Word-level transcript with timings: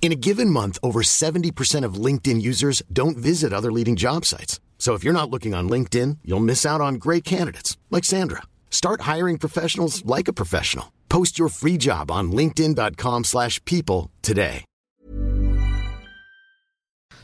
In 0.00 0.10
a 0.10 0.16
given 0.18 0.48
month, 0.48 0.78
over 0.82 1.02
70% 1.02 1.84
of 1.84 2.02
LinkedIn 2.06 2.40
users 2.40 2.82
don't 2.90 3.18
visit 3.18 3.52
other 3.52 3.70
leading 3.70 3.94
job 3.94 4.24
sites. 4.24 4.58
So 4.78 4.94
if 4.94 5.04
you're 5.04 5.12
not 5.12 5.28
looking 5.28 5.54
on 5.54 5.68
LinkedIn, 5.68 6.18
you'll 6.24 6.40
miss 6.40 6.64
out 6.64 6.80
on 6.80 6.94
great 6.94 7.24
candidates 7.24 7.76
like 7.90 8.06
Sandra. 8.06 8.44
Start 8.70 9.02
hiring 9.02 9.36
professionals 9.38 10.02
like 10.06 10.28
a 10.28 10.32
professional. 10.32 10.92
Post 11.10 11.38
your 11.38 11.50
free 11.50 11.76
job 11.76 12.10
on 12.10 12.32
linkedin.com/people 12.32 13.24
slash 13.24 13.60
people 13.64 14.10
today. 14.22 14.64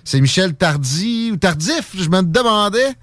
C'est 0.07 0.21
Michel 0.21 0.55
Tardy 0.55 1.31
ou 1.33 1.37
Tardif, 1.39 1.97
je 1.97 2.11
me 2.11 2.21
demandais 2.21 2.95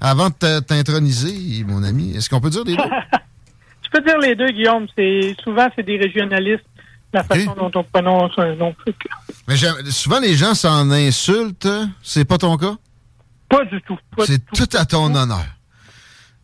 avant 0.00 0.28
de 0.28 0.60
t'introniser, 0.60 1.62
mon 1.64 1.84
ami. 1.84 2.16
Est-ce 2.16 2.28
qu'on 2.28 2.40
peut 2.40 2.50
dire 2.50 2.64
les 2.64 2.76
deux? 2.76 2.82
Tu 3.82 3.90
peux 3.90 4.02
dire 4.02 4.18
les 4.18 4.34
deux, 4.34 4.48
Guillaume. 4.50 4.86
C'est 4.96 5.34
souvent 5.42 5.68
c'est 5.74 5.82
des 5.82 5.96
régionalistes. 5.96 6.66
La 7.12 7.24
façon 7.24 7.54
dont 7.54 7.70
on 7.74 7.84
prononce 7.84 8.32
un 8.36 8.54
nom. 8.54 8.74
Mais 9.48 9.56
souvent 9.90 10.20
les 10.20 10.36
gens 10.36 10.54
s'en 10.54 10.90
insultent. 10.90 11.68
C'est 12.02 12.26
pas 12.26 12.36
ton 12.36 12.56
cas? 12.58 12.76
Pas 13.48 13.64
du 13.64 13.80
tout. 13.82 13.98
C'est 14.26 14.44
tout 14.52 14.68
à 14.76 14.84
ton 14.84 15.14
honneur. 15.14 15.46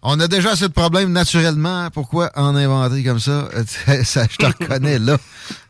On 0.02 0.18
a 0.20 0.28
déjà 0.28 0.52
assez 0.52 0.68
de 0.68 0.72
problèmes 0.72 1.12
naturellement. 1.12 1.88
Pourquoi 1.90 2.30
en 2.34 2.56
inventer 2.56 3.04
comme 3.04 3.20
ça? 3.20 3.48
ça 4.04 4.26
je 4.30 4.36
te 4.36 4.46
reconnais 4.46 4.98
là. 4.98 5.18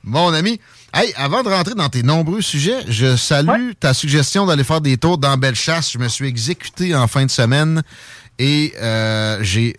Mon 0.05 0.33
ami. 0.33 0.61
Hey, 0.93 1.13
avant 1.17 1.43
de 1.43 1.49
rentrer 1.49 1.75
dans 1.75 1.89
tes 1.89 2.05
nombreux 2.05 2.41
sujets, 2.41 2.85
je 2.89 3.17
salue 3.17 3.73
ta 3.81 3.95
suggestion 3.95 4.47
d'aller 4.47 4.63
faire 4.63 4.81
des 4.81 4.97
tours 4.97 5.19
dans 5.19 5.37
Bellechasse. 5.37 5.91
Je 5.93 5.99
me 5.99 6.07
suis 6.07 6.29
exécuté 6.29 6.95
en 6.95 7.09
fin 7.09 7.27
de 7.27 7.31
semaine 7.33 7.83
et 8.39 8.75
euh, 8.81 9.39
j'ai 9.43 9.75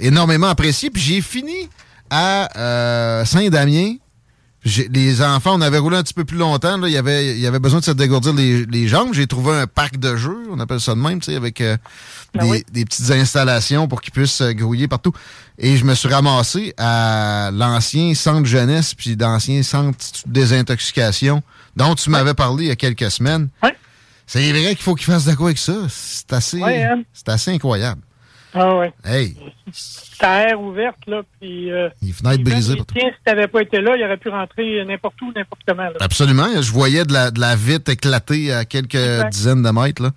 énormément 0.00 0.46
apprécié. 0.46 0.90
Puis 0.90 1.02
j'ai 1.02 1.20
fini 1.22 1.68
à 2.08 2.56
euh, 2.56 3.24
Saint-Damien. 3.24 3.96
Les 4.64 5.22
enfants, 5.22 5.54
on 5.56 5.62
avait 5.62 5.78
roulé 5.78 5.96
un 5.96 6.02
petit 6.02 6.12
peu 6.12 6.24
plus 6.24 6.36
longtemps. 6.36 6.76
Là. 6.76 6.86
Il, 6.86 6.92
y 6.92 6.98
avait, 6.98 7.34
il 7.34 7.40
y 7.40 7.46
avait 7.46 7.58
besoin 7.58 7.80
de 7.80 7.84
se 7.84 7.92
dégourdir 7.92 8.34
les, 8.34 8.66
les 8.66 8.88
jambes. 8.88 9.14
J'ai 9.14 9.26
trouvé 9.26 9.56
un 9.56 9.66
parc 9.66 9.96
de 9.96 10.16
jeux, 10.16 10.42
on 10.50 10.60
appelle 10.60 10.80
ça 10.80 10.94
de 10.94 11.00
même, 11.00 11.20
tu 11.20 11.30
sais, 11.30 11.36
avec 11.36 11.62
euh, 11.62 11.78
des, 12.34 12.64
des 12.70 12.84
petites 12.84 13.10
installations 13.10 13.88
pour 13.88 14.02
qu'ils 14.02 14.12
puissent 14.12 14.42
euh, 14.42 14.52
grouiller 14.52 14.86
partout. 14.86 15.12
Et 15.56 15.78
je 15.78 15.84
me 15.86 15.94
suis 15.94 16.08
ramassé 16.08 16.74
à 16.76 17.50
l'ancien 17.54 18.14
centre 18.14 18.46
jeunesse 18.46 18.94
puis 18.94 19.16
l'ancien 19.18 19.62
centre 19.62 19.96
désintoxication 20.26 21.42
dont 21.76 21.94
tu 21.94 22.10
m'avais 22.10 22.34
parlé 22.34 22.64
il 22.64 22.68
y 22.68 22.72
a 22.72 22.76
quelques 22.76 23.10
semaines. 23.10 23.48
C'est 24.26 24.52
vrai 24.52 24.74
qu'il 24.74 24.84
faut 24.84 24.94
qu'ils 24.94 25.06
fassent 25.12 25.34
quoi 25.36 25.46
avec 25.46 25.58
ça. 25.58 25.74
C'est 25.88 26.32
assez, 26.34 26.62
hein? 26.62 27.02
c'est 27.12 27.30
assez 27.30 27.50
incroyable. 27.50 28.02
Ah 28.54 28.76
ouais. 28.78 28.92
Hey, 29.04 29.36
à 30.20 30.48
air 30.48 30.60
ouverte, 30.60 30.98
là. 31.06 31.22
Puis, 31.40 31.70
euh, 31.70 31.88
les 32.02 32.12
fenêtres 32.12 32.42
brisées. 32.42 32.74
Tiens, 32.92 33.10
si 33.10 33.24
t'avais 33.24 33.46
pas 33.48 33.62
été 33.62 33.80
là, 33.80 33.96
il 33.96 34.02
aurait 34.04 34.16
pu 34.16 34.28
rentrer 34.28 34.84
n'importe 34.84 35.20
où, 35.22 35.32
n'importe 35.34 35.60
comment. 35.66 35.84
là. 35.84 35.92
Absolument. 36.00 36.60
Je 36.60 36.72
voyais 36.72 37.04
de 37.04 37.12
la, 37.12 37.30
de 37.30 37.40
la 37.40 37.54
vitre 37.56 37.90
éclater 37.90 38.52
à 38.52 38.64
quelques 38.64 39.28
dizaines 39.30 39.62
de 39.62 39.70
mètres. 39.70 40.02
Là. 40.02 40.10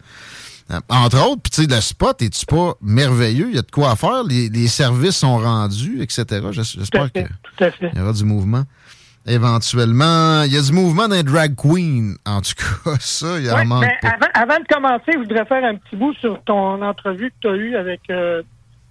Euh, 0.71 0.79
Entre 0.89 1.17
autres, 1.25 1.41
puis 1.43 1.51
tu 1.51 1.61
sais, 1.63 1.67
le 1.67 1.81
spot, 1.81 2.21
es-tu 2.21 2.45
pas 2.45 2.73
merveilleux? 2.81 3.49
Il 3.49 3.55
y 3.55 3.59
a 3.59 3.63
de 3.63 3.69
quoi 3.71 3.91
à 3.91 3.95
faire? 3.95 4.23
Les, 4.23 4.49
les 4.49 4.67
services 4.67 5.17
sont 5.17 5.37
rendus, 5.37 6.01
etc. 6.01 6.25
J'espère 6.51 7.11
qu'il 7.11 7.27
Tout 7.57 7.63
à 7.63 7.71
fait. 7.71 7.91
y 7.95 7.99
aura 7.99 8.13
du 8.13 8.23
mouvement. 8.23 8.63
Éventuellement, 9.25 10.43
il 10.43 10.53
y 10.53 10.57
a 10.57 10.61
du 10.61 10.71
mouvement 10.73 11.07
d'un 11.07 11.23
drag 11.23 11.55
queen. 11.55 12.15
En 12.25 12.41
tout 12.41 12.53
cas, 12.55 12.95
ça, 12.99 13.39
il 13.39 13.45
y 13.45 13.51
en 13.51 13.55
Ouais, 13.55 13.65
manque 13.65 13.81
mais 13.85 13.97
pas. 14.01 14.09
avant, 14.09 14.27
avant 14.51 14.59
de 14.59 14.67
commencer, 14.73 15.11
je 15.13 15.17
voudrais 15.19 15.45
faire 15.45 15.63
un 15.63 15.75
petit 15.75 15.95
bout 15.95 16.13
sur 16.15 16.41
ton 16.43 16.81
entrevue 16.81 17.29
que 17.31 17.35
tu 17.41 17.47
as 17.47 17.55
eue 17.55 17.75
avec 17.75 18.01
euh, 18.09 18.41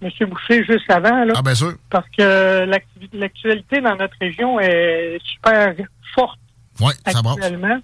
M. 0.01 0.09
Boucher 0.29 0.63
juste 0.65 0.89
avant. 0.89 1.23
Là, 1.25 1.33
Ah, 1.37 1.41
bien 1.41 1.55
sûr. 1.55 1.73
Parce 1.89 2.07
que 2.17 2.65
l'actualité 3.13 3.81
dans 3.81 3.95
notre 3.95 4.15
région 4.19 4.59
est 4.59 5.17
super 5.23 5.73
forte 6.15 6.39
ça 6.77 7.21
brasse. 7.21 7.37
actuellement. 7.37 7.79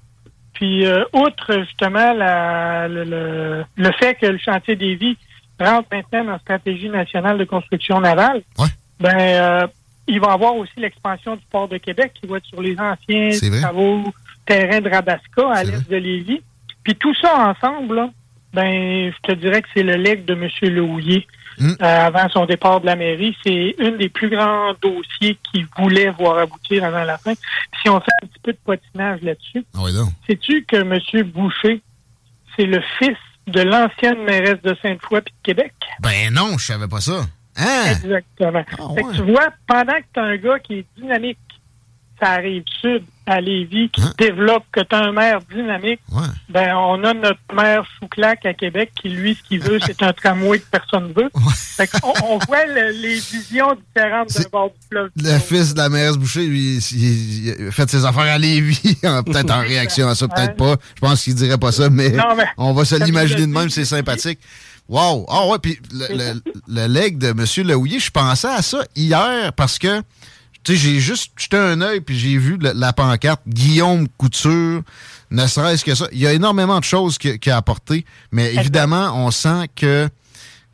Puis, 0.53 0.85
euh, 0.85 1.03
outre 1.13 1.59
justement 1.61 2.13
la, 2.13 2.87
le, 2.87 3.03
le, 3.05 3.63
le 3.77 3.91
fait 3.99 4.15
que 4.15 4.25
le 4.25 4.37
chantier 4.39 4.75
des 4.75 4.95
vies 4.95 5.17
rentre 5.59 5.87
maintenant 5.91 6.25
dans 6.25 6.31
la 6.33 6.39
stratégie 6.39 6.89
nationale 6.89 7.37
de 7.37 7.45
construction 7.45 8.01
navale, 8.01 8.41
ben, 8.99 9.15
euh, 9.17 9.67
il 10.09 10.19
va 10.19 10.31
y 10.31 10.33
avoir 10.33 10.55
aussi 10.55 10.73
l'expansion 10.77 11.35
du 11.35 11.43
port 11.49 11.67
de 11.67 11.77
Québec 11.77 12.13
qui 12.19 12.27
va 12.27 12.37
être 12.37 12.45
sur 12.45 12.61
les 12.61 12.75
anciens 12.79 13.29
travaux 13.61 14.03
terrains 14.45 14.81
de 14.81 14.89
Rabasca 14.89 15.51
à 15.53 15.63
l'est 15.63 15.89
de 15.89 15.95
Lévis. 15.95 16.41
Puis 16.83 16.95
tout 16.95 17.13
ça 17.15 17.49
ensemble, 17.49 17.95
là, 17.95 18.09
ben, 18.53 19.11
je 19.11 19.21
te 19.21 19.39
dirais 19.39 19.61
que 19.61 19.67
c'est 19.73 19.83
le 19.83 19.95
legs 19.95 20.25
de 20.25 20.33
M. 20.33 20.49
Lehouillier. 20.61 21.27
Hmm. 21.59 21.71
Euh, 21.81 22.07
avant 22.07 22.29
son 22.29 22.45
départ 22.45 22.79
de 22.79 22.85
la 22.85 22.95
mairie, 22.95 23.35
c'est 23.43 23.75
un 23.79 23.91
des 23.91 24.07
plus 24.07 24.29
grands 24.29 24.73
dossiers 24.81 25.37
qu'il 25.51 25.67
voulait 25.77 26.09
voir 26.11 26.37
aboutir 26.37 26.85
avant 26.85 27.03
la 27.03 27.17
fin. 27.17 27.33
Puis 27.33 27.81
si 27.83 27.89
on 27.89 27.99
fait 27.99 28.11
un 28.23 28.27
petit 28.27 28.39
peu 28.41 28.53
de 28.53 28.57
potinage 28.63 29.21
là-dessus, 29.21 29.65
Ah 29.75 29.79
oui, 29.83 29.91
sais-tu 30.25 30.63
que 30.63 30.77
M. 30.77 31.23
Boucher, 31.27 31.81
c'est 32.55 32.65
le 32.65 32.81
fils 32.97 33.17
de 33.47 33.61
l'ancienne 33.61 34.23
mairesse 34.23 34.61
de 34.63 34.75
Sainte-Foy 34.81 35.21
puis 35.21 35.33
de 35.33 35.43
Québec? 35.43 35.73
Ben 36.01 36.33
non, 36.33 36.57
je 36.57 36.65
savais 36.65 36.87
pas 36.87 37.01
ça. 37.01 37.25
Hein? 37.59 37.91
Exactement. 37.91 38.63
Fait 38.95 39.03
que 39.03 39.15
tu 39.15 39.21
vois, 39.31 39.49
pendant 39.67 39.93
que 39.93 40.05
tu 40.13 40.19
as 40.19 40.23
un 40.23 40.37
gars 40.37 40.59
qui 40.59 40.73
est 40.79 40.85
dynamique, 40.97 41.37
ça 42.21 42.31
arrive 42.31 42.63
sud 42.81 43.03
à 43.25 43.39
Lévis, 43.39 43.89
qui 43.91 44.01
développe, 44.17 44.63
que 44.73 44.81
tu 44.81 44.93
as 44.95 44.97
un 45.03 45.11
maire 45.13 45.39
dynamique, 45.53 46.01
ben 46.49 46.75
on 46.75 47.01
a 47.03 47.13
notre 47.13 47.39
maire 47.53 47.83
sous-claque 47.99 48.45
à 48.45 48.53
Québec 48.55 48.91
qui, 48.99 49.07
lui, 49.07 49.35
ce 49.35 49.47
qu'il 49.47 49.61
veut, 49.61 49.77
c'est 49.85 50.01
un 50.03 50.11
tramway 50.11 50.59
que 50.59 50.65
personne 50.69 51.13
veut. 51.15 51.29
Fait 51.77 51.87
qu'on- 51.87 52.11
on, 52.25 52.39
voit 52.39 52.65
le- 52.65 52.91
les 52.91 53.13
visions 53.19 53.73
différentes 53.75 54.33
d'un 54.35 54.49
bord 54.51 54.69
du 54.71 54.87
fleuve. 54.89 55.11
Le 55.15 55.37
fils 55.39 55.73
de 55.75 55.77
la 55.79 55.87
mairesse 55.89 56.17
Boucher, 56.17 56.45
lui, 56.47 56.77
il, 56.91 57.45
il 57.61 57.67
a 57.67 57.71
fait 57.71 57.89
ses 57.89 58.03
affaires 58.03 58.23
à 58.33 58.37
Lévis, 58.37 58.81
peut-être 59.01 59.51
en 59.51 59.59
réaction 59.61 60.07
à 60.09 60.15
ça, 60.15 60.27
peut-être 60.27 60.57
pas. 60.57 60.75
Je 60.95 60.99
pense 61.01 61.23
qu'il 61.23 61.35
dirait 61.35 61.57
pas 61.59 61.71
ça, 61.71 61.89
mais, 61.89 62.09
Non, 62.09 62.35
mais- 62.35 62.47
on 62.57 62.73
va 62.73 62.83
se 62.83 62.95
l'imaginer 63.01 63.41
de 63.45 63.51
même, 63.53 63.69
c'est 63.69 63.85
sympathique. 63.85 64.39
Wow! 64.89 65.25
Ah 65.29 65.47
ouais, 65.47 65.59
puis 65.59 65.79
le, 65.93 66.07
le, 66.09 66.41
le 66.67 66.87
leg 66.87 67.17
de 67.17 67.27
M. 67.27 67.45
Lehouillier, 67.67 67.99
je 67.99 68.09
pensais 68.11 68.47
à 68.47 68.61
ça 68.63 68.83
hier 68.95 69.53
parce 69.53 69.77
que, 69.77 70.01
tu 70.63 70.73
sais, 70.73 70.77
j'ai 70.77 70.99
juste 70.99 71.31
jeté 71.37 71.57
un 71.57 71.79
œil 71.81 72.01
puis 72.01 72.17
j'ai 72.17 72.37
vu 72.37 72.57
la 72.59 72.91
pancarte 72.91 73.41
Guillaume 73.47 74.07
Couture, 74.17 74.81
ne 75.29 75.45
serait-ce 75.47 75.85
que 75.85 75.93
ça. 75.93 76.07
Il 76.11 76.17
y 76.19 76.25
a 76.25 76.33
énormément 76.33 76.79
de 76.79 76.83
choses 76.83 77.19
qu'il 77.19 77.37
qu'il 77.39 77.51
a 77.51 77.57
apporté, 77.57 78.03
mais 78.31 78.55
évidemment, 78.55 79.11
on 79.15 79.29
sent 79.29 79.67
que 79.75 80.09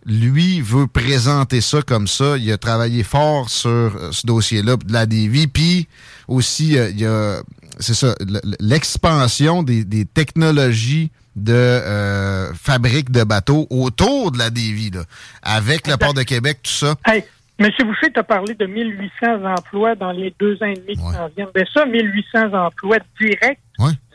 lui 0.05 0.61
veut 0.61 0.87
présenter 0.87 1.61
ça 1.61 1.81
comme 1.81 2.07
ça. 2.07 2.37
Il 2.37 2.49
a 2.51 2.57
travaillé 2.57 3.03
fort 3.03 3.49
sur 3.49 3.69
euh, 3.69 4.11
ce 4.11 4.25
dossier-là 4.27 4.77
de 4.77 4.93
la 4.93 5.05
DV. 5.05 5.47
Puis 5.47 5.87
aussi, 6.27 6.77
euh, 6.77 6.89
il 6.91 6.99
y 6.99 7.05
a, 7.05 7.41
c'est 7.79 7.95
ça, 7.95 8.15
l'expansion 8.59 9.63
des, 9.63 9.83
des 9.83 10.05
technologies 10.05 11.11
de 11.35 11.53
euh, 11.53 12.53
fabrique 12.53 13.11
de 13.11 13.23
bateaux 13.23 13.67
autour 13.69 14.31
de 14.31 14.37
la 14.37 14.49
là, 14.49 15.03
avec 15.43 15.87
le 15.87 15.97
port 15.97 16.13
de 16.13 16.23
Québec, 16.23 16.59
tout 16.63 16.71
ça. 16.71 16.95
Hey, 17.05 17.23
M. 17.59 17.69
Boucher 17.85 18.11
t'a 18.11 18.23
parlé 18.23 18.53
de 18.53 18.65
1800 18.65 19.45
emplois 19.45 19.95
dans 19.95 20.11
les 20.11 20.33
deux 20.39 20.55
ans 20.61 20.67
et 20.67 20.73
demi 20.73 20.95
qui 20.95 21.01
s'en 21.01 21.27
viennent. 21.35 21.49
Ben 21.53 21.65
ça, 21.73 21.85
1800 21.85 22.53
emplois 22.53 22.97
directs, 23.19 23.59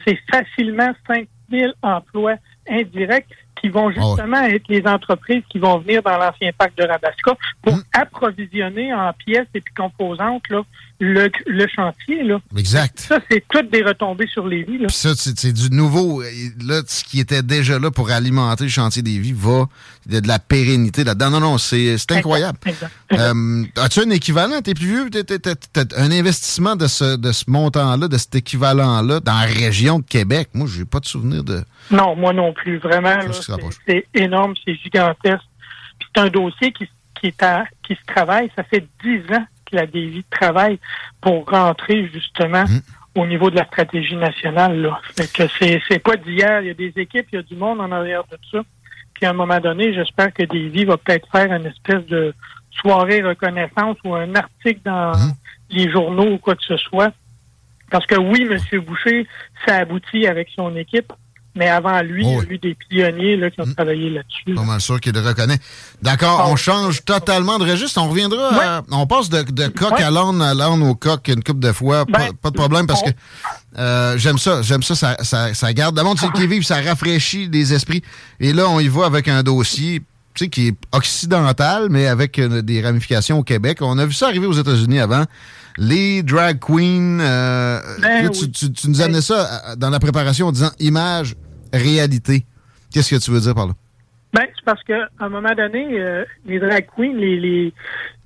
c'est 0.06 0.18
facilement 0.30 0.92
5000 1.06 1.72
emplois 1.82 2.34
indirects 2.68 3.26
qui 3.60 3.68
vont 3.68 3.90
justement 3.90 4.42
être 4.42 4.68
les 4.68 4.86
entreprises 4.86 5.42
qui 5.50 5.58
vont 5.58 5.78
venir 5.78 6.02
dans 6.02 6.16
l'ancien 6.16 6.50
parc 6.56 6.74
de 6.76 6.84
Rabasca 6.84 7.36
pour 7.62 7.74
approvisionner 7.92 8.92
en 8.92 9.12
pièces 9.12 9.48
et 9.54 9.60
puis 9.60 9.74
composantes 9.74 10.48
là, 10.48 10.62
le, 11.00 11.30
le 11.46 11.66
chantier. 11.66 12.22
Là. 12.22 12.38
Exact. 12.56 13.00
Ça, 13.00 13.18
c'est 13.30 13.42
toutes 13.48 13.70
des 13.70 13.82
retombées 13.82 14.26
sur 14.26 14.46
les 14.46 14.62
vies. 14.62 14.78
Là. 14.78 14.86
Puis 14.88 14.96
ça, 14.96 15.10
c'est 15.16 15.52
du 15.52 15.70
nouveau. 15.70 16.22
Là, 16.22 16.82
ce 16.86 17.02
qui 17.04 17.20
était 17.20 17.42
déjà 17.42 17.78
là 17.78 17.90
pour 17.90 18.10
alimenter 18.10 18.64
le 18.64 18.70
chantier 18.70 19.02
des 19.02 19.18
vies 19.18 19.32
va. 19.32 19.66
Il 20.06 20.14
y 20.14 20.16
a 20.16 20.20
de 20.20 20.28
la 20.28 20.38
pérennité 20.38 21.04
là-dedans. 21.04 21.30
Non, 21.30 21.40
non, 21.40 21.58
c'est 21.58 21.96
incroyable. 22.10 22.58
Exact. 22.66 22.92
Euh, 23.12 23.64
As-tu 23.76 24.00
un 24.00 24.10
équivalent? 24.10 24.60
T'es 24.60 24.74
plus 24.74 24.86
vieux? 24.86 25.10
T 25.10 25.24
un 25.96 26.10
investissement 26.10 26.76
de 26.76 26.86
ce, 26.86 27.16
de 27.16 27.32
ce 27.32 27.44
montant-là, 27.48 28.08
de 28.08 28.18
cet 28.18 28.34
équivalent-là, 28.34 29.20
dans 29.20 29.32
la 29.32 29.46
région 29.46 29.98
de 29.98 30.04
Québec? 30.04 30.50
Moi, 30.54 30.68
j'ai 30.70 30.84
pas 30.84 31.00
de 31.00 31.06
souvenir 31.06 31.44
de. 31.44 31.62
Non, 31.90 32.14
moi 32.14 32.32
non 32.32 32.52
plus. 32.52 32.78
Vraiment, 32.78 33.16
c'est 33.86 34.06
énorme, 34.14 34.54
c'est 34.64 34.74
gigantesque. 34.74 35.44
Puis 35.98 36.08
c'est 36.14 36.20
un 36.20 36.28
dossier 36.28 36.72
qui, 36.72 36.88
qui, 37.18 37.28
est 37.28 37.42
à, 37.42 37.64
qui 37.86 37.94
se 37.94 38.00
travaille. 38.06 38.50
Ça 38.56 38.64
fait 38.64 38.86
dix 39.02 39.20
ans 39.34 39.46
la 39.72 39.86
Davy 39.86 40.24
travaille 40.30 40.78
pour 41.20 41.48
rentrer 41.48 42.08
justement 42.12 42.64
mmh. 42.64 43.18
au 43.20 43.26
niveau 43.26 43.50
de 43.50 43.56
la 43.56 43.64
stratégie 43.64 44.16
nationale. 44.16 44.80
Là. 44.80 45.00
que 45.16 45.44
c'est, 45.58 45.80
c'est 45.88 45.98
pas 45.98 46.16
d'hier. 46.16 46.60
Il 46.62 46.68
y 46.68 46.70
a 46.70 46.74
des 46.74 46.92
équipes, 46.96 47.26
il 47.32 47.36
y 47.36 47.38
a 47.38 47.42
du 47.42 47.56
monde 47.56 47.80
en 47.80 47.90
arrière 47.92 48.24
de 48.30 48.36
ça. 48.50 48.62
Puis 49.14 49.26
à 49.26 49.30
un 49.30 49.34
moment 49.34 49.60
donné, 49.60 49.92
j'espère 49.92 50.32
que 50.32 50.42
Davy 50.42 50.84
va 50.84 50.96
peut-être 50.96 51.28
faire 51.30 51.52
une 51.52 51.66
espèce 51.66 52.06
de 52.06 52.34
soirée 52.70 53.22
reconnaissance 53.22 53.96
ou 54.04 54.14
un 54.14 54.34
article 54.34 54.80
dans 54.84 55.12
mmh. 55.12 55.32
les 55.70 55.90
journaux 55.90 56.32
ou 56.32 56.38
quoi 56.38 56.54
que 56.54 56.64
ce 56.64 56.76
soit. 56.76 57.12
Parce 57.90 58.06
que 58.06 58.14
oui, 58.14 58.48
M. 58.48 58.80
Boucher, 58.80 59.26
ça 59.66 59.78
aboutit 59.78 60.26
avec 60.26 60.48
son 60.54 60.74
équipe, 60.76 61.12
mais 61.56 61.68
avant 61.68 62.00
lui, 62.02 62.24
il 62.24 62.32
y 62.32 62.38
a 62.38 62.42
eu 62.42 62.58
des 62.58 62.76
pionniers 62.88 63.36
là, 63.36 63.50
qui 63.50 63.60
ont 63.60 63.66
hmm. 63.66 63.74
travaillé 63.74 64.10
là-dessus. 64.10 64.54
Pas 64.54 64.62
mal 64.62 64.80
sûr 64.80 65.00
qu'il 65.00 65.12
le 65.12 65.20
reconnaît. 65.20 65.58
D'accord, 66.00 66.48
on 66.50 66.56
change 66.56 67.04
totalement 67.04 67.58
de 67.58 67.64
registre. 67.64 68.00
On 68.00 68.08
reviendra, 68.08 68.82
on 68.90 69.06
passe 69.06 69.28
de, 69.30 69.68
coq 69.68 70.00
à 70.00 70.10
l'âne 70.10 70.40
à 70.42 70.54
l'âne 70.54 70.82
au 70.82 70.94
coq 70.94 71.28
une 71.28 71.42
couple 71.42 71.60
de 71.60 71.72
fois. 71.72 72.06
pas, 72.06 72.18
ben, 72.18 72.50
de 72.50 72.56
problème 72.56 72.86
parce 72.86 73.02
que 73.02 73.10
euh, 73.78 74.16
j'aime 74.16 74.38
ça. 74.38 74.62
J'aime 74.62 74.82
ça, 74.82 75.16
ça, 75.22 75.54
ça, 75.54 75.72
garde. 75.72 75.96
Le 75.96 76.04
monde 76.04 76.18
qui 76.34 76.46
vive, 76.46 76.62
ça 76.62 76.80
rafraîchit 76.80 77.48
les 77.48 77.72
esprits. 77.74 78.02
Et 78.38 78.52
là, 78.52 78.68
on 78.68 78.80
y 78.80 78.88
va 78.88 79.06
avec 79.06 79.28
un 79.28 79.42
dossier 79.42 80.02
tu 80.34 80.44
sais, 80.44 80.50
qui 80.50 80.68
est 80.68 80.76
occidental, 80.92 81.88
mais 81.90 82.06
avec 82.06 82.38
euh, 82.38 82.62
des 82.62 82.80
ramifications 82.80 83.38
au 83.38 83.42
Québec. 83.42 83.78
On 83.80 83.98
a 83.98 84.06
vu 84.06 84.12
ça 84.12 84.28
arriver 84.28 84.46
aux 84.46 84.52
États-Unis 84.52 85.00
avant 85.00 85.24
les 85.80 86.22
drag 86.22 86.58
queens. 86.60 87.20
Euh, 87.20 87.80
ben 88.00 88.30
tu, 88.30 88.88
nous 88.88 89.00
amenais 89.00 89.22
ça 89.22 89.70
euh, 89.70 89.76
dans 89.76 89.90
la 89.90 89.98
préparation 89.98 90.46
en 90.46 90.52
disant 90.52 90.70
image, 90.78 91.34
réalité. 91.72 92.44
Qu'est-ce 92.92 93.14
que 93.14 93.20
tu 93.20 93.30
veux 93.30 93.40
dire 93.40 93.54
par 93.54 93.66
là? 93.66 93.72
Ben, 94.32 94.46
c'est 94.54 94.64
parce 94.64 94.82
qu'à 94.84 95.08
un 95.18 95.28
moment 95.28 95.54
donné, 95.54 95.98
euh, 95.98 96.24
les 96.44 96.60
drag 96.60 96.86
queens, 96.94 97.14
les, 97.14 97.72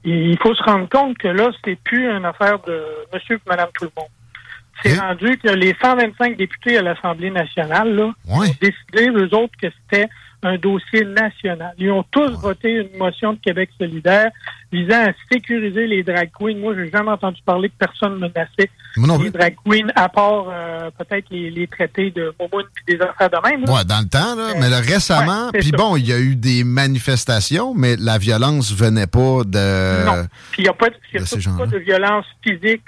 il 0.05 0.39
faut 0.43 0.55
se 0.55 0.63
rendre 0.65 0.89
compte 0.89 1.17
que 1.17 1.29
là, 1.29 1.51
c'est 1.65 1.79
plus 1.85 2.11
une 2.11 2.25
affaire 2.25 2.59
de 2.67 2.83
monsieur 3.15 3.37
et 3.37 3.49
madame 3.49 3.69
tout 3.79 3.85
le 3.85 3.91
monde. 3.97 4.11
C'est 4.83 4.99
rendu 4.99 5.39
que 5.39 5.49
les 5.49 5.75
125 5.81 6.37
députés 6.37 6.77
à 6.77 6.83
l'Assemblée 6.83 7.31
nationale 7.31 7.95
là, 7.95 8.13
ont 8.29 8.41
décidé, 8.41 9.09
eux 9.09 9.33
autres, 9.35 9.55
que 9.63 9.69
c'était 9.71 10.09
un 10.45 10.59
dossier 10.59 11.05
national. 11.05 11.75
Ils 11.79 11.91
ont 11.91 12.05
tous 12.11 12.31
voté 12.33 12.73
une 12.73 12.99
motion 12.99 13.33
de 13.33 13.39
Québec 13.39 13.71
solidaire 13.79 14.31
visant 14.71 15.09
à 15.09 15.13
sécuriser 15.33 15.87
les 15.87 16.03
drag 16.03 16.31
queens. 16.39 16.57
Moi, 16.57 16.75
j'ai 16.77 16.91
jamais 16.91 17.11
entendu 17.11 17.41
parler 17.45 17.71
que 17.71 17.75
personne 17.79 18.19
menaçait 18.19 18.71
les 18.97 19.31
drag 19.31 19.57
queens, 19.65 19.89
à 19.97 20.09
part 20.09 20.47
euh, 20.51 20.91
peut-être 20.99 21.27
les, 21.31 21.67
traités 21.67 22.11
de 22.11 22.35
Momoun 22.39 22.65
et 22.87 22.97
des 22.97 23.03
affaires 23.03 23.31
de 23.31 23.49
même. 23.49 23.61
Ouais, 23.63 23.85
dans 23.85 24.01
le 24.01 24.09
temps, 24.09 24.37
là, 24.37 24.53
mais 24.61 24.69
récemment, 24.69 25.51
puis 25.53 25.73
bon, 25.73 25.97
il 25.97 26.07
y 26.07 26.13
a 26.13 26.19
eu 26.19 26.37
des 26.37 26.63
manifestations, 26.63 27.75
mais 27.75 27.97
la 27.97 28.19
violence 28.19 28.73
venait 28.73 29.07
pas 29.07 29.45
de. 29.45 30.05
Non. 30.05 30.27
Puis 30.53 30.63
il 30.63 30.65
n'y 30.65 30.69
a 30.69 30.75
pas, 30.75 30.91
de, 30.91 31.59
pas 31.59 31.67
de 31.67 31.79
violence 31.79 32.27
physique 32.43 32.83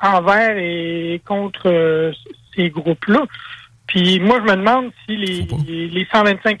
envers 0.00 0.56
et 0.56 1.20
contre 1.26 1.62
euh, 1.66 2.12
ces 2.56 2.70
groupes-là. 2.70 3.24
Puis 3.86 4.20
moi, 4.20 4.40
je 4.44 4.50
me 4.50 4.56
demande 4.56 4.90
si 5.06 5.16
les, 5.16 5.46
les 5.88 6.06
125 6.12 6.58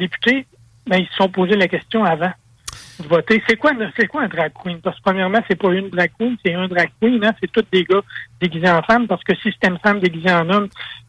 députés, 0.00 0.46
ben, 0.86 0.98
ils 0.98 1.06
se 1.06 1.14
sont 1.14 1.28
posé 1.28 1.54
la 1.56 1.68
question 1.68 2.04
avant 2.04 2.32
de 2.98 3.08
voter. 3.08 3.42
C'est 3.48 3.56
quoi, 3.56 3.72
c'est 3.96 4.06
quoi 4.06 4.22
un 4.22 4.28
drag 4.28 4.52
queen? 4.62 4.80
Parce 4.80 4.96
que 4.96 5.02
premièrement, 5.02 5.40
c'est 5.48 5.56
pas 5.56 5.72
une 5.72 5.88
drag 5.88 6.10
queen, 6.18 6.36
c'est 6.44 6.54
un 6.54 6.68
drag 6.68 6.90
queen, 7.00 7.24
hein? 7.24 7.32
C'est 7.40 7.50
tous 7.52 7.64
des 7.72 7.84
gars 7.84 8.00
déguisés 8.40 8.70
en 8.70 8.82
femmes, 8.82 9.06
parce 9.06 9.22
que 9.22 9.34
si 9.36 9.50
c'était 9.52 9.68
une 9.68 9.78
femme 9.78 10.00
déguisée 10.00 10.32
en 10.32 10.48
homme, 10.50 10.68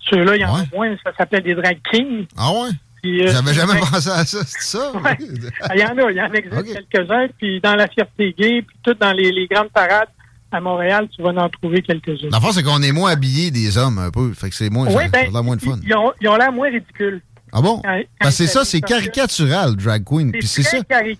ceux-là, 0.09 0.35
il 0.35 0.41
y 0.41 0.45
en 0.45 0.55
a 0.55 0.63
moins, 0.73 0.95
ça 1.03 1.11
s'appelle 1.17 1.43
des 1.43 1.55
drag 1.55 1.79
kings. 1.91 2.27
Ah 2.37 2.51
ouais? 2.51 2.69
Euh, 3.03 3.27
J'avais 3.27 3.53
jamais 3.53 3.79
pensé 3.79 4.09
à 4.09 4.25
ça, 4.25 4.39
c'est 4.45 4.61
ça? 4.61 4.91
Ah, 5.03 5.75
il 5.75 5.81
y 5.81 5.83
en 5.83 5.97
a, 5.97 6.11
il 6.11 6.17
y 6.17 6.21
en 6.21 6.31
existe 6.31 6.87
quelques-uns, 6.89 7.27
puis 7.37 7.59
dans 7.59 7.75
la 7.75 7.87
fierté 7.87 8.35
gay, 8.37 8.61
puis 8.61 8.77
tout 8.83 8.93
dans 8.93 9.13
les, 9.13 9.47
grandes 9.49 9.69
parades 9.69 10.09
à 10.51 10.59
Montréal, 10.59 11.07
tu 11.15 11.21
vas 11.23 11.29
en 11.29 11.49
trouver 11.49 11.81
quelques-uns. 11.81 12.29
La 12.31 12.39
force, 12.39 12.55
c'est 12.55 12.63
qu'on 12.63 12.81
est 12.81 12.91
moins 12.91 13.11
habillés 13.11 13.51
des 13.51 13.77
hommes 13.77 13.97
un 13.97 14.11
peu. 14.11 14.33
Fait 14.33 14.49
que 14.49 14.55
c'est 14.55 14.69
moins, 14.69 14.85
ben, 14.85 15.31
moins 15.43 15.55
de 15.55 15.61
fun. 15.61 15.79
Ils 15.83 15.95
ont, 15.95 16.11
ils 16.21 16.27
ont 16.27 16.35
l'air 16.35 16.51
moins 16.51 16.69
ridicules. 16.69 17.21
Ah 17.53 17.61
bon? 17.61 17.81
Ben, 17.83 18.31
c'est 18.31 18.47
ça, 18.47 18.63
c'est 18.63 18.81
caricatural, 18.81 19.75
drag 19.75 20.03
queen. 20.05 20.31
Puis 20.31 20.47
c'est 20.47 20.63
ça, 20.63 20.77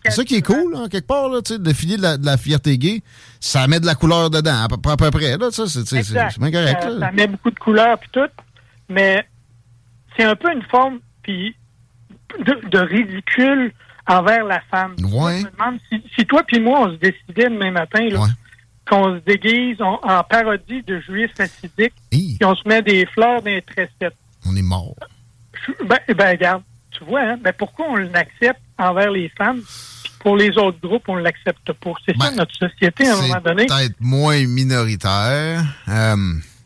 ça 0.10 0.24
qui 0.24 0.36
est 0.36 0.46
cool, 0.46 0.76
hein, 0.76 0.88
quelque 0.90 1.08
part, 1.08 1.30
là, 1.30 1.42
tu 1.42 1.54
sais, 1.54 1.60
de 1.60 2.02
la, 2.02 2.18
de 2.18 2.26
la, 2.26 2.38
fierté 2.38 2.78
gay, 2.78 3.02
ça 3.40 3.68
met 3.68 3.80
de 3.80 3.86
la 3.86 3.96
couleur 3.96 4.30
dedans, 4.30 4.64
à 4.64 4.68
peu, 4.68 4.90
à 4.90 4.98
peu 4.98 5.12
près, 5.12 5.38
là, 5.38 5.52
ça, 5.52 5.68
c'est 5.68 6.40
bien 6.40 6.52
correct. 6.52 6.82
Ça, 6.82 7.00
ça, 7.00 7.12
met 7.12 7.28
beaucoup 7.28 7.52
de 7.52 7.60
couleurs, 7.60 7.98
puis 8.00 8.10
tout, 8.14 8.30
mais 8.88 9.26
c'est 10.16 10.24
un 10.24 10.36
peu 10.36 10.52
une 10.54 10.64
forme, 10.64 11.00
puis 11.22 11.56
de, 12.40 12.70
de, 12.70 12.80
ridicule 12.80 13.74
envers 14.08 14.46
la 14.46 14.62
femme. 14.72 14.96
Ouais. 15.04 15.40
Je 15.40 15.46
me 15.46 15.52
demande 15.52 15.80
si, 15.90 16.02
si 16.16 16.26
toi 16.26 16.44
puis 16.48 16.62
moi, 16.62 16.88
on 16.88 16.92
se 16.94 16.98
décidait 16.98 17.50
demain 17.50 17.72
matin, 17.72 18.08
là, 18.10 18.26
qu'on 18.90 19.16
se 19.16 19.20
déguise 19.20 19.82
en 19.82 20.24
parodie 20.24 20.82
de 20.84 21.00
juifs 21.02 21.40
acidiques, 21.40 21.94
puis 22.10 22.38
on 22.44 22.56
se 22.56 22.68
met 22.68 22.82
des 22.82 23.06
fleurs 23.06 23.42
dans 23.42 23.52
les 23.52 23.62
tressettes. 23.62 24.16
On 24.46 24.56
est 24.56 24.62
mort. 24.62 24.96
Ben, 25.86 26.00
ben, 26.16 26.30
regarde, 26.30 26.64
tu 26.92 27.04
vois, 27.04 27.22
hein, 27.22 27.38
ben, 27.42 27.54
pourquoi 27.58 27.88
on 27.90 27.96
l'accepte 27.96 28.62
envers 28.78 29.12
les 29.12 29.30
femmes, 29.30 29.62
puis 30.04 30.14
pour 30.20 30.36
les 30.36 30.50
autres 30.58 30.80
groupes, 30.82 31.04
on 31.08 31.16
l'accepte 31.16 31.72
pas? 31.74 31.94
C'est 32.06 32.18
ça 32.18 32.30
ben, 32.30 32.36
notre 32.36 32.56
société, 32.56 33.08
à 33.08 33.18
un 33.18 33.22
moment 33.22 33.42
donné. 33.44 33.66
peut-être 33.66 33.96
moins 34.00 34.46
minoritaire. 34.46 35.64
Euh, 35.88 36.16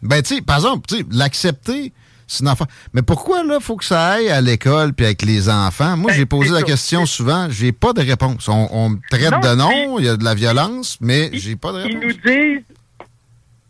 ben, 0.01 0.21
tu 0.21 0.35
sais, 0.35 0.41
par 0.41 0.57
exemple, 0.57 0.89
l'accepter, 1.11 1.93
c'est 2.27 2.43
une 2.43 2.49
affaire. 2.49 2.67
Mais 2.93 3.01
pourquoi, 3.01 3.43
là, 3.43 3.59
faut 3.59 3.75
que 3.75 3.85
ça 3.85 4.13
aille 4.13 4.29
à 4.29 4.41
l'école 4.41 4.93
puis 4.93 5.05
avec 5.05 5.21
les 5.21 5.49
enfants? 5.49 5.97
Moi, 5.97 6.11
ben, 6.11 6.17
j'ai 6.17 6.25
posé 6.25 6.51
la 6.51 6.63
question 6.63 7.05
souvent, 7.05 7.47
j'ai 7.49 7.71
pas 7.71 7.93
de 7.93 8.01
réponse. 8.01 8.47
On, 8.47 8.89
me 8.89 8.97
traite 9.09 9.41
de 9.41 9.55
non, 9.55 9.99
il 9.99 10.05
y 10.05 10.09
a 10.09 10.17
de 10.17 10.23
la 10.23 10.35
violence, 10.35 10.97
mais 11.01 11.29
j'ai 11.33 11.55
pas 11.55 11.71
de 11.71 11.77
réponse. 11.77 12.01
Ils 12.01 12.07
nous 12.07 12.13
disent 12.13 12.63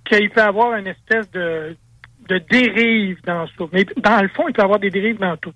qu'il 0.05 0.29
peut 0.29 0.41
y 0.41 0.43
avoir 0.43 0.75
une 0.75 0.87
espèce 0.87 1.29
de 1.31 1.75
de 2.27 2.37
dérives 2.49 3.19
dans 3.25 3.47
ça. 3.47 3.65
Mais 3.71 3.85
dans 3.97 4.21
le 4.21 4.27
fond, 4.29 4.47
il 4.47 4.53
peut 4.53 4.61
y 4.61 4.65
avoir 4.65 4.79
des 4.79 4.89
dérives 4.89 5.19
dans 5.19 5.37
tout. 5.37 5.53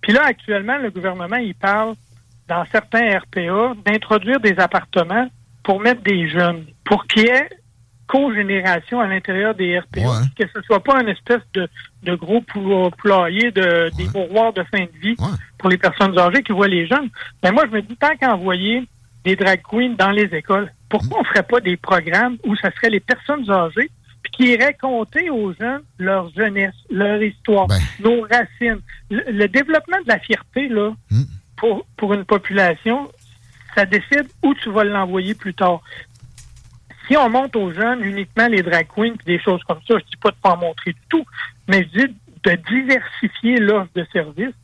Puis 0.00 0.12
là, 0.12 0.22
actuellement, 0.24 0.78
le 0.78 0.90
gouvernement, 0.90 1.36
il 1.36 1.54
parle 1.54 1.94
dans 2.48 2.64
certains 2.66 3.18
RPA 3.18 3.74
d'introduire 3.84 4.40
des 4.40 4.58
appartements 4.58 5.28
pour 5.62 5.80
mettre 5.80 6.02
des 6.02 6.28
jeunes, 6.28 6.64
pour 6.84 7.06
qu'il 7.06 7.24
y 7.24 7.26
ait 7.26 7.48
co-génération 8.06 9.00
à 9.00 9.08
l'intérieur 9.08 9.54
des 9.54 9.80
RPA, 9.80 10.20
que 10.38 10.44
ce 10.54 10.62
soit 10.62 10.82
pas 10.82 11.02
une 11.02 11.08
espèce 11.08 11.42
de, 11.54 11.68
de 12.04 12.14
gros 12.14 12.40
poulailler, 12.40 13.50
de, 13.50 13.90
des 13.96 14.06
bourroirs 14.06 14.52
de 14.52 14.62
fin 14.64 14.84
de 14.84 14.98
vie 15.02 15.16
pour 15.58 15.70
les 15.70 15.78
personnes 15.78 16.16
âgées 16.16 16.42
qui 16.44 16.52
voient 16.52 16.68
les 16.68 16.86
jeunes. 16.86 17.10
Mais 17.42 17.50
moi, 17.50 17.64
je 17.66 17.72
me 17.72 17.82
dis, 17.82 17.96
tant 17.96 18.16
qu'envoyer 18.20 18.86
des 19.24 19.34
drag 19.34 19.60
queens 19.68 19.96
dans 19.98 20.12
les 20.12 20.32
écoles, 20.32 20.72
pourquoi 20.88 21.20
on 21.20 21.24
ferait 21.24 21.42
pas 21.42 21.60
des 21.60 21.76
programmes 21.76 22.36
où 22.44 22.54
ça 22.54 22.70
serait 22.76 22.90
les 22.90 23.00
personnes 23.00 23.50
âgées 23.50 23.90
qui 24.36 24.48
irait 24.52 24.74
compter 24.74 25.30
aux 25.30 25.52
gens 25.54 25.78
leur 25.98 26.30
jeunesse, 26.34 26.74
leur 26.90 27.22
histoire, 27.22 27.66
ben. 27.66 27.78
nos 28.00 28.22
racines. 28.22 28.80
Le, 29.10 29.46
développement 29.46 29.98
de 30.02 30.08
la 30.08 30.18
fierté, 30.18 30.68
là, 30.68 30.92
hmm. 31.10 31.22
pour, 31.56 31.86
pour 31.96 32.12
une 32.12 32.24
population, 32.24 33.10
ça 33.74 33.86
décide 33.86 34.28
où 34.42 34.54
tu 34.54 34.70
vas 34.70 34.84
l'envoyer 34.84 35.34
plus 35.34 35.54
tard. 35.54 35.80
Si 37.06 37.16
on 37.16 37.28
monte 37.30 37.56
aux 37.56 37.72
jeunes 37.72 38.02
uniquement 38.02 38.48
les 38.48 38.62
drag 38.62 38.88
queens 38.94 39.14
et 39.14 39.36
des 39.36 39.40
choses 39.40 39.62
comme 39.64 39.80
ça, 39.86 39.94
je 39.98 40.04
dis 40.04 40.16
pas 40.20 40.30
de 40.30 40.36
pas 40.36 40.54
en 40.54 40.58
montrer 40.58 40.92
du 40.92 41.00
tout, 41.08 41.24
mais 41.68 41.88
je 41.94 42.06
dis 42.06 42.14
de 42.42 42.52
diversifier 42.68 43.58
l'offre 43.58 43.90
de 43.94 44.06
services, 44.12 44.54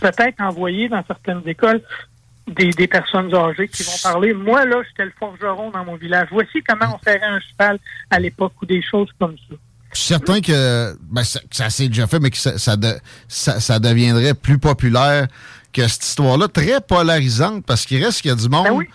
peut-être 0.00 0.40
envoyer 0.40 0.88
dans 0.88 1.04
certaines 1.06 1.42
écoles 1.46 1.82
des, 2.48 2.86
personnes 2.86 3.34
âgées 3.34 3.68
qui 3.68 3.82
vont 3.82 3.98
parler. 4.02 4.32
Moi, 4.34 4.64
là, 4.64 4.82
j'étais 4.88 5.04
le 5.04 5.12
forgeron 5.18 5.70
dans 5.70 5.84
mon 5.84 5.96
village. 5.96 6.28
Voici 6.30 6.62
comment 6.66 6.94
on 6.94 6.98
ferait 6.98 7.22
un 7.22 7.40
cheval 7.40 7.78
à 8.10 8.18
l'époque 8.18 8.52
ou 8.62 8.66
des 8.66 8.82
choses 8.82 9.08
comme 9.18 9.36
ça. 9.48 9.56
Je 9.92 9.98
suis 9.98 10.08
certain 10.08 10.40
que 10.40 10.96
ben, 11.10 11.22
ça, 11.24 11.70
s'est 11.70 11.88
déjà 11.88 12.06
fait, 12.06 12.20
mais 12.20 12.30
que 12.30 12.36
ça, 12.36 12.58
ça, 12.58 13.78
deviendrait 13.78 14.34
plus 14.34 14.58
populaire 14.58 15.28
que 15.72 15.86
cette 15.88 16.04
histoire-là, 16.04 16.48
très 16.48 16.80
polarisante, 16.80 17.64
parce 17.64 17.86
qu'il 17.86 18.04
reste 18.04 18.20
qu'il 18.20 18.30
y 18.30 18.32
a 18.32 18.36
du 18.36 18.48
monde 18.48 18.64
ben 18.64 18.86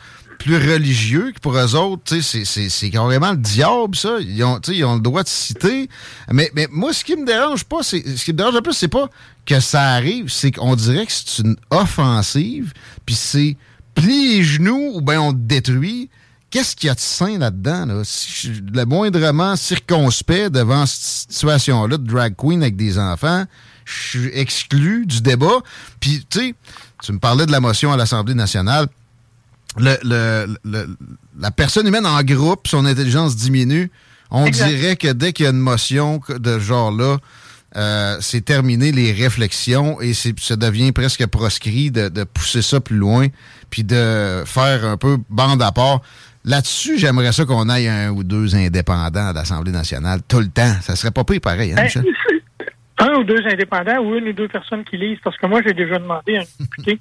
plus 0.44 0.58
religieux 0.58 1.32
que 1.34 1.40
pour 1.40 1.58
eux 1.58 1.76
autres. 1.76 2.20
C'est 2.22 2.90
carrément 2.90 3.32
le 3.32 3.38
diable, 3.38 3.96
ça. 3.96 4.18
Ils 4.20 4.44
ont, 4.44 4.60
le 4.60 5.00
droit 5.00 5.24
de 5.24 5.28
citer. 5.30 5.90
Mais, 6.32 6.52
moi, 6.72 6.94
ce 6.94 7.04
qui 7.04 7.16
me 7.16 7.26
dérange 7.26 7.64
pas, 7.64 7.82
c'est 7.82 8.18
ce 8.18 8.26
qui 8.26 8.34
me 8.34 8.38
dérange 8.38 8.56
le 8.56 8.62
plus, 8.62 8.74
c'est 8.74 8.88
pas 8.88 9.10
que 9.46 9.60
ça 9.60 9.82
arrive, 9.92 10.30
c'est 10.30 10.52
qu'on 10.52 10.76
dirait 10.76 11.06
que 11.06 11.12
c'est 11.12 11.44
une 11.44 11.58
offensive, 11.70 12.72
puis 13.06 13.16
c'est 13.16 13.58
plier 13.94 14.38
les 14.38 14.44
genoux 14.44 14.92
ou 14.96 15.02
bien 15.02 15.22
on 15.22 15.34
te 15.34 15.38
détruit 15.38 16.10
qu'est-ce 16.50 16.76
qu'il 16.76 16.88
y 16.88 16.90
a 16.92 16.94
de 16.94 17.00
sain 17.00 17.40
là-dedans? 17.40 17.86
Là? 17.88 18.02
Si 18.04 18.30
je 18.30 18.36
suis 18.36 18.64
le 18.74 18.86
moindrement 18.86 19.56
circonspect 19.56 20.52
devant 20.52 20.86
cette 20.86 21.32
situation-là 21.32 21.98
de 21.98 22.06
drag 22.06 22.36
queen 22.38 22.62
avec 22.62 22.76
des 22.76 23.00
enfants, 23.00 23.46
je 23.86 24.20
suis 24.20 24.30
exclu 24.34 25.08
du 25.08 25.22
débat. 25.22 25.62
Puis, 26.00 26.26
tu 26.30 26.40
sais, 26.40 26.56
tu 27.04 27.12
me 27.12 27.20
parlais 27.20 27.48
de 27.48 27.52
la 27.52 27.60
motion 27.60 27.92
à 27.92 27.98
l'Assemblée 27.98 28.36
nationale. 28.36 28.88
Le, 29.78 29.96
le, 30.64 30.88
la 31.40 31.52
personne 31.52 31.88
humaine 31.88 32.06
en 32.06 32.22
groupe, 32.22 32.68
son 32.68 32.86
intelligence 32.86 33.36
diminue. 33.36 33.90
On 34.30 34.50
dirait 34.50 34.96
que 34.96 35.12
dès 35.12 35.34
qu'il 35.34 35.46
y 35.46 35.48
a 35.48 35.52
une 35.52 35.58
motion 35.58 36.20
de 36.30 36.60
ce 36.60 36.60
genre-là, 36.60 37.18
euh, 37.76 38.18
c'est 38.20 38.46
terminé 38.46 38.92
les 38.92 39.12
réflexions 39.12 40.00
et 40.00 40.14
ça 40.14 40.56
devient 40.56 40.92
presque 40.92 41.26
proscrit 41.28 41.90
de, 41.90 42.08
de, 42.10 42.24
pousser 42.24 42.62
ça 42.62 42.80
plus 42.80 42.98
loin, 42.98 43.28
puis 43.72 43.84
de 43.84 44.44
faire 44.46 44.86
un 44.86 44.98
peu 44.98 45.18
bande 45.30 45.62
à 45.62 45.72
part. 45.72 46.02
Là-dessus, 46.46 47.00
j'aimerais 47.00 47.32
ça 47.32 47.46
qu'on 47.46 47.70
aille 47.70 47.88
un 47.88 48.10
ou 48.10 48.24
deux 48.24 48.56
indépendants 48.56 49.30
à 49.30 49.34
l'Assemblée 49.34 49.72
nationale 49.72 50.20
tout 50.28 50.40
le 50.40 50.50
temps. 50.50 50.74
Ça 50.82 50.96
serait 50.96 51.12
pas 51.12 51.24
pire 51.24 51.42
pareil, 51.42 51.72
hein, 51.72 51.76
ben, 51.76 51.84
Michel? 51.84 52.06
Un 53.00 53.16
ou 53.16 53.24
deux 53.24 53.42
indépendants 53.48 53.98
ou 54.04 54.16
une 54.16 54.30
ou 54.30 54.34
deux 54.34 54.48
personnes 54.48 54.84
qui 54.84 54.98
lisent, 54.98 55.18
parce 55.24 55.36
que 55.36 55.48
moi, 55.48 55.62
j'ai 55.66 55.74
déjà 55.74 55.98
demandé 55.98 56.38
à 56.38 56.42
un 56.42 56.46
député 56.60 57.00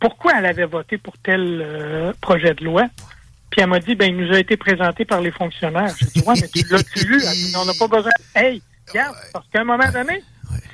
pourquoi 0.00 0.38
elle 0.38 0.46
avait 0.46 0.66
voté 0.66 0.98
pour 0.98 1.16
tel 1.18 1.62
euh, 1.64 2.12
projet 2.20 2.54
de 2.54 2.64
loi? 2.64 2.86
Puis 3.50 3.60
elle 3.60 3.68
m'a 3.68 3.78
dit, 3.78 3.94
ben, 3.94 4.06
il 4.06 4.16
nous 4.16 4.34
a 4.34 4.38
été 4.38 4.56
présenté 4.56 5.04
par 5.04 5.20
les 5.20 5.30
fonctionnaires. 5.30 5.94
J'ai 5.98 6.06
dit, 6.06 6.26
ouais, 6.26 6.34
mais 6.40 6.48
tu 6.48 6.64
l'as-tu 6.70 7.06
vu? 7.06 7.22
on 7.56 7.64
n'a 7.64 7.72
pas 7.78 7.88
besoin. 7.88 8.10
Hey, 8.34 8.60
regarde, 8.88 9.16
parce 9.32 9.46
qu'à 9.48 9.60
un 9.60 9.64
moment 9.64 9.90
donné, 9.90 10.22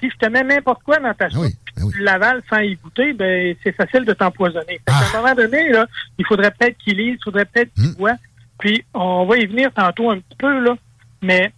si 0.00 0.10
je 0.10 0.16
te 0.16 0.26
mets 0.26 0.42
n'importe 0.42 0.82
quoi 0.82 0.98
dans 0.98 1.14
ta 1.14 1.30
soupe, 1.30 1.52
ben 1.76 1.90
tu 1.90 2.02
l'avales 2.02 2.42
sans 2.50 2.58
y 2.58 2.74
goûter, 2.76 3.12
ben, 3.12 3.54
c'est 3.62 3.72
facile 3.72 4.04
de 4.04 4.12
t'empoisonner. 4.12 4.80
À 4.86 4.98
un 4.98 5.02
ah. 5.14 5.16
moment 5.16 5.34
donné, 5.34 5.68
là, 5.70 5.86
il 6.18 6.26
faudrait 6.26 6.50
peut-être 6.50 6.76
qu'il 6.78 6.96
lise, 6.96 7.18
il 7.20 7.24
faudrait 7.24 7.44
peut-être 7.44 7.72
qu'il 7.74 7.84
hmm. 7.84 7.94
voit. 7.98 8.16
Puis, 8.58 8.84
on 8.94 9.26
va 9.26 9.38
y 9.38 9.46
venir 9.46 9.72
tantôt 9.72 10.10
un 10.10 10.18
petit 10.18 10.36
peu, 10.38 10.60
là. 10.60 10.76
Mais 11.20 11.52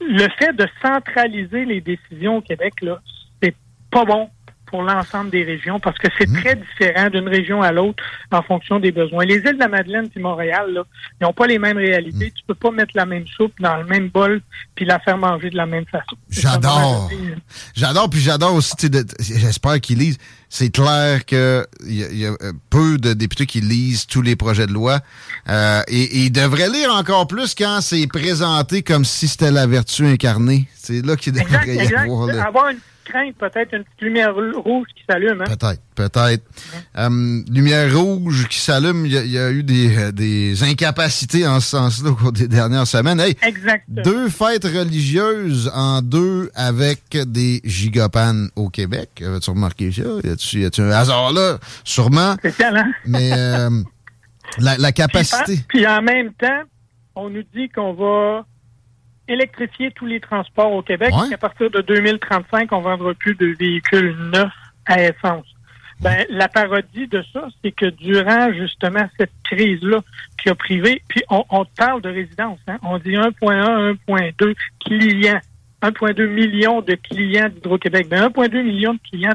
le 0.00 0.28
fait 0.38 0.52
de 0.54 0.66
centraliser 0.82 1.64
les 1.64 1.80
décisions 1.80 2.38
au 2.38 2.40
Québec, 2.40 2.74
là, 2.80 3.00
c'est 3.42 3.54
pas 3.90 4.04
bon 4.04 4.30
pour 4.74 4.82
l'ensemble 4.82 5.30
des 5.30 5.44
régions 5.44 5.78
parce 5.78 5.96
que 5.98 6.08
c'est 6.18 6.28
mmh. 6.28 6.40
très 6.40 6.56
différent 6.56 7.08
d'une 7.08 7.28
région 7.28 7.62
à 7.62 7.70
l'autre 7.70 8.02
en 8.32 8.42
fonction 8.42 8.80
des 8.80 8.90
besoins. 8.90 9.24
Les 9.24 9.36
îles 9.36 9.54
de 9.54 9.60
la 9.60 9.68
Madeleine 9.68 10.08
et 10.16 10.18
Montréal, 10.18 10.72
là, 10.74 10.82
ils 11.20 11.24
n'ont 11.24 11.32
pas 11.32 11.46
les 11.46 11.60
mêmes 11.60 11.76
réalités. 11.76 12.26
Mmh. 12.26 12.32
Tu 12.34 12.44
peux 12.44 12.56
pas 12.56 12.72
mettre 12.72 12.90
la 12.96 13.06
même 13.06 13.24
soupe 13.36 13.52
dans 13.60 13.76
le 13.76 13.84
même 13.84 14.08
bol 14.08 14.42
puis 14.74 14.84
la 14.84 14.98
faire 14.98 15.16
manger 15.16 15.50
de 15.50 15.56
la 15.56 15.66
même 15.66 15.86
façon. 15.86 16.16
J'adore. 16.28 17.08
J'adore, 17.76 18.10
puis 18.10 18.18
j'adore 18.18 18.54
aussi, 18.54 18.74
j'espère 19.20 19.80
qu'ils 19.80 19.98
lisent. 19.98 20.18
C'est 20.48 20.70
clair 20.70 21.24
qu'il 21.24 21.64
y, 21.86 22.02
y, 22.02 22.26
a 22.26 22.30
euh, 22.30 22.52
peu 22.68 22.98
de 22.98 23.12
députés 23.12 23.46
qui 23.46 23.60
lisent 23.60 24.08
tous 24.08 24.22
les 24.22 24.34
projets 24.34 24.66
de 24.66 24.72
loi. 24.72 24.98
Euh, 25.48 25.82
et, 25.86 26.24
ils 26.24 26.32
devraient 26.32 26.68
lire 26.68 26.92
encore 26.92 27.28
plus 27.28 27.54
quand 27.54 27.80
c'est 27.80 28.08
présenté 28.08 28.82
comme 28.82 29.04
si 29.04 29.28
c'était 29.28 29.52
la 29.52 29.68
vertu 29.68 30.04
incarnée. 30.04 30.68
C'est 30.74 31.06
là 31.06 31.14
qu'ils 31.14 31.32
devraient 31.32 31.76
y 31.76 31.94
avoir. 31.94 32.28
Avoir 32.28 32.70
une 32.70 32.78
crainte, 33.04 33.36
peut-être 33.36 33.74
une 33.74 33.84
petite 33.84 34.00
lumière 34.00 34.34
rouge 34.34 34.86
qui 34.96 35.04
s'allume. 35.08 35.40
Hein? 35.40 35.56
Peut-être, 35.56 35.82
peut-être. 35.94 36.42
Euh, 36.96 37.42
lumière 37.50 37.96
rouge 37.96 38.48
qui 38.48 38.58
s'allume, 38.58 39.06
il 39.06 39.12
y, 39.12 39.38
a 39.38 39.50
eu 39.50 39.62
des, 39.62 39.96
euh, 39.96 40.12
des, 40.12 40.62
incapacités 40.64 41.46
en 41.46 41.60
ce 41.60 41.68
sens-là 41.70 42.10
au 42.10 42.14
cours 42.14 42.32
des 42.32 42.48
dernières 42.48 42.86
semaines. 42.86 43.20
Hey, 43.20 43.36
exact. 43.42 43.84
Deux 43.88 44.28
fêtes 44.28 44.64
religieuses 44.64 45.70
en 45.74 46.02
deux 46.02 46.50
avec 46.54 47.16
des 47.26 47.60
gigapanes 47.64 48.48
au 48.56 48.68
Québec. 48.68 49.22
As-tu 49.22 49.50
remarqué 49.50 49.92
ça? 49.92 50.02
Y 50.52 50.64
a-tu 50.64 50.80
un 50.80 50.90
hasard 50.90 51.32
là? 51.32 51.58
Sûrement. 51.84 52.36
C'est 52.42 52.64
hein? 52.64 52.92
Mais 53.06 53.30
euh, 53.32 53.70
la, 54.58 54.76
la, 54.78 54.92
capacité. 54.92 55.60
puis 55.68 55.86
en 55.86 56.02
même 56.02 56.32
temps, 56.34 56.62
on 57.14 57.30
nous 57.30 57.44
dit 57.54 57.68
qu'on 57.68 57.94
va 57.94 58.46
électrifier 59.28 59.90
tous 59.92 60.06
les 60.06 60.20
transports 60.20 60.72
au 60.72 60.82
Québec. 60.82 61.12
À 61.32 61.38
partir 61.38 61.70
de 61.70 61.80
2035, 61.80 62.72
on 62.72 62.78
ne 62.78 62.84
vendra 62.84 63.14
plus 63.14 63.34
de 63.34 63.46
véhicules 63.58 64.16
neufs 64.32 64.52
à 64.86 65.02
essence. 65.02 65.46
Ben, 66.00 66.26
la 66.28 66.48
parodie 66.48 67.06
de 67.06 67.24
ça, 67.32 67.48
c'est 67.62 67.72
que 67.72 67.86
durant 67.86 68.52
justement 68.52 69.08
cette 69.18 69.32
crise-là 69.44 70.02
qui 70.42 70.48
a 70.48 70.54
privé, 70.54 71.00
puis 71.08 71.22
on, 71.30 71.64
parle 71.76 72.02
de 72.02 72.08
résidence, 72.08 72.58
hein, 72.66 72.78
on 72.82 72.98
dit 72.98 73.12
1.1, 73.12 73.96
1.2 74.08 74.54
clients, 74.84 75.40
1.2 75.82 76.26
millions 76.26 76.82
de 76.82 76.94
clients 76.94 77.48
d'Hydro-Québec. 77.48 78.08
Ben, 78.08 78.28
1.2 78.28 78.62
millions 78.62 78.94
de 78.94 79.00
clients, 79.08 79.34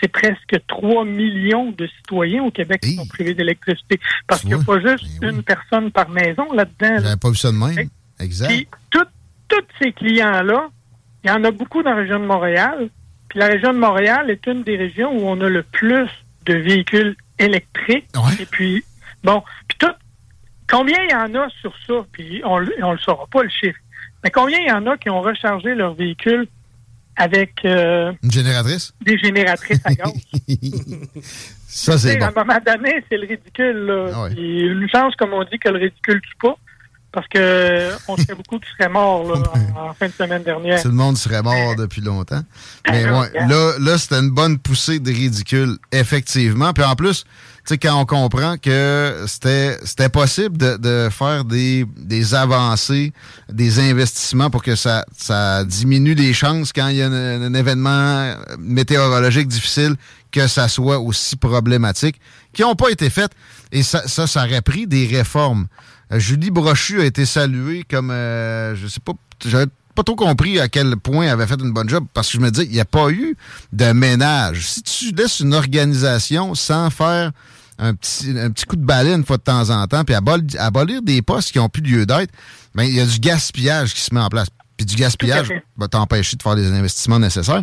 c'est 0.00 0.08
presque 0.08 0.60
3 0.68 1.04
millions 1.06 1.72
de 1.72 1.86
citoyens 1.86 2.44
au 2.44 2.50
Québec 2.50 2.82
qui 2.82 2.94
sont 2.94 3.06
privés 3.06 3.34
d'électricité. 3.34 3.98
Parce 4.26 4.42
qu'il 4.42 4.50
n'y 4.54 4.60
a 4.60 4.64
pas 4.64 4.78
juste 4.80 5.18
ben 5.20 5.34
une 5.34 5.42
personne 5.42 5.90
par 5.90 6.10
maison 6.10 6.52
là-dedans. 6.52 6.98
J'avais 7.02 7.16
pas 7.16 7.30
vu 7.30 7.36
ça 7.36 7.50
de 7.50 7.56
même. 7.56 7.88
Exact. 8.20 8.48
Puis, 8.48 8.68
tous 9.48 9.64
ces 9.80 9.92
clients-là, 9.92 10.68
il 11.24 11.30
y 11.30 11.32
en 11.32 11.42
a 11.44 11.50
beaucoup 11.50 11.82
dans 11.82 11.90
la 11.90 11.96
région 11.96 12.20
de 12.20 12.24
Montréal. 12.26 12.88
Puis 13.28 13.38
la 13.38 13.46
région 13.46 13.72
de 13.72 13.78
Montréal 13.78 14.30
est 14.30 14.46
une 14.46 14.62
des 14.62 14.76
régions 14.76 15.10
où 15.12 15.26
on 15.26 15.40
a 15.40 15.48
le 15.48 15.62
plus 15.62 16.08
de 16.44 16.54
véhicules 16.54 17.16
électriques. 17.38 18.08
Et 18.38 18.46
puis, 18.46 18.84
bon, 19.24 19.42
puis 19.68 19.78
tout, 19.78 19.92
combien 20.68 20.96
il 21.02 21.10
y 21.10 21.14
en 21.14 21.34
a 21.34 21.48
sur 21.60 21.74
ça? 21.86 21.94
Puis 22.12 22.40
on 22.44 22.60
ne 22.60 22.66
le 22.66 22.98
saura 22.98 23.26
pas, 23.26 23.42
le 23.42 23.48
chiffre. 23.48 23.78
Mais 24.22 24.30
combien 24.30 24.58
il 24.58 24.68
y 24.68 24.72
en 24.72 24.86
a 24.86 24.96
qui 24.96 25.10
ont 25.10 25.20
rechargé 25.20 25.74
leurs 25.74 25.94
véhicules 25.94 26.46
avec... 27.16 27.64
Euh, 27.64 28.12
une 28.22 28.30
génératrice? 28.30 28.94
Des 29.00 29.18
génératrices 29.18 29.80
à 29.84 29.94
gaz? 29.94 30.12
ça, 31.66 31.98
c'est 31.98 32.18
bon. 32.18 32.26
À 32.26 32.28
un 32.28 32.44
moment 32.44 32.58
donné, 32.64 33.04
c'est 33.08 33.16
le 33.16 33.26
ridicule. 33.26 33.86
Là. 33.86 34.06
Ah 34.14 34.28
une 34.36 34.88
chance, 34.88 35.14
comme 35.16 35.32
on 35.32 35.44
dit, 35.44 35.58
que 35.58 35.68
le 35.68 35.78
ridicule 35.78 36.20
tue 36.20 36.36
pas 36.40 36.56
parce 37.16 37.28
que 37.28 37.92
on 38.08 38.16
sait 38.18 38.34
beaucoup 38.36 38.58
qui 38.58 38.68
seraient 38.76 38.90
morts 38.90 39.42
en, 39.74 39.94
fin 39.94 40.06
de 40.06 40.12
semaine 40.12 40.42
dernière. 40.42 40.82
Tout 40.82 40.88
le 40.88 40.94
monde 40.94 41.16
serait 41.16 41.42
mort 41.42 41.74
depuis 41.74 42.02
longtemps. 42.02 42.42
Mais 42.90 43.06
ouais, 43.06 43.32
là, 43.48 43.72
là 43.80 43.96
c'était 43.96 44.18
une 44.18 44.30
bonne 44.30 44.58
poussée 44.58 44.98
de 44.98 45.10
ridicule, 45.10 45.78
effectivement. 45.92 46.74
Puis 46.74 46.84
en 46.84 46.94
plus, 46.94 47.24
tu 47.24 47.28
sais, 47.64 47.78
quand 47.78 47.98
on 47.98 48.04
comprend 48.04 48.58
que 48.58 49.24
c'était 49.26 49.78
c'était 49.82 50.10
possible 50.10 50.58
de, 50.58 50.76
de 50.76 51.08
faire 51.10 51.46
des, 51.46 51.86
des 51.96 52.34
avancées, 52.34 53.14
des 53.50 53.80
investissements 53.80 54.50
pour 54.50 54.62
que 54.62 54.76
ça, 54.76 55.06
ça 55.16 55.64
diminue 55.64 56.14
les 56.14 56.34
chances 56.34 56.70
quand 56.74 56.88
il 56.88 56.96
y 56.96 57.02
a 57.02 57.06
un, 57.06 57.54
événement 57.54 58.34
météorologique 58.58 59.48
difficile 59.48 59.96
que 60.30 60.48
ça 60.48 60.68
soit 60.68 60.98
aussi 60.98 61.36
problématique, 61.36 62.20
qui 62.52 62.60
n'ont 62.60 62.74
pas 62.74 62.90
été 62.90 63.08
faites. 63.08 63.32
Et 63.72 63.82
ça, 63.82 64.06
ça, 64.06 64.26
ça 64.26 64.44
aurait 64.44 64.60
pris 64.60 64.86
des 64.86 65.06
réformes. 65.06 65.66
Euh, 66.12 66.18
Julie 66.18 66.50
Brochu 66.50 67.00
a 67.00 67.04
été 67.04 67.24
saluée 67.24 67.84
comme, 67.88 68.10
euh, 68.10 68.74
je 68.76 68.86
sais 68.86 69.00
pas, 69.00 69.12
j'avais 69.44 69.66
pas 69.94 70.02
trop 70.02 70.14
compris 70.14 70.60
à 70.60 70.68
quel 70.68 70.96
point 70.96 71.24
elle 71.24 71.30
avait 71.30 71.46
fait 71.46 71.60
une 71.60 71.72
bonne 71.72 71.88
job 71.88 72.04
parce 72.14 72.30
que 72.30 72.38
je 72.38 72.42
me 72.42 72.50
dis, 72.50 72.62
il 72.62 72.72
n'y 72.72 72.80
a 72.80 72.84
pas 72.84 73.10
eu 73.10 73.36
de 73.72 73.92
ménage. 73.92 74.66
Si 74.66 74.82
tu 74.82 75.14
laisses 75.14 75.40
une 75.40 75.54
organisation 75.54 76.54
sans 76.54 76.90
faire 76.90 77.32
un 77.78 77.94
petit, 77.94 78.30
un 78.38 78.50
petit 78.50 78.66
coup 78.66 78.76
de 78.76 78.84
balai 78.84 79.14
une 79.14 79.24
fois 79.24 79.38
de 79.38 79.42
temps 79.42 79.70
en 79.70 79.86
temps, 79.86 80.04
puis 80.04 80.14
abolir, 80.14 81.02
des 81.02 81.22
postes 81.22 81.50
qui 81.50 81.58
n'ont 81.58 81.68
plus 81.68 81.82
lieu 81.82 82.06
d'être, 82.06 82.32
ben, 82.74 82.84
il 82.84 82.94
y 82.94 83.00
a 83.00 83.06
du 83.06 83.18
gaspillage 83.18 83.94
qui 83.94 84.00
se 84.00 84.14
met 84.14 84.20
en 84.20 84.28
place. 84.28 84.48
Puis 84.76 84.86
du 84.86 84.96
gaspillage 84.96 85.48
va 85.76 85.88
t'empêcher 85.88 86.36
de 86.36 86.42
faire 86.42 86.54
les 86.54 86.70
investissements 86.70 87.18
nécessaires. 87.18 87.62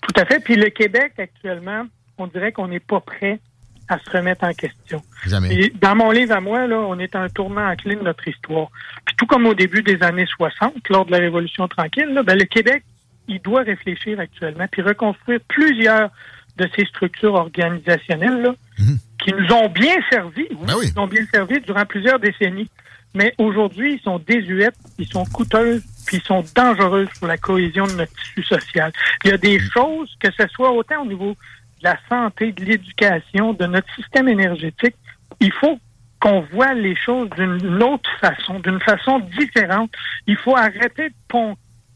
Tout 0.00 0.20
à 0.20 0.24
fait. 0.26 0.40
Puis 0.40 0.56
le 0.56 0.70
Québec, 0.70 1.12
actuellement, 1.18 1.86
on 2.18 2.26
dirait 2.26 2.52
qu'on 2.52 2.68
n'est 2.68 2.80
pas 2.80 3.00
prêt 3.00 3.40
à 3.88 3.98
se 3.98 4.10
remettre 4.10 4.44
en 4.44 4.52
question. 4.52 5.02
Jamais. 5.26 5.70
dans 5.80 5.94
mon 5.94 6.10
livre 6.10 6.34
à 6.34 6.40
moi, 6.40 6.66
là, 6.66 6.78
on 6.78 6.98
est 6.98 7.14
à 7.14 7.20
un 7.20 7.28
tournant 7.28 7.68
en 7.68 7.76
clé 7.76 7.96
de 7.96 8.02
notre 8.02 8.26
histoire. 8.26 8.68
Puis 9.04 9.14
tout 9.16 9.26
comme 9.26 9.46
au 9.46 9.54
début 9.54 9.82
des 9.82 10.02
années 10.02 10.26
60, 10.26 10.74
lors 10.88 11.06
de 11.06 11.12
la 11.12 11.18
Révolution 11.18 11.68
tranquille, 11.68 12.08
là, 12.12 12.22
ben, 12.22 12.38
le 12.38 12.44
Québec, 12.44 12.84
il 13.28 13.40
doit 13.40 13.62
réfléchir 13.62 14.18
actuellement, 14.20 14.66
puis 14.70 14.82
reconstruire 14.82 15.40
plusieurs 15.48 16.10
de 16.56 16.68
ces 16.76 16.84
structures 16.86 17.34
organisationnelles 17.34 18.54
mhm. 18.78 18.98
qui 19.22 19.32
nous 19.32 19.52
ont 19.54 19.68
bien 19.68 19.94
servi, 20.10 20.46
oui, 20.50 20.66
ben 20.66 20.74
nous 20.74 21.02
ont 21.02 21.06
bien 21.06 21.24
servi 21.32 21.60
durant 21.60 21.86
plusieurs 21.86 22.18
décennies. 22.18 22.68
Mais 23.14 23.34
aujourd'hui, 23.36 23.94
ils 23.94 24.00
sont 24.00 24.18
désuètes, 24.18 24.76
ils 24.98 25.06
sont 25.06 25.24
coûteuses, 25.24 25.82
puis 26.06 26.16
ils 26.16 26.22
sont 26.22 26.42
dangereuses 26.54 27.08
pour 27.18 27.28
la 27.28 27.36
cohésion 27.36 27.86
de 27.86 27.92
notre 27.92 28.12
tissu 28.14 28.42
social. 28.42 28.90
Il 29.24 29.30
y 29.30 29.34
a 29.34 29.38
des 29.38 29.58
mhm. 29.58 29.70
choses, 29.72 30.16
que 30.18 30.28
ce 30.32 30.46
soit 30.48 30.72
autant 30.72 31.02
au 31.02 31.06
niveau 31.06 31.36
de 31.82 31.88
la 31.88 31.98
santé, 32.08 32.52
de 32.52 32.64
l'éducation, 32.64 33.52
de 33.52 33.66
notre 33.66 33.92
système 33.94 34.28
énergétique, 34.28 34.94
il 35.40 35.52
faut 35.52 35.78
qu'on 36.20 36.42
voit 36.52 36.74
les 36.74 36.94
choses 36.94 37.28
d'une 37.30 37.82
autre 37.82 38.08
façon, 38.20 38.60
d'une 38.60 38.80
façon 38.80 39.20
différente. 39.38 39.90
Il 40.26 40.36
faut 40.36 40.56
arrêter 40.56 41.08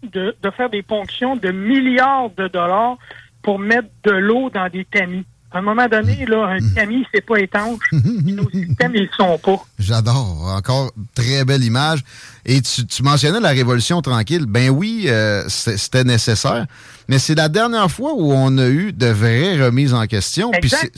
de, 0.03 0.37
de, 0.43 0.51
faire 0.51 0.69
des 0.69 0.83
ponctions 0.83 1.37
de 1.37 1.53
milliards 1.53 2.31
de 2.31 2.49
dollars 2.49 2.99
pour 3.43 3.59
mettre 3.61 3.89
de 4.03 4.11
l'eau 4.11 4.51
dans 4.51 4.69
des 4.69 4.85
tamis. 4.85 5.25
À 5.53 5.59
un 5.59 5.63
moment 5.63 5.87
donné, 5.87 6.27
là, 6.27 6.49
un 6.49 6.75
Camille, 6.75 7.07
c'est 7.15 7.25
pas 7.25 7.39
étanche. 7.39 7.81
nos 7.93 8.51
systèmes, 8.51 8.97
ils 8.97 9.09
sont 9.17 9.39
pas. 9.39 9.57
J'adore. 9.79 10.53
Encore 10.55 10.91
très 11.15 11.45
belle 11.45 11.63
image. 11.63 12.01
Et 12.45 12.61
tu, 12.61 13.03
mentionnais 13.03 13.41
la 13.41 13.51
Révolution 13.51 14.03
tranquille. 14.03 14.45
Ben 14.47 14.71
oui, 14.71 15.05
euh, 15.07 15.45
c'était 15.49 16.05
nécessaire. 16.05 16.67
Mais 17.09 17.19
c'est 17.19 17.35
la 17.35 17.49
dernière 17.49 17.91
fois 17.91 18.13
où 18.15 18.33
on 18.33 18.59
a 18.59 18.67
eu 18.67 18.93
de 18.93 19.07
vraies 19.07 19.63
remises 19.63 19.95
en 19.95 20.07
question. 20.07 20.51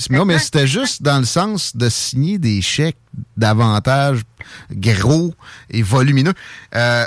mais 0.08 0.38
c'était 0.38 0.66
juste 0.66 1.02
dans 1.02 1.18
le 1.18 1.24
sens 1.24 1.76
de 1.76 1.88
signer 1.88 2.38
des 2.38 2.62
chèques 2.62 2.96
davantage 3.36 4.22
gros 4.72 5.34
et 5.70 5.82
volumineux. 5.82 6.34
Euh, 6.74 7.04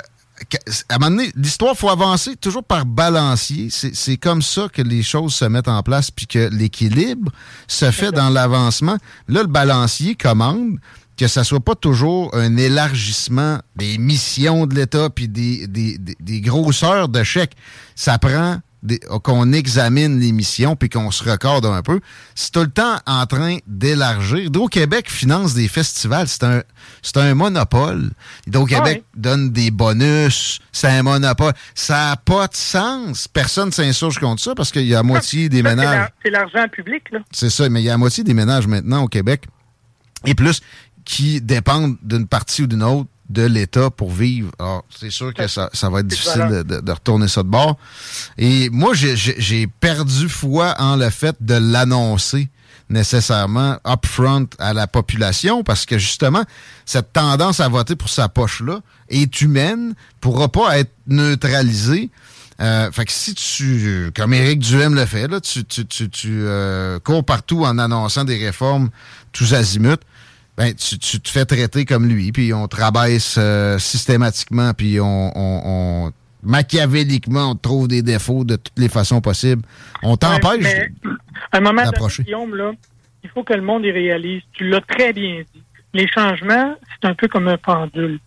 à 0.88 0.94
un 0.94 0.98
moment 0.98 1.16
donné, 1.16 1.32
l'histoire, 1.36 1.76
faut 1.76 1.88
avancer 1.88 2.36
toujours 2.36 2.64
par 2.64 2.84
balancier. 2.86 3.68
C'est 3.70 4.16
comme 4.16 4.42
ça 4.42 4.68
que 4.72 4.82
les 4.82 5.02
choses 5.02 5.34
se 5.34 5.44
mettent 5.44 5.68
en 5.68 5.82
place, 5.82 6.10
puis 6.10 6.26
que 6.26 6.48
l'équilibre 6.50 7.30
se 7.68 7.90
fait 7.90 8.12
dans 8.12 8.30
l'avancement. 8.30 8.96
Là, 9.28 9.42
le 9.42 9.48
balancier 9.48 10.14
commande 10.14 10.78
que 11.16 11.28
ça 11.28 11.44
soit 11.44 11.60
pas 11.60 11.74
toujours 11.74 12.34
un 12.34 12.56
élargissement 12.56 13.60
des 13.76 13.98
missions 13.98 14.66
de 14.66 14.74
l'État, 14.74 15.10
puis 15.10 15.28
des, 15.28 15.66
des, 15.66 15.98
des 15.98 16.40
grosseurs 16.40 17.08
de 17.08 17.22
chèques. 17.22 17.54
Ça 17.94 18.18
prend 18.18 18.58
qu'on 19.22 19.52
examine 19.52 20.18
l'émission 20.18 20.74
puis 20.76 20.88
qu'on 20.88 21.10
se 21.10 21.28
recorde 21.28 21.66
un 21.66 21.82
peu, 21.82 22.00
c'est 22.34 22.52
tout 22.52 22.60
le 22.60 22.70
temps 22.70 22.98
en 23.06 23.26
train 23.26 23.58
d'élargir. 23.66 24.38
Hydro-Québec 24.38 25.10
finance 25.10 25.54
des 25.54 25.68
festivals, 25.68 26.28
c'est 26.28 26.44
un, 26.44 26.62
c'est 27.02 27.16
un 27.16 27.34
monopole. 27.34 28.10
Hydro-Québec 28.46 29.04
ah 29.04 29.08
donne 29.16 29.50
des 29.50 29.70
bonus, 29.70 30.60
c'est 30.72 30.88
un 30.88 31.02
monopole. 31.02 31.52
Ça 31.74 32.10
n'a 32.10 32.16
pas 32.16 32.48
de 32.48 32.54
sens. 32.54 33.28
Personne 33.28 33.66
ne 33.66 33.72
s'insurge 33.72 34.18
contre 34.18 34.42
ça 34.42 34.54
parce 34.54 34.72
qu'il 34.72 34.86
y 34.86 34.94
a 34.94 34.98
la 34.98 35.02
moitié 35.02 35.48
des 35.48 35.62
ménages. 35.62 36.08
C'est 36.24 36.30
l'argent 36.30 36.66
public, 36.68 37.04
là. 37.12 37.20
C'est 37.30 37.50
ça, 37.50 37.68
mais 37.68 37.82
il 37.82 37.84
y 37.84 37.88
a 37.88 37.92
la 37.92 37.98
moitié 37.98 38.24
des 38.24 38.34
ménages 38.34 38.66
maintenant 38.66 39.04
au 39.04 39.08
Québec 39.08 39.44
et 40.24 40.34
plus 40.34 40.60
qui 41.04 41.40
dépendent 41.40 41.96
d'une 42.02 42.26
partie 42.26 42.62
ou 42.62 42.66
d'une 42.66 42.82
autre 42.82 43.08
de 43.28 43.42
l'État 43.42 43.90
pour 43.90 44.10
vivre. 44.10 44.50
Alors, 44.58 44.84
c'est 44.90 45.10
sûr 45.10 45.32
que 45.32 45.46
ça, 45.46 45.70
va 45.72 46.00
être 46.00 46.06
difficile 46.06 46.64
de, 46.64 46.90
retourner 46.90 47.28
ça 47.28 47.42
de 47.42 47.48
bord. 47.48 47.78
Et 48.38 48.68
moi, 48.70 48.92
j'ai 48.94 49.66
perdu 49.66 50.28
foi 50.28 50.74
en 50.78 50.96
le 50.96 51.10
fait 51.10 51.36
de 51.40 51.54
l'annoncer 51.54 52.48
nécessairement 52.92 53.78
upfront 53.86 54.48
à 54.58 54.74
la 54.74 54.86
population 54.86 55.64
parce 55.64 55.86
que 55.86 55.98
justement, 55.98 56.44
cette 56.84 57.12
tendance 57.12 57.60
à 57.60 57.68
voter 57.68 57.96
pour 57.96 58.10
sa 58.10 58.28
poche-là 58.28 58.80
est 59.08 59.40
humaine, 59.40 59.94
pourra 60.20 60.48
pas 60.48 60.78
être 60.78 60.92
neutralisée. 61.06 62.10
Euh, 62.60 62.92
fait 62.92 63.06
que 63.06 63.12
si 63.12 63.34
tu, 63.34 64.12
comme 64.14 64.34
Éric 64.34 64.60
Duhem 64.60 64.94
le 64.94 65.06
fait, 65.06 65.26
là, 65.26 65.40
tu, 65.40 65.64
tu, 65.64 65.86
tu, 65.86 66.28
euh, 66.30 67.00
cours 67.00 67.24
partout 67.24 67.64
en 67.64 67.78
annonçant 67.78 68.24
des 68.24 68.36
réformes 68.36 68.90
tous 69.32 69.54
azimuts, 69.54 69.96
ben, 70.56 70.74
tu, 70.74 70.98
te 70.98 71.28
fais 71.28 71.44
traiter 71.44 71.84
comme 71.84 72.06
lui, 72.06 72.30
puis 72.30 72.52
on 72.52 72.68
te 72.68 72.76
rabaisse 72.76 73.36
euh, 73.38 73.78
systématiquement, 73.78 74.74
puis 74.74 74.98
on, 75.00 76.12
machiavéliquement, 76.42 77.52
on 77.52 77.54
trouve 77.54 77.88
des 77.88 78.02
défauts 78.02 78.44
de 78.44 78.56
toutes 78.56 78.78
les 78.78 78.88
façons 78.88 79.20
possibles. 79.20 79.62
On 80.02 80.16
t'empêche 80.16 80.90
À 81.52 81.58
un 81.58 81.60
moment 81.60 81.82
donné, 81.84 82.24
Guillaume, 82.24 82.54
là, 82.54 82.72
il 83.24 83.30
faut 83.30 83.44
que 83.44 83.54
le 83.54 83.62
monde 83.62 83.84
y 83.84 83.90
réalise. 83.90 84.42
Tu 84.52 84.68
l'as 84.68 84.80
très 84.80 85.12
bien 85.12 85.42
dit. 85.54 85.62
Les 85.94 86.08
changements, 86.08 86.74
c'est 86.90 87.08
un 87.08 87.14
peu 87.14 87.28
comme 87.28 87.48
un 87.48 87.58
pendule. 87.58 88.18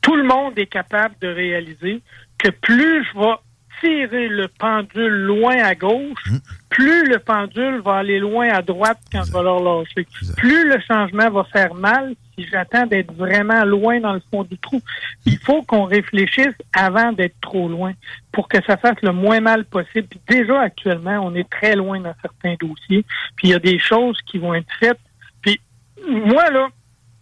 Tout 0.00 0.16
le 0.16 0.24
monde 0.24 0.58
est 0.58 0.66
capable 0.66 1.14
de 1.20 1.28
réaliser 1.28 2.00
que 2.38 2.48
plus 2.50 3.04
je 3.04 3.18
vais 3.18 3.34
tirer 3.80 4.28
le 4.28 4.48
pendule 4.48 5.24
loin 5.24 5.56
à 5.56 5.74
gauche, 5.74 6.26
hum. 6.30 6.40
plus 6.70 7.06
le 7.06 7.18
pendule 7.18 7.80
va 7.80 7.96
aller 7.96 8.18
loin 8.18 8.48
à 8.48 8.62
droite 8.62 8.98
quand 9.12 9.24
je 9.24 9.32
vais 9.32 9.42
leur 9.42 9.62
lâcher. 9.62 10.06
Plus 10.36 10.68
le 10.68 10.78
changement 10.80 11.30
va 11.30 11.44
faire 11.44 11.74
mal 11.74 12.14
si 12.34 12.46
j'attends 12.46 12.86
d'être 12.86 13.12
vraiment 13.12 13.64
loin 13.64 14.00
dans 14.00 14.12
le 14.12 14.22
fond 14.30 14.44
du 14.44 14.56
trou. 14.58 14.80
Il 15.26 15.38
faut 15.38 15.62
qu'on 15.62 15.84
réfléchisse 15.84 16.54
avant 16.72 17.12
d'être 17.12 17.34
trop 17.40 17.68
loin 17.68 17.92
pour 18.32 18.48
que 18.48 18.62
ça 18.64 18.76
fasse 18.76 19.00
le 19.02 19.12
moins 19.12 19.40
mal 19.40 19.64
possible. 19.64 20.06
Puis 20.08 20.20
déjà, 20.28 20.60
actuellement, 20.60 21.18
on 21.22 21.34
est 21.34 21.48
très 21.48 21.74
loin 21.74 22.00
dans 22.00 22.14
certains 22.22 22.54
dossiers. 22.60 23.04
Puis 23.36 23.48
il 23.48 23.50
y 23.50 23.54
a 23.54 23.58
des 23.58 23.78
choses 23.78 24.18
qui 24.26 24.38
vont 24.38 24.54
être 24.54 24.72
faites. 24.78 25.00
Puis 25.42 25.60
moi, 26.06 26.50
là, 26.50 26.68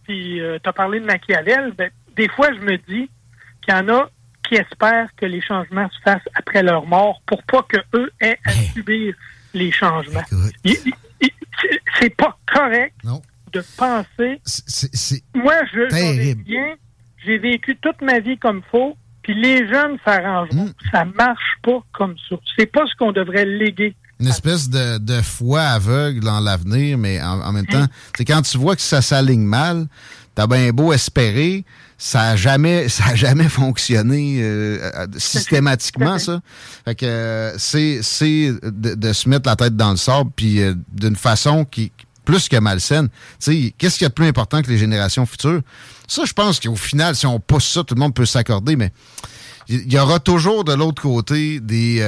puis 0.03 0.39
euh, 0.39 0.57
tu 0.61 0.69
as 0.69 0.73
parlé 0.73 0.99
de 0.99 1.05
Machiavel, 1.05 1.73
ben, 1.77 1.89
des 2.15 2.29
fois, 2.29 2.47
je 2.53 2.59
me 2.59 2.77
dis 2.77 3.09
qu'il 3.61 3.73
y 3.73 3.77
en 3.77 3.89
a 3.89 4.09
qui 4.47 4.55
espèrent 4.55 5.09
que 5.15 5.25
les 5.25 5.41
changements 5.41 5.89
se 5.89 5.99
fassent 6.03 6.29
après 6.35 6.63
leur 6.63 6.85
mort 6.85 7.21
pour 7.25 7.43
pas 7.43 7.63
que 7.63 7.77
eux 7.95 8.11
aient 8.21 8.39
à 8.45 8.51
subir 8.73 9.15
les 9.53 9.71
changements. 9.71 10.23
C'est 11.99 12.15
pas 12.15 12.37
correct 12.45 12.95
de 13.53 13.63
penser. 13.77 14.41
Moi, 15.33 15.55
je 15.73 16.33
bien, 16.43 16.75
j'ai 17.25 17.37
vécu 17.37 17.77
toute 17.81 18.01
ma 18.01 18.19
vie 18.19 18.37
comme 18.37 18.61
faux, 18.71 18.97
puis 19.23 19.33
les 19.33 19.67
jeunes 19.67 19.97
s'arrangeront. 20.05 20.65
Hmm. 20.65 20.73
Ça 20.91 21.05
marche 21.05 21.57
pas 21.63 21.83
comme 21.93 22.15
ça. 22.29 22.35
C'est 22.55 22.71
pas 22.71 22.85
ce 22.85 22.95
qu'on 22.95 23.11
devrait 23.11 23.45
léguer. 23.45 23.95
Une 24.19 24.27
espèce 24.27 24.69
de, 24.69 25.21
foi 25.21 25.61
aveugle 25.61 26.21
dans 26.21 26.39
l'avenir, 26.39 26.97
mais 26.97 27.21
en, 27.21 27.51
même 27.51 27.67
temps, 27.67 27.85
c'est 28.15 28.25
quand 28.25 28.41
tu 28.41 28.57
vois 28.57 28.75
que 28.75 28.81
ça 28.81 29.01
s'aligne 29.01 29.43
mal, 29.43 29.87
t'as 30.33 30.47
bien 30.47 30.71
beau 30.71 30.91
espérer, 30.91 31.65
ça 31.97 32.21
a 32.29 32.35
jamais 32.35 32.89
ça 32.89 33.07
a 33.07 33.15
jamais 33.15 33.49
fonctionné 33.49 34.37
euh, 34.41 34.79
euh, 34.93 35.07
systématiquement 35.17 36.19
ça. 36.19 36.41
Fait 36.85 36.95
que 36.95 37.05
euh, 37.05 37.57
c'est 37.57 37.99
c'est 38.01 38.53
de, 38.63 39.13
se 39.13 39.27
mettre 39.27 39.49
la 39.49 39.55
tête 39.55 39.75
dans 39.75 39.91
le 39.91 39.97
sable 39.97 40.31
puis 40.35 40.59
d'une 40.91 41.15
façon 41.15 41.65
qui 41.65 41.91
plus 42.25 42.49
que 42.49 42.57
malsaine. 42.57 43.07
Tu 43.07 43.13
sais 43.39 43.73
qu'est-ce 43.77 43.97
qui 43.97 44.03
est 44.03 44.09
plus 44.09 44.27
important 44.27 44.61
que 44.61 44.69
les 44.69 44.77
générations 44.77 45.25
futures? 45.25 45.61
Ça 46.07 46.23
je 46.25 46.33
pense 46.33 46.59
qu'au 46.59 46.75
final 46.75 47.15
si 47.15 47.25
on 47.25 47.39
pousse 47.39 47.67
ça 47.67 47.83
tout 47.83 47.95
le 47.95 47.99
monde 47.99 48.13
peut 48.13 48.25
s'accorder 48.25 48.75
mais 48.75 48.91
il 49.69 49.91
y 49.91 49.99
aura 49.99 50.19
toujours 50.19 50.63
de 50.63 50.73
l'autre 50.73 51.01
côté 51.01 51.59
des 51.59 52.01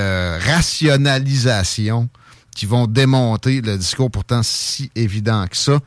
rationalisations 0.45 2.10
qui 2.56 2.65
vont 2.65 2.88
démonter 2.88 3.62
le 3.62 3.78
discours 3.78 4.12
pourtant 4.12 4.41
si 4.43 4.91
évident 4.95 5.45
que 5.47 5.58
ça 5.58 5.80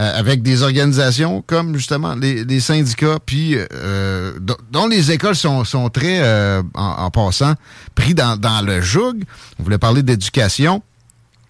euh, 0.00 0.18
avec 0.18 0.40
des 0.42 0.62
organisations 0.62 1.44
comme 1.46 1.76
justement 1.76 2.14
les, 2.14 2.60
syndicats, 2.60 3.18
puis 3.26 3.54
euh, 3.54 4.32
dont 4.70 4.86
les 4.86 5.10
écoles 5.10 5.36
sont, 5.36 5.62
sont 5.64 5.90
très, 5.90 6.20
euh, 6.22 6.62
en, 6.72 7.10
passant, 7.10 7.52
pris 7.94 8.14
dans, 8.14 8.38
dans 8.38 8.64
le 8.64 8.80
joug. 8.80 9.24
On 9.58 9.62
voulait 9.62 9.76
parler 9.76 10.02
d'éducation. 10.02 10.82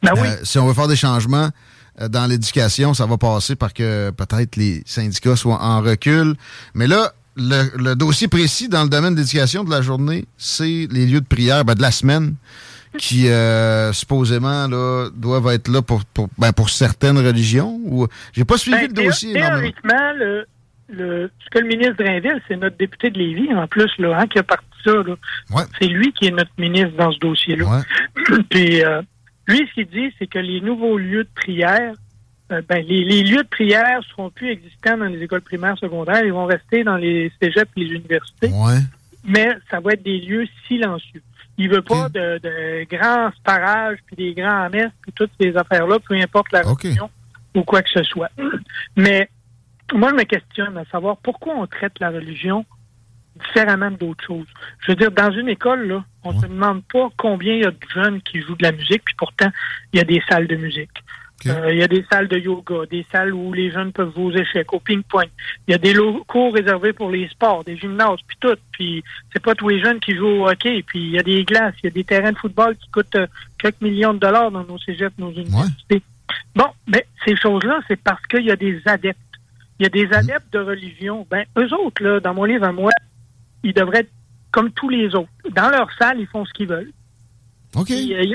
Ben 0.02 0.14
oui. 0.16 0.26
si 0.42 0.58
on 0.58 0.66
veut 0.66 0.74
faire 0.74 0.88
des 0.88 0.96
changements 0.96 1.50
dans 2.08 2.26
l'éducation, 2.26 2.92
ça 2.92 3.06
va 3.06 3.16
passer 3.18 3.54
par 3.54 3.72
que 3.72 4.10
peut-être 4.10 4.56
les 4.56 4.82
syndicats 4.84 5.36
soient 5.36 5.62
en 5.62 5.80
recul. 5.80 6.34
Mais 6.74 6.88
là, 6.88 7.12
le, 7.36 7.70
le, 7.76 7.94
dossier 7.94 8.26
précis 8.26 8.68
dans 8.68 8.82
le 8.82 8.88
domaine 8.88 9.14
de 9.14 9.20
l'éducation 9.20 9.62
de 9.62 9.70
la 9.70 9.80
journée, 9.80 10.24
c'est 10.38 10.88
les 10.90 11.06
lieux 11.06 11.20
de 11.20 11.26
prière 11.26 11.64
ben, 11.64 11.74
de 11.74 11.82
la 11.82 11.92
semaine 11.92 12.34
qui 12.98 13.28
euh, 13.28 13.92
supposément 13.92 14.66
là, 14.66 15.08
doivent 15.14 15.48
être 15.48 15.68
là 15.68 15.82
pour, 15.82 16.04
pour, 16.04 16.28
ben, 16.38 16.52
pour 16.52 16.70
certaines 16.70 17.18
religions? 17.18 17.80
Ou 17.84 18.06
j'ai 18.32 18.44
pas 18.44 18.58
suivi 18.58 18.76
ben, 18.76 18.88
le 18.88 19.04
dossier. 19.04 19.32
Théoriquement, 19.34 20.12
le, 20.16 20.46
le, 20.88 21.30
ce 21.44 21.50
que 21.50 21.58
le 21.58 21.68
ministre 21.68 22.02
Drainville, 22.02 22.40
c'est 22.48 22.56
notre 22.56 22.76
député 22.76 23.10
de 23.10 23.18
Lévis, 23.18 23.54
en 23.54 23.66
plus, 23.66 23.90
là, 23.98 24.18
hein, 24.20 24.26
qui 24.26 24.38
a 24.38 24.42
parti 24.42 24.66
ça. 24.84 24.92
C'est 25.78 25.86
lui 25.86 26.12
qui 26.12 26.26
est 26.26 26.30
notre 26.30 26.50
ministre 26.58 26.96
dans 26.96 27.12
ce 27.12 27.18
dossier-là. 27.18 27.82
Puis 28.50 28.82
euh, 28.82 29.02
lui, 29.46 29.66
ce 29.68 29.74
qu'il 29.74 29.86
dit, 29.86 30.14
c'est 30.18 30.26
que 30.26 30.38
les 30.38 30.60
nouveaux 30.60 30.98
lieux 30.98 31.24
de 31.24 31.30
prière, 31.34 31.94
euh, 32.52 32.62
ben, 32.68 32.84
les, 32.86 33.04
les, 33.04 33.22
lieux 33.22 33.42
de 33.42 33.48
prière 33.48 34.00
seront 34.10 34.30
plus 34.30 34.50
existants 34.50 34.96
dans 34.96 35.06
les 35.06 35.22
écoles 35.22 35.42
primaires 35.42 35.78
secondaires, 35.78 36.24
ils 36.24 36.32
vont 36.32 36.46
rester 36.46 36.82
dans 36.84 36.96
les 36.96 37.30
cégeps 37.40 37.70
et 37.76 37.80
les 37.80 37.94
universités. 37.96 38.50
Mais 39.24 39.50
ça 39.70 39.80
va 39.80 39.92
être 39.92 40.02
des 40.02 40.18
lieux 40.18 40.46
silencieux. 40.66 41.22
Il 41.62 41.68
veut 41.68 41.82
pas 41.82 42.08
de, 42.08 42.86
grands 42.90 43.30
parages, 43.44 43.98
puis 44.06 44.16
des 44.16 44.32
grands 44.32 44.70
messes, 44.70 44.92
puis 45.02 45.12
toutes 45.12 45.30
ces 45.38 45.54
affaires-là, 45.54 45.98
peu 45.98 46.14
importe 46.14 46.50
la 46.52 46.62
religion 46.62 47.10
ou 47.54 47.64
quoi 47.64 47.82
que 47.82 47.90
ce 47.90 48.02
soit. 48.02 48.30
Mais 48.96 49.28
moi, 49.92 50.08
je 50.08 50.14
me 50.14 50.22
questionne 50.22 50.78
à 50.78 50.86
savoir 50.86 51.18
pourquoi 51.18 51.54
on 51.56 51.66
traite 51.66 52.00
la 52.00 52.08
religion 52.08 52.64
différemment 53.38 53.90
d'autres 53.90 54.24
choses. 54.24 54.46
Je 54.80 54.92
veux 54.92 54.96
dire, 54.96 55.10
dans 55.10 55.30
une 55.32 55.50
école, 55.50 55.86
là, 55.86 56.02
on 56.24 56.32
ne 56.32 56.40
se 56.40 56.46
demande 56.46 56.82
pas 56.90 57.10
combien 57.18 57.52
il 57.52 57.60
y 57.60 57.66
a 57.66 57.70
de 57.70 57.76
jeunes 57.94 58.22
qui 58.22 58.40
jouent 58.40 58.56
de 58.56 58.62
la 58.62 58.72
musique, 58.72 59.02
puis 59.04 59.14
pourtant, 59.18 59.50
il 59.92 59.98
y 59.98 60.00
a 60.00 60.04
des 60.04 60.22
salles 60.30 60.46
de 60.46 60.56
musique. 60.56 61.04
Euh, 61.46 61.72
il 61.72 61.78
y 61.78 61.82
a 61.82 61.88
des 61.88 62.04
salles 62.10 62.28
de 62.28 62.38
yoga, 62.38 62.86
des 62.90 63.04
salles 63.10 63.32
où 63.32 63.52
les 63.52 63.70
jeunes 63.70 63.92
peuvent 63.92 64.12
jouer 64.14 64.24
aux 64.24 64.36
échecs, 64.36 64.72
au 64.72 64.80
ping-pong. 64.80 65.28
Il 65.66 65.72
y 65.72 65.74
a 65.74 65.78
des 65.78 65.94
locaux 65.94 66.50
réservés 66.50 66.92
pour 66.92 67.10
les 67.10 67.28
sports, 67.28 67.64
des 67.64 67.76
gymnases, 67.76 68.18
puis 68.26 68.36
tout. 68.40 68.56
Puis 68.72 69.02
c'est 69.32 69.42
pas 69.42 69.54
tous 69.54 69.68
les 69.68 69.80
jeunes 69.80 70.00
qui 70.00 70.14
jouent 70.14 70.42
au 70.42 70.48
hockey. 70.48 70.82
Puis 70.86 70.98
il 70.98 71.10
y 71.12 71.18
a 71.18 71.22
des 71.22 71.44
glaces, 71.44 71.74
il 71.82 71.86
y 71.86 71.88
a 71.88 71.92
des 71.92 72.04
terrains 72.04 72.32
de 72.32 72.38
football 72.38 72.76
qui 72.76 72.90
coûtent 72.90 73.16
euh, 73.16 73.26
quelques 73.58 73.80
millions 73.80 74.12
de 74.14 74.18
dollars 74.18 74.50
dans 74.50 74.64
nos 74.64 74.78
cégeps, 74.78 75.16
nos 75.18 75.32
universités. 75.32 76.02
Bon, 76.54 76.68
mais 76.86 77.06
ces 77.24 77.36
choses-là, 77.36 77.80
c'est 77.88 78.00
parce 78.00 78.24
qu'il 78.26 78.44
y 78.44 78.50
a 78.50 78.56
des 78.56 78.80
adeptes. 78.84 79.18
Il 79.78 79.84
y 79.84 79.86
a 79.86 79.88
des 79.88 80.06
mhm. 80.06 80.14
adeptes 80.14 80.52
de 80.52 80.58
religion. 80.58 81.26
Ben, 81.30 81.44
eux 81.58 81.72
autres, 81.74 82.02
là, 82.02 82.20
dans 82.20 82.34
mon 82.34 82.44
livre 82.44 82.64
à 82.64 82.72
moi, 82.72 82.90
ils 83.62 83.72
devraient 83.72 84.00
être 84.00 84.12
comme 84.50 84.70
tous 84.72 84.88
les 84.88 85.14
autres. 85.14 85.30
Dans 85.54 85.70
leur 85.70 85.90
salle, 85.98 86.20
ils 86.20 86.26
font 86.26 86.44
ce 86.44 86.52
qu'ils 86.52 86.68
veulent. 86.68 86.92
OK. 87.76 87.90
Euh, 87.90 88.34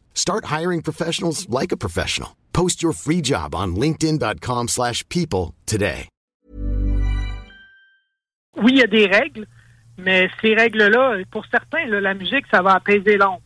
Start 0.13 0.45
hiring 0.45 0.81
professionals 0.81 1.49
like 1.49 1.73
a 1.73 1.77
professional. 1.77 2.37
Post 2.53 2.81
your 2.81 2.93
free 2.93 3.21
job 3.21 3.53
on 3.53 3.75
linkedin.com 3.75 4.69
slash 4.69 5.03
people 5.09 5.53
today. 5.65 6.07
Oui, 8.57 8.73
il 8.73 8.79
y 8.79 8.83
a 8.83 8.87
des 8.87 9.05
règles, 9.07 9.47
mais 9.97 10.29
ces 10.41 10.53
règles-là, 10.53 11.23
pour 11.31 11.45
certains, 11.45 11.85
là, 11.85 12.01
la 12.01 12.13
musique, 12.13 12.45
ça 12.51 12.61
va 12.61 12.73
apaiser 12.73 13.17
l'ombre. 13.17 13.41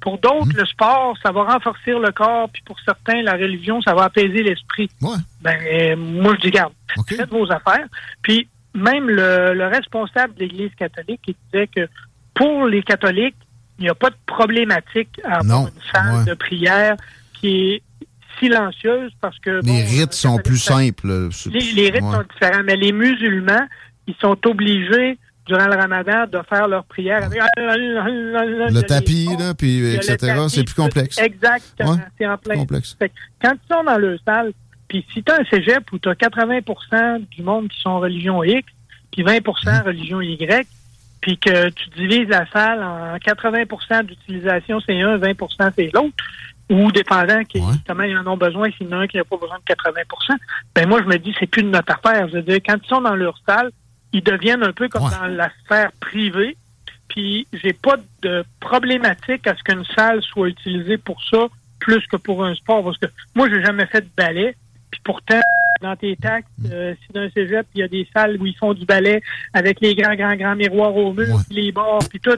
Pour 0.00 0.18
d'autres, 0.18 0.54
le 0.54 0.66
sport, 0.66 1.16
ça 1.22 1.32
va 1.32 1.44
renforcer 1.44 1.92
le 1.92 2.12
corps, 2.12 2.48
puis 2.50 2.62
pour 2.64 2.78
certains, 2.80 3.22
la 3.22 3.34
religion, 3.34 3.80
ça 3.82 3.94
va 3.94 4.04
apaiser 4.04 4.42
l'esprit. 4.42 4.90
Ouais. 5.00 5.16
Ben, 5.40 5.98
moi, 5.98 6.34
je 6.36 6.42
dis, 6.42 6.50
garde, 6.50 6.72
OK. 6.96 7.14
faites 7.14 7.30
vos 7.30 7.50
affaires. 7.50 7.86
Puis 8.22 8.48
même 8.74 9.08
le, 9.08 9.54
le 9.54 9.66
responsable 9.66 10.34
de 10.34 10.40
l'Église 10.40 10.74
catholique, 10.74 11.20
il 11.26 11.34
disait 11.52 11.66
que 11.66 11.88
pour 12.34 12.66
les 12.66 12.82
catholiques, 12.82 13.36
il 13.80 13.84
n'y 13.84 13.88
a 13.88 13.94
pas 13.94 14.10
de 14.10 14.16
problématique 14.26 15.20
à 15.24 15.38
avoir 15.38 15.62
Non, 15.62 15.66
une 15.68 15.82
salle 15.92 16.14
ouais. 16.18 16.24
de 16.26 16.34
prière 16.34 16.96
qui 17.34 17.72
est 17.74 17.82
silencieuse 18.38 19.10
parce 19.20 19.38
que... 19.38 19.50
Les 19.50 19.60
bon, 19.62 19.74
rites 19.88 20.12
euh, 20.12 20.12
sont 20.12 20.38
plus 20.38 20.58
simples. 20.58 21.28
C'est- 21.32 21.50
Les, 21.50 21.60
les 21.72 21.90
rites 21.90 22.02
ouais. 22.02 22.12
sont 22.12 22.24
différents, 22.32 22.62
mais 22.64 22.76
les 22.76 22.92
musulmans, 22.92 23.66
ils 24.06 24.14
sont 24.20 24.36
obligés, 24.46 25.18
durant 25.46 25.66
le 25.66 25.74
ramadan, 25.76 26.26
de 26.30 26.38
faire 26.48 26.68
leur 26.68 26.84
prière 26.84 27.24
avec... 27.24 27.40
Le 27.56 28.80
tapis, 28.82 29.28
là, 29.38 29.54
puis 29.54 29.78
a 29.78 29.82
le 29.92 29.94
etc., 29.96 30.34
c'est 30.48 30.64
plus 30.64 30.74
complexe. 30.74 31.18
Exactement, 31.18 31.92
Ouais, 31.92 31.98
c'est 32.18 32.26
en 32.26 32.38
plein. 32.38 32.54
complexe. 32.56 32.96
Fait 32.98 33.10
quand 33.42 33.52
ils 33.52 33.74
sont 33.74 33.84
dans 33.84 33.98
le 33.98 34.18
salle, 34.26 34.52
puis 34.88 35.04
si 35.12 35.22
tu 35.22 35.32
as 35.32 35.40
un 35.40 35.44
cégep 35.44 35.90
où 35.92 35.98
tu 35.98 36.08
as 36.08 36.14
80% 36.14 37.26
du 37.30 37.42
monde 37.42 37.68
qui 37.68 37.80
sont 37.80 37.98
religion 38.00 38.42
X, 38.44 38.68
puis 39.12 39.22
20% 39.24 39.40
Mmh. 39.82 39.86
religion 39.86 40.20
Y, 40.20 40.66
puis 41.20 41.38
que 41.38 41.68
tu 41.70 41.88
divises 41.90 42.28
la 42.28 42.46
salle 42.50 42.82
en 42.82 43.16
80% 43.16 44.04
d'utilisation, 44.04 44.80
c'est 44.80 45.00
un, 45.00 45.18
20% 45.18 45.72
c'est 45.76 45.90
l'autre, 45.92 46.14
ou 46.70 46.90
dépendant 46.92 47.42
qui, 47.44 47.58
Ouais. 47.58 47.74
comment 47.86 48.04
ils 48.04 48.16
en 48.16 48.26
ont 48.26 48.36
besoin, 48.36 48.70
s'il 48.72 48.86
y 48.88 48.94
en 48.94 49.00
a 49.00 49.02
un 49.02 49.06
qui 49.06 49.16
n'a 49.16 49.24
pas 49.24 49.36
besoin 49.36 49.58
de 49.58 49.64
80% 49.64 50.36
ben 50.74 50.88
moi, 50.88 51.00
je 51.02 51.08
me 51.08 51.18
dis, 51.18 51.34
c'est 51.38 51.46
plus 51.46 51.62
de 51.62 51.68
notre 51.68 51.92
affaire. 51.92 52.28
Je 52.28 52.34
veux 52.34 52.42
dire, 52.42 52.58
quand 52.64 52.76
ils 52.82 52.88
sont 52.88 53.00
dans 53.00 53.16
leur 53.16 53.36
salle, 53.46 53.70
ils 54.12 54.22
deviennent 54.22 54.62
un 54.62 54.72
peu 54.72 54.88
comme 54.88 55.04
Ouais. 55.04 55.10
dans 55.20 55.26
la 55.26 55.50
sphère 55.64 55.90
privée, 56.00 56.56
puis 57.08 57.46
j'ai 57.52 57.72
pas 57.72 57.96
de 58.22 58.44
problématique 58.60 59.46
à 59.46 59.56
ce 59.56 59.62
qu'une 59.64 59.84
salle 59.96 60.22
soit 60.22 60.48
utilisée 60.48 60.96
pour 60.96 61.22
ça 61.24 61.48
plus 61.80 62.06
que 62.06 62.16
pour 62.16 62.44
un 62.44 62.54
sport. 62.54 62.84
Parce 62.84 62.98
que 62.98 63.06
moi, 63.34 63.48
j'ai 63.50 63.62
jamais 63.64 63.86
fait 63.86 64.02
de 64.02 64.10
ballet. 64.16 64.54
Puis 64.90 65.00
pourtant, 65.04 65.40
dans 65.80 65.96
tes 65.96 66.16
taxes, 66.16 66.46
euh, 66.70 66.94
si 67.06 67.12
dans 67.12 67.20
un 67.20 67.30
cégep, 67.30 67.66
il 67.74 67.80
y 67.80 67.82
a 67.82 67.88
des 67.88 68.06
salles 68.14 68.36
où 68.40 68.46
ils 68.46 68.56
font 68.56 68.74
du 68.74 68.84
ballet 68.84 69.22
avec 69.52 69.80
les 69.80 69.94
grands, 69.94 70.14
grands, 70.14 70.36
grands 70.36 70.56
miroirs 70.56 70.94
au 70.94 71.12
mur, 71.12 71.34
Ouais. 71.34 71.42
les 71.50 71.72
bords, 71.72 72.04
puis 72.08 72.20
tout, 72.20 72.36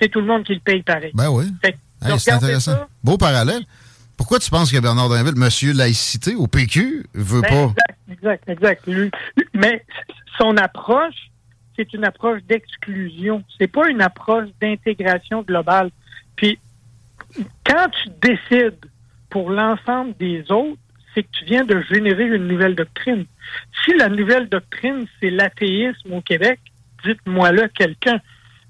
c'est 0.00 0.08
tout 0.08 0.20
le 0.20 0.26
monde 0.26 0.44
qui 0.44 0.54
le 0.54 0.60
paye 0.60 0.82
pareil. 0.82 1.10
Ben 1.14 1.28
oui. 1.30 1.44
Hey, 1.64 2.18
c'est 2.18 2.32
intéressant. 2.32 2.72
ça. 2.72 2.88
Beau 3.02 3.16
parallèle. 3.18 3.62
Pourquoi 4.16 4.38
tu 4.38 4.50
penses 4.50 4.72
que 4.72 4.78
Bernard 4.78 5.08
Drinville, 5.08 5.36
monsieur 5.36 5.72
laïcité 5.72 6.34
au 6.34 6.46
PQ, 6.46 7.04
veut 7.14 7.40
Ben, 7.42 7.48
pas? 7.48 7.82
Exact, 8.10 8.48
exact, 8.48 8.48
exact. 8.48 8.86
Lui- 8.86 9.10
Mais 9.54 9.84
son 10.38 10.56
approche, 10.56 11.14
c'est 11.76 11.92
une 11.94 12.04
approche 12.04 12.40
d'exclusion. 12.48 13.44
C'est 13.58 13.68
pas 13.68 13.88
une 13.88 14.00
approche 14.02 14.48
d'intégration 14.60 15.42
globale. 15.42 15.90
Puis, 16.34 16.58
quand 17.64 17.86
tu 18.02 18.08
décides 18.20 18.78
pour 19.30 19.50
l'ensemble 19.50 20.14
des 20.18 20.50
autres, 20.50 20.78
c'est 21.18 21.24
que 21.24 21.28
tu 21.32 21.44
viens 21.46 21.64
de 21.64 21.80
générer 21.90 22.24
une 22.26 22.46
nouvelle 22.46 22.74
doctrine. 22.76 23.24
Si 23.84 23.92
la 23.94 24.08
nouvelle 24.08 24.48
doctrine, 24.48 25.06
c'est 25.20 25.30
l'athéisme 25.30 26.12
au 26.12 26.20
Québec, 26.20 26.60
dites-moi 27.04 27.50
là 27.50 27.68
quelqu'un. 27.68 28.20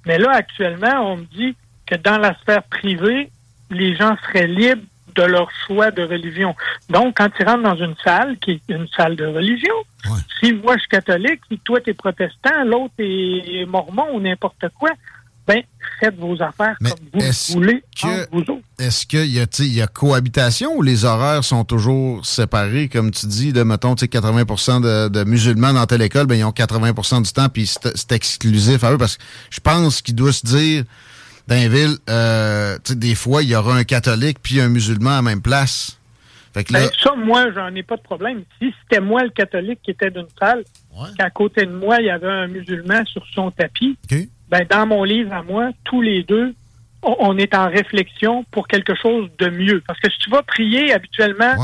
Mais 0.06 0.18
là, 0.18 0.30
actuellement, 0.32 1.12
on 1.12 1.16
me 1.18 1.24
dit 1.24 1.54
que 1.86 1.96
dans 1.96 2.16
la 2.18 2.34
sphère 2.38 2.62
privée, 2.64 3.30
les 3.70 3.94
gens 3.96 4.16
seraient 4.26 4.46
libres 4.46 4.82
de 5.14 5.22
leur 5.24 5.50
choix 5.66 5.90
de 5.90 6.02
religion. 6.02 6.54
Donc, 6.88 7.16
quand 7.18 7.28
tu 7.30 7.42
rentres 7.42 7.62
dans 7.64 7.76
une 7.76 7.96
salle, 8.02 8.38
qui 8.38 8.52
est 8.52 8.72
une 8.72 8.88
salle 8.88 9.16
de 9.16 9.26
religion, 9.26 9.74
Ouais. 10.06 10.20
si 10.40 10.52
moi 10.52 10.74
je 10.76 10.80
suis 10.80 10.88
catholique, 10.88 11.40
si 11.50 11.58
toi 11.58 11.80
tu 11.80 11.90
es 11.90 11.94
protestant, 11.94 12.64
l'autre 12.64 12.94
est 13.00 13.66
mormon 13.66 14.06
ou 14.14 14.20
n'importe 14.20 14.64
quoi, 14.78 14.90
ben, 15.48 15.62
faites 15.98 16.16
vos 16.16 16.40
affaires 16.42 16.76
Mais 16.80 16.90
comme 16.90 16.98
vous 17.14 17.20
est-ce 17.26 17.52
voulez 17.54 17.82
que- 18.00 18.06
entre 18.06 18.28
vous 18.30 18.40
autres. 18.42 18.62
Est-ce 18.78 19.06
qu'il 19.06 19.26
y, 19.26 19.40
a, 19.40 19.46
y 19.64 19.80
a 19.82 19.86
cohabitation 19.88 20.76
ou 20.76 20.82
les 20.82 21.04
horaires 21.04 21.42
sont 21.42 21.64
toujours 21.64 22.24
séparés, 22.24 22.88
comme 22.88 23.10
tu 23.10 23.26
dis, 23.26 23.52
là, 23.52 23.64
mettons, 23.64 23.94
tu 23.96 24.00
sais, 24.00 24.08
80 24.08 24.80
de, 24.80 25.08
de 25.08 25.24
musulmans 25.24 25.72
dans 25.72 25.86
telle 25.86 26.02
école, 26.02 26.26
ben, 26.26 26.36
ils 26.36 26.44
ont 26.44 26.52
80 26.52 27.22
du 27.22 27.32
temps, 27.32 27.48
puis 27.48 27.66
c'est 27.66 28.12
exclusif 28.12 28.84
à 28.84 28.92
eux, 28.92 28.98
parce 28.98 29.16
que 29.16 29.24
je 29.50 29.60
pense 29.60 30.02
qu'il 30.02 30.14
doit 30.14 30.32
se 30.32 30.46
dire, 30.46 30.84
dans 31.48 31.56
les 31.56 31.68
villes, 31.68 31.96
euh, 32.10 32.78
des 32.90 33.14
fois, 33.14 33.42
il 33.42 33.48
y 33.48 33.56
aura 33.56 33.74
un 33.74 33.84
catholique 33.84 34.38
puis 34.42 34.60
un 34.60 34.68
musulman 34.68 35.10
à 35.10 35.16
la 35.16 35.22
même 35.22 35.40
place. 35.42 35.98
Fait 36.54 36.62
que 36.64 36.72
là, 36.74 36.80
Ben, 36.80 36.90
ça, 37.02 37.14
moi, 37.16 37.46
j'en 37.54 37.74
ai 37.74 37.82
pas 37.82 37.96
de 37.96 38.02
problème. 38.02 38.42
Si 38.60 38.72
c'était 38.82 39.00
moi 39.00 39.22
le 39.22 39.30
catholique 39.30 39.80
qui 39.82 39.90
était 39.92 40.10
d'une 40.10 40.26
salle, 40.38 40.64
Ouais. 40.94 41.08
qu'à 41.16 41.30
côté 41.30 41.64
de 41.66 41.72
moi, 41.72 41.98
il 42.00 42.06
y 42.06 42.10
avait 42.10 42.26
un 42.28 42.48
musulman 42.48 43.04
sur 43.06 43.22
son 43.34 43.50
tapis. 43.50 43.96
Ben, 44.50 44.64
dans 44.68 44.86
mon 44.86 45.04
livre 45.04 45.32
à 45.32 45.42
moi, 45.42 45.70
tous 45.84 46.00
les 46.02 46.22
deux, 46.22 46.54
on, 47.02 47.36
est 47.38 47.54
en 47.54 47.68
réflexion 47.68 48.44
pour 48.50 48.66
quelque 48.66 48.94
chose 48.94 49.28
de 49.38 49.48
mieux. 49.50 49.82
Parce 49.86 50.00
que 50.00 50.10
si 50.10 50.18
tu 50.18 50.30
vas 50.30 50.42
prier 50.42 50.92
habituellement, 50.92 51.54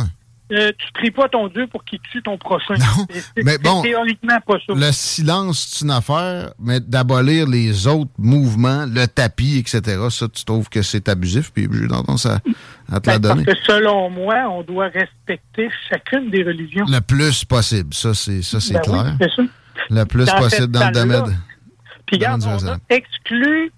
Ouais. 0.51 0.57
euh, 0.59 0.71
tu 0.79 0.93
pries 0.93 1.11
pas 1.11 1.29
ton 1.29 1.49
Dieu 1.49 1.67
pour 1.67 1.85
qu'il 1.85 1.99
tue 2.13 2.23
ton 2.23 2.39
prochain. 2.39 2.75
Non, 2.75 3.07
mais 3.45 3.59
bon, 3.59 3.83
c'est 3.83 3.89
théoriquement 3.89 4.39
pas 4.47 4.59
ça. 4.65 4.75
le 4.75 4.93
silence, 4.93 5.67
c'est 5.73 5.85
une 5.87 5.91
affaire, 5.91 6.53
mais 6.61 6.79
d'abolir 6.79 7.49
les 7.49 7.87
autres 7.89 8.13
mouvements, 8.19 8.85
le 8.87 9.07
tapis, 9.07 9.59
etc., 9.59 9.81
ça, 10.11 10.29
tu 10.29 10.45
trouves 10.45 10.69
que 10.69 10.83
c'est 10.83 11.09
abusif, 11.09 11.51
puis 11.53 11.67
j'ai 11.73 11.89
tendance 11.89 12.27
à, 12.27 12.39
à 12.93 13.01
te 13.01 13.11
la 13.11 13.19
Ben, 13.19 13.31
donner. 13.31 13.45
parce 13.45 13.59
que 13.59 13.65
selon 13.73 14.11
moi, 14.11 14.37
on 14.51 14.63
doit 14.63 14.89
respecter 14.89 15.69
chacune 15.91 16.31
des 16.31 16.45
religions. 16.45 16.85
Le 16.89 17.01
plus 17.01 17.45
possible, 17.45 17.93
ça, 17.93 18.15
c'est 18.15 18.43
ça, 18.43 18.61
c'est 18.61 18.75
Ben 18.75 18.81
clair. 18.83 19.17
c'est 19.21 19.31
ça. 19.35 19.43
Le 19.91 20.05
plus 20.05 20.27
Dans 20.27 20.39
possible 20.39 20.69
dans 20.69 20.87
le 20.87 20.93
domaine. 20.93 21.37
Puis 22.07 22.17
regarde, 22.17 22.43
on 22.47 22.69
a 22.69 22.77
exclu 22.91 23.73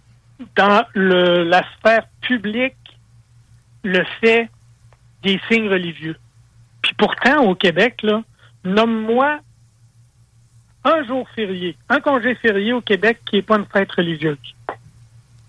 dans 0.57 0.85
le, 0.95 1.45
la 1.45 1.63
sphère 1.79 2.07
publique 2.21 2.75
le 3.85 4.05
fait 4.21 4.49
des 5.23 5.41
signes 5.51 5.69
religieux. 5.69 6.17
Puis 6.83 6.93
pourtant, 6.99 7.45
au 7.45 7.55
Québec, 7.55 7.97
là, 8.03 8.23
nomme-moi 8.65 9.39
un 10.85 11.05
jour 11.07 11.27
férié, 11.35 11.77
un 11.89 12.01
congé 12.01 12.35
férié 12.37 12.73
au 12.73 12.81
Québec 12.81 13.21
qui 13.27 13.37
n'est 13.37 13.43
pas 13.43 13.57
une 13.57 13.67
fête 13.67 13.91
religieuse. 13.93 14.37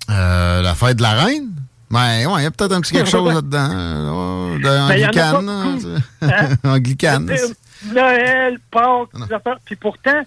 Euh, 0.10 0.62
la 0.62 0.74
fête 0.74 0.98
de 0.98 1.02
la 1.04 1.13
reine? 1.26 1.52
Ben, 1.92 2.26
ouais, 2.28 2.42
il 2.42 2.44
y 2.44 2.46
a 2.46 2.52
peut-être 2.52 2.74
un 2.74 2.82
petit 2.82 2.94
quelque 2.94 3.10
chose 3.10 3.34
là-dedans. 3.34 3.70
euh, 3.72 4.58
de 4.58 4.63
Ben, 4.63 4.82
Anglicane. 4.84 5.50
hein? 6.22 6.50
Anglicane. 6.63 7.32
Noël, 7.94 8.58
Pâques. 8.72 9.10
Puis 9.66 9.76
pourtant, 9.76 10.22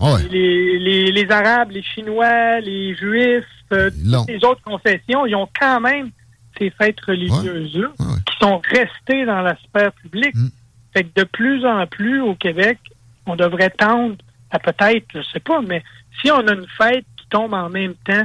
Ouais. 0.00 0.22
les, 0.30 0.78
les, 0.78 1.12
les 1.12 1.30
Arabes, 1.30 1.70
les 1.72 1.82
Chinois, 1.82 2.60
les 2.60 2.94
Juifs, 2.94 3.44
euh, 3.72 3.90
toutes 3.90 4.28
les 4.28 4.44
autres 4.44 4.62
confessions, 4.62 5.26
ils 5.26 5.34
ont 5.34 5.48
quand 5.58 5.80
même 5.80 6.10
ces 6.58 6.70
fêtes 6.70 7.00
religieuses-là 7.00 7.88
Ouais, 7.98 8.06
ouais. 8.06 8.20
qui 8.26 8.36
sont 8.40 8.58
restées 8.64 9.24
dans 9.26 9.42
la 9.42 9.56
sphère 9.56 9.92
publique. 9.92 10.34
Mm. 10.34 10.48
Fait 10.94 11.04
que 11.04 11.20
de 11.20 11.24
plus 11.24 11.64
en 11.66 11.86
plus 11.86 12.20
au 12.20 12.34
Québec, 12.34 12.78
on 13.26 13.36
devrait 13.36 13.70
tendre 13.70 14.16
à 14.50 14.58
peut-être, 14.58 15.06
je 15.14 15.22
sais 15.32 15.40
pas, 15.40 15.60
mais 15.60 15.82
si 16.20 16.30
on 16.30 16.46
a 16.46 16.52
une 16.54 16.66
fête 16.78 17.04
qui 17.16 17.26
tombe 17.28 17.52
en 17.52 17.68
même 17.68 17.94
temps 18.06 18.24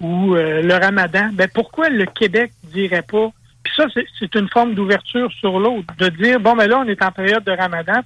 ou 0.00 0.34
euh, 0.34 0.62
le 0.62 0.74
ramadan, 0.74 1.28
ben 1.34 1.48
pourquoi 1.52 1.88
le 1.90 2.06
Québec 2.06 2.52
dirait 2.72 3.02
pas? 3.02 3.30
Puis 3.62 3.72
ça, 3.76 3.84
c'est- 3.92 4.06
c'est 4.18 4.34
une 4.36 4.48
forme 4.48 4.74
d'ouverture 4.74 5.30
sur 5.32 5.58
l'autre, 5.60 5.92
de 5.98 6.08
dire 6.08 6.40
bon 6.40 6.56
ben 6.56 6.66
là, 6.68 6.78
on 6.78 6.88
est 6.88 7.02
en 7.02 7.12
période 7.12 7.44
de 7.44 7.52
ramadan, 7.52 8.00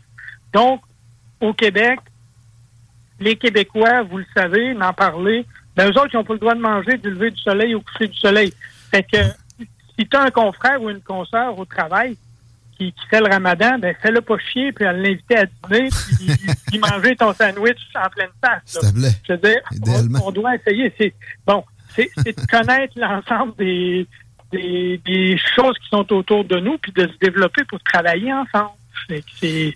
donc 0.52 0.80
au 1.40 1.52
Québec, 1.52 2.00
les 3.22 3.36
Québécois, 3.36 4.02
vous 4.02 4.18
le 4.18 4.26
savez, 4.34 4.74
n'en 4.74 4.92
parler, 4.92 5.46
ben, 5.76 5.86
eux 5.86 5.98
autres, 5.98 6.10
ils 6.12 6.16
n'ont 6.16 6.24
pas 6.24 6.34
le 6.34 6.38
droit 6.38 6.54
de 6.54 6.60
manger 6.60 6.98
du 6.98 7.10
lever 7.10 7.30
du 7.30 7.40
soleil 7.40 7.74
au 7.74 7.80
coucher 7.80 8.08
du 8.08 8.18
soleil. 8.18 8.52
Fait 8.90 9.02
que, 9.02 9.18
si 9.98 10.06
tu 10.06 10.16
as 10.16 10.22
un 10.22 10.30
confrère 10.30 10.82
ou 10.82 10.90
une 10.90 11.00
consoeur 11.00 11.58
au 11.58 11.64
travail 11.64 12.16
qui, 12.76 12.92
fait 13.08 13.20
le 13.20 13.28
ramadan, 13.28 13.78
ben, 13.78 13.94
fais-le 14.02 14.20
pas 14.20 14.36
chier, 14.38 14.72
puis 14.72 14.84
l'inviter 14.84 15.36
à 15.38 15.46
dîner, 15.46 15.88
puis, 16.66 16.78
manger 16.78 17.16
ton 17.16 17.32
sandwich 17.32 17.78
en 17.94 18.08
pleine 18.10 18.30
face. 18.44 18.78
Je 19.26 19.32
veux 19.32 19.38
dire, 19.38 19.60
on, 20.22 20.30
doit 20.30 20.56
essayer. 20.56 20.92
C'est, 20.98 21.14
bon, 21.46 21.64
c'est, 21.94 22.10
de 22.16 22.46
connaître 22.50 22.94
l'ensemble 22.96 23.54
des, 23.56 24.06
des, 24.50 25.00
des 25.04 25.38
choses 25.54 25.78
qui 25.78 25.88
sont 25.88 26.12
autour 26.12 26.44
de 26.44 26.58
nous, 26.58 26.76
puis 26.78 26.92
de 26.92 27.06
se 27.06 27.18
développer 27.20 27.64
pour 27.64 27.80
travailler 27.80 28.32
ensemble. 28.32 28.72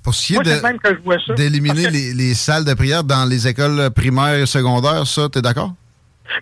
Pour 0.02 0.14
ce 0.14 0.26
qui 0.26 0.36
est 0.36 1.34
d'éliminer 1.36 1.90
les, 1.90 2.14
les, 2.14 2.34
salles 2.34 2.64
de 2.64 2.74
prière 2.74 3.04
dans 3.04 3.24
les 3.28 3.48
écoles 3.48 3.90
primaires 3.90 4.34
et 4.34 4.46
secondaires, 4.46 5.06
ça, 5.06 5.28
tu 5.30 5.38
es 5.38 5.42
d'accord? 5.42 5.74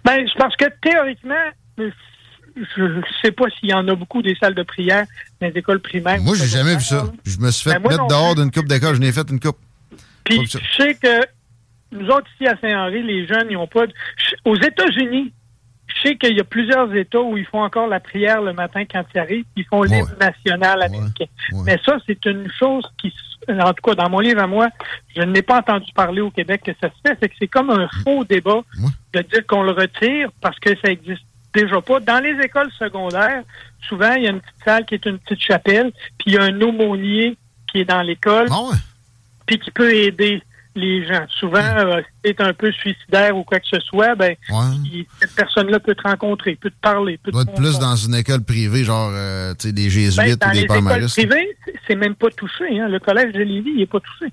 Ben, 0.04 0.26
parce 0.38 0.56
que 0.56 0.66
théoriquement, 0.82 1.34
je 1.78 2.82
ne 2.82 3.02
sais 3.22 3.32
pas 3.32 3.44
s'il 3.58 3.70
y 3.70 3.74
en 3.74 3.86
a 3.88 3.94
beaucoup 3.94 4.22
des 4.22 4.34
salles 4.36 4.54
de 4.54 4.62
prière 4.62 5.06
dans 5.40 5.48
les 5.48 5.58
écoles 5.58 5.80
primaires. 5.80 6.20
Moi, 6.20 6.36
j'ai 6.36 6.46
jamais 6.46 6.76
vu 6.76 6.82
ça. 6.82 7.04
Je 7.24 7.38
me 7.38 7.50
suis 7.50 7.70
fait 7.70 7.78
ben, 7.78 7.90
mettre 7.90 8.06
dehors 8.06 8.34
d'une 8.34 8.50
coupe 8.50 8.68
d'école. 8.68 8.94
Je 8.94 9.00
n'ai 9.00 9.12
fait 9.12 9.28
une 9.30 9.40
coupe. 9.40 9.58
Puis, 10.24 10.40
je 10.46 10.58
sais 10.76 10.94
que 10.94 11.20
nous 11.92 12.08
autres, 12.08 12.26
ici 12.34 12.48
à 12.48 12.56
Saint-Henri, 12.60 13.02
les 13.02 13.26
jeunes, 13.26 13.46
ils 13.50 13.54
n'ont 13.54 13.66
pas... 13.66 13.84
Aux 14.44 14.56
États-Unis, 14.56 15.32
je 15.94 16.08
sais 16.08 16.16
qu'il 16.16 16.36
y 16.36 16.40
a 16.40 16.44
plusieurs 16.44 16.92
États 16.94 17.20
où 17.20 17.36
ils 17.36 17.46
font 17.46 17.62
encore 17.62 17.86
la 17.86 18.00
prière 18.00 18.42
le 18.42 18.52
matin 18.52 18.84
quand 18.90 19.04
ils 19.14 19.18
arrivent. 19.18 19.44
Ils 19.56 19.64
font 19.64 19.82
l'hymne 19.82 20.14
national 20.20 20.82
américain. 20.82 21.26
Mais 21.64 21.78
ça, 21.84 21.98
c'est 22.06 22.24
une 22.26 22.50
chose 22.58 22.84
qui, 22.98 23.12
en 23.48 23.72
tout 23.72 23.82
cas, 23.82 23.94
dans 23.94 24.10
mon 24.10 24.20
livre 24.20 24.42
à 24.42 24.46
moi, 24.46 24.68
je 25.14 25.22
n'ai 25.22 25.42
pas 25.42 25.58
entendu 25.58 25.92
parler 25.94 26.20
au 26.20 26.30
Québec 26.30 26.62
que 26.64 26.72
ça 26.80 26.88
se 26.88 27.08
fait. 27.08 27.16
C'est 27.20 27.28
que 27.28 27.34
c'est 27.38 27.48
comme 27.48 27.70
un 27.70 27.88
faux 28.02 28.24
débat 28.24 28.62
de 29.12 29.20
dire 29.20 29.46
qu'on 29.46 29.62
le 29.62 29.72
retire 29.72 30.30
parce 30.40 30.58
que 30.58 30.70
ça 30.84 30.90
existe 30.90 31.24
déjà 31.52 31.80
pas. 31.80 32.00
Dans 32.00 32.22
les 32.22 32.36
écoles 32.44 32.70
secondaires, 32.78 33.42
souvent, 33.88 34.12
il 34.14 34.24
y 34.24 34.26
a 34.26 34.30
une 34.30 34.40
petite 34.40 34.64
salle 34.64 34.84
qui 34.86 34.94
est 34.94 35.06
une 35.06 35.18
petite 35.18 35.42
chapelle, 35.42 35.92
puis 36.18 36.32
il 36.32 36.34
y 36.34 36.38
a 36.38 36.42
un 36.42 36.60
aumônier 36.60 37.36
qui 37.70 37.80
est 37.80 37.84
dans 37.84 38.02
l'école, 38.02 38.48
ah 38.50 38.70
puis 39.46 39.58
qui 39.58 39.70
peut 39.70 39.94
aider 39.94 40.42
les 40.74 41.06
gens. 41.06 41.24
Souvent, 41.28 41.58
euh, 41.58 42.00
si 42.00 42.34
tu 42.34 42.42
es 42.42 42.42
un 42.42 42.52
peu 42.52 42.72
suicidaire 42.72 43.36
ou 43.36 43.44
quoi 43.44 43.60
que 43.60 43.66
ce 43.66 43.80
soit, 43.80 44.14
ben, 44.14 44.34
cette 45.20 45.34
personne-là 45.34 45.78
peut 45.80 45.94
te 45.94 46.02
rencontrer, 46.02 46.56
peut 46.56 46.70
te 46.70 46.80
parler. 46.80 47.18
Peut 47.22 47.30
doit 47.30 47.42
être 47.42 47.54
plus 47.54 47.78
dans 47.78 47.96
une 47.96 48.14
école 48.14 48.42
privée, 48.42 48.84
genre 48.84 49.10
euh, 49.12 49.54
tu 49.54 49.68
sais, 49.68 49.72
des 49.72 49.90
jésuites 49.90 50.38
ben, 50.38 50.50
ou 50.50 50.52
des 50.54 50.66
palmaristes. 50.66 51.16
Les 51.16 51.24
écoles 51.24 51.36
privées, 51.36 51.56
c'est 51.86 51.94
même 51.94 52.14
pas 52.14 52.30
touché. 52.30 52.80
Hein. 52.80 52.88
Le 52.88 52.98
collège 52.98 53.32
de 53.32 53.42
Lévis, 53.42 53.70
il 53.70 53.78
n'est 53.78 53.86
pas 53.86 54.00
touché. 54.00 54.32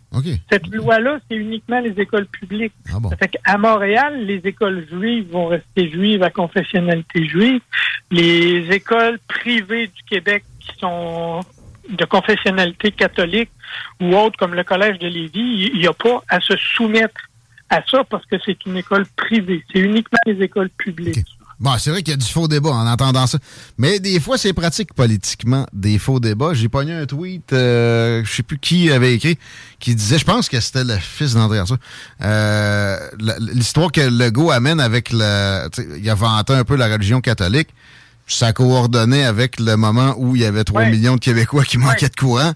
Cette 0.51 0.67
loi-là, 0.67 1.19
c'est 1.29 1.37
uniquement 1.37 1.79
les 1.79 1.93
écoles 2.01 2.27
publiques. 2.27 2.73
Ah 2.89 2.99
bon. 2.99 3.09
fait 3.09 3.27
qu'à 3.27 3.57
Montréal, 3.57 4.25
les 4.25 4.41
écoles 4.43 4.85
juives 4.89 5.29
vont 5.31 5.47
rester 5.47 5.89
juives 5.89 6.23
à 6.23 6.29
confessionnalité 6.29 7.27
juive. 7.27 7.61
Les 8.09 8.67
écoles 8.71 9.19
privées 9.27 9.87
du 9.87 10.03
Québec 10.09 10.43
qui 10.59 10.79
sont 10.79 11.41
de 11.89 12.05
confessionnalité 12.05 12.91
catholique 12.91 13.49
ou 13.99 14.15
autre 14.15 14.37
comme 14.37 14.53
le 14.53 14.63
Collège 14.63 14.99
de 14.99 15.07
Lévis, 15.07 15.71
il 15.73 15.79
n'y 15.79 15.87
a 15.87 15.93
pas 15.93 16.23
à 16.29 16.39
se 16.39 16.55
soumettre 16.55 17.21
à 17.69 17.81
ça 17.89 18.03
parce 18.03 18.25
que 18.25 18.35
c'est 18.45 18.65
une 18.65 18.77
école 18.77 19.05
privée. 19.15 19.63
C'est 19.71 19.79
uniquement 19.79 20.19
les 20.25 20.41
écoles 20.43 20.69
publiques. 20.69 21.25
Bon, 21.61 21.77
c'est 21.77 21.91
vrai 21.91 22.01
qu'il 22.01 22.09
y 22.09 22.15
a 22.15 22.17
du 22.17 22.25
faux 22.25 22.47
débat 22.47 22.71
en 22.71 22.87
entendant 22.87 23.27
ça. 23.27 23.37
Mais 23.77 23.99
des 23.99 24.19
fois, 24.19 24.39
c'est 24.39 24.51
pratique 24.51 24.95
politiquement, 24.95 25.67
des 25.73 25.99
faux 25.99 26.19
débats. 26.19 26.55
J'ai 26.55 26.69
pogné 26.69 26.91
un 26.91 27.05
tweet, 27.05 27.53
euh, 27.53 28.23
je 28.25 28.31
sais 28.31 28.41
plus 28.41 28.57
qui 28.57 28.91
avait 28.91 29.13
écrit, 29.13 29.37
qui 29.79 29.93
disait, 29.93 30.17
je 30.17 30.25
pense 30.25 30.49
que 30.49 30.59
c'était 30.59 30.83
le 30.83 30.97
fils 30.97 31.35
d'André 31.35 31.59
euh, 32.23 32.97
l'histoire 33.53 33.91
que 33.91 34.01
Legault 34.01 34.49
amène 34.49 34.79
avec 34.79 35.11
le... 35.11 35.69
Il 35.99 36.09
a 36.09 36.15
vanté 36.15 36.53
un 36.53 36.63
peu 36.63 36.75
la 36.75 36.87
religion 36.87 37.21
catholique 37.21 37.69
ça 38.33 38.53
coordonnait 38.53 39.23
avec 39.23 39.59
le 39.59 39.75
moment 39.75 40.15
où 40.17 40.35
il 40.35 40.41
y 40.41 40.45
avait 40.45 40.63
3 40.63 40.85
millions 40.85 41.15
de 41.15 41.19
Québécois 41.19 41.63
qui 41.63 41.77
manquaient 41.77 42.09
de 42.09 42.15
courant. 42.15 42.53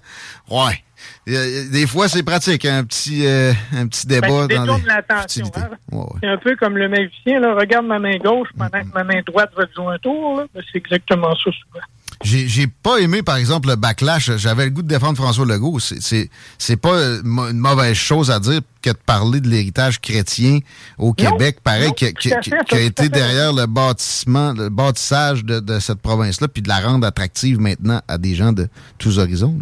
Ouais. 0.50 0.82
Des 1.26 1.86
fois, 1.86 2.08
c'est 2.08 2.22
pratique, 2.22 2.64
un 2.64 2.84
petit, 2.84 3.26
euh, 3.26 3.52
un 3.74 3.88
petit 3.88 4.06
ben, 4.06 4.20
débat 4.20 4.46
dans 4.46 4.76
les 4.76 4.82
l'attention. 4.82 5.50
Hein. 5.56 6.06
C'est 6.22 6.28
un 6.28 6.36
peu 6.36 6.54
comme 6.56 6.76
le 6.76 6.88
magicien, 6.88 7.40
là. 7.40 7.54
regarde 7.54 7.86
ma 7.86 7.98
main 7.98 8.16
gauche 8.18 8.48
pendant 8.56 8.80
que 8.80 8.94
ma 8.94 9.04
main 9.04 9.20
droite 9.26 9.50
va 9.56 9.66
te 9.66 9.74
jouer 9.74 9.94
un 9.94 9.98
tour. 9.98 10.42
Ben, 10.54 10.62
c'est 10.70 10.78
exactement 10.78 11.34
ça 11.34 11.50
souvent. 11.50 11.84
J'ai 12.22 12.66
pas 12.66 12.98
aimé, 12.98 13.22
par 13.22 13.36
exemple, 13.36 13.68
le 13.68 13.76
backlash. 13.76 14.30
J'avais 14.36 14.64
le 14.64 14.70
goût 14.70 14.82
de 14.82 14.88
défendre 14.88 15.16
François 15.16 15.44
Legault. 15.44 15.78
C'est 15.80 16.80
pas 16.80 16.96
une 16.96 17.58
mauvaise 17.58 17.94
chose 17.94 18.30
à 18.30 18.40
dire 18.40 18.60
que 18.82 18.90
de 18.90 18.96
parler 18.96 19.40
de 19.40 19.48
l'héritage 19.48 20.00
chrétien 20.00 20.60
au 20.98 21.12
Québec, 21.12 21.58
pareil, 21.62 21.92
qui, 21.92 22.32
a 22.32 22.80
été 22.80 23.08
derrière 23.08 23.52
le 23.52 23.66
bâtissement, 23.66 24.52
le 24.52 24.68
bâtissage 24.68 25.44
de, 25.44 25.78
cette 25.78 26.00
province-là, 26.00 26.48
puis 26.48 26.62
de 26.62 26.68
la 26.68 26.80
rendre 26.80 27.06
attractive 27.06 27.60
maintenant 27.60 28.00
à 28.08 28.18
des 28.18 28.34
gens 28.34 28.52
de 28.52 28.68
tous 28.98 29.18
horizons. 29.18 29.58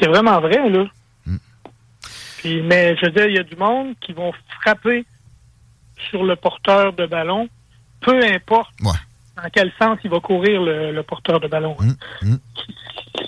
C'est 0.00 0.08
vraiment 0.08 0.40
vrai, 0.40 0.68
là. 0.70 0.84
Hmm. 1.26 1.38
mais 2.44 2.96
je 2.96 3.06
veux 3.06 3.12
dire, 3.12 3.26
il 3.26 3.36
y 3.36 3.38
a 3.38 3.44
du 3.44 3.56
monde 3.56 3.94
qui 4.00 4.12
vont 4.12 4.32
frapper 4.60 5.04
sur 6.10 6.24
le 6.24 6.36
porteur 6.36 6.92
de 6.92 7.06
ballon, 7.06 7.48
peu 8.00 8.22
importe 8.24 8.72
dans 9.36 9.48
quel 9.52 9.72
sens 9.80 9.98
il 10.04 10.10
va 10.10 10.20
courir 10.20 10.62
le, 10.62 11.02
porteur 11.02 11.40
de 11.40 11.48
ballon. 11.48 11.76
Hein? 11.80 11.94
Hum. 12.22 12.38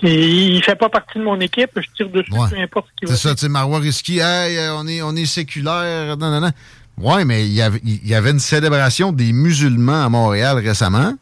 Il 0.03 0.61
fait 0.63 0.75
pas 0.75 0.89
partie 0.89 1.17
de 1.17 1.23
mon 1.23 1.39
équipe, 1.39 1.71
je 1.75 1.87
tire 1.95 2.09
dessus, 2.09 2.29
peu 2.29 2.59
importe 2.59 2.87
ce 2.89 2.99
qu'il 2.99 3.07
va 3.07 3.15
C'est 3.15 3.27
ça, 3.27 3.35
tu 3.35 3.41
sais, 3.41 3.49
Marois 3.49 3.79
Risky, 3.79 4.19
euh, 4.21 4.75
on, 4.75 4.87
est, 4.87 5.01
on 5.01 5.15
est 5.15 5.25
séculaire, 5.25 6.17
non, 6.17 6.29
non, 6.29 6.41
non. 6.41 6.51
Oui, 6.99 7.25
mais 7.25 7.45
il 7.45 7.53
y, 7.53 7.61
avait, 7.61 7.79
il 7.83 8.07
y 8.07 8.15
avait 8.15 8.31
une 8.31 8.39
célébration 8.39 9.11
des 9.11 9.31
musulmans 9.31 10.05
à 10.05 10.09
Montréal 10.09 10.57
récemment. 10.57 11.13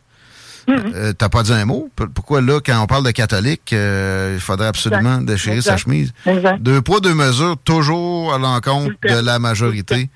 Hum, 0.68 0.78
euh, 0.96 1.14
T'as 1.14 1.30
pas 1.30 1.44
dit 1.44 1.54
un 1.54 1.66
mot? 1.66 1.90
Pourquoi 1.96 2.42
là, 2.42 2.60
quand 2.60 2.82
on 2.82 2.88
parle 2.88 3.06
de 3.06 3.12
catholiques, 3.12 3.72
euh, 3.74 4.34
il 4.36 4.40
faudrait 4.40 4.68
absolument 4.68 5.22
déchirer 5.22 5.62
sa 5.62 5.78
chemise? 5.78 6.12
Deux 6.60 6.82
poids, 6.82 7.02
deux 7.02 7.14
mesures, 7.14 7.56
toujours 7.64 8.34
à 8.34 8.40
l'encontre 8.40 8.96
de 9.04 9.20
la 9.20 9.38
majorité. 9.38 10.10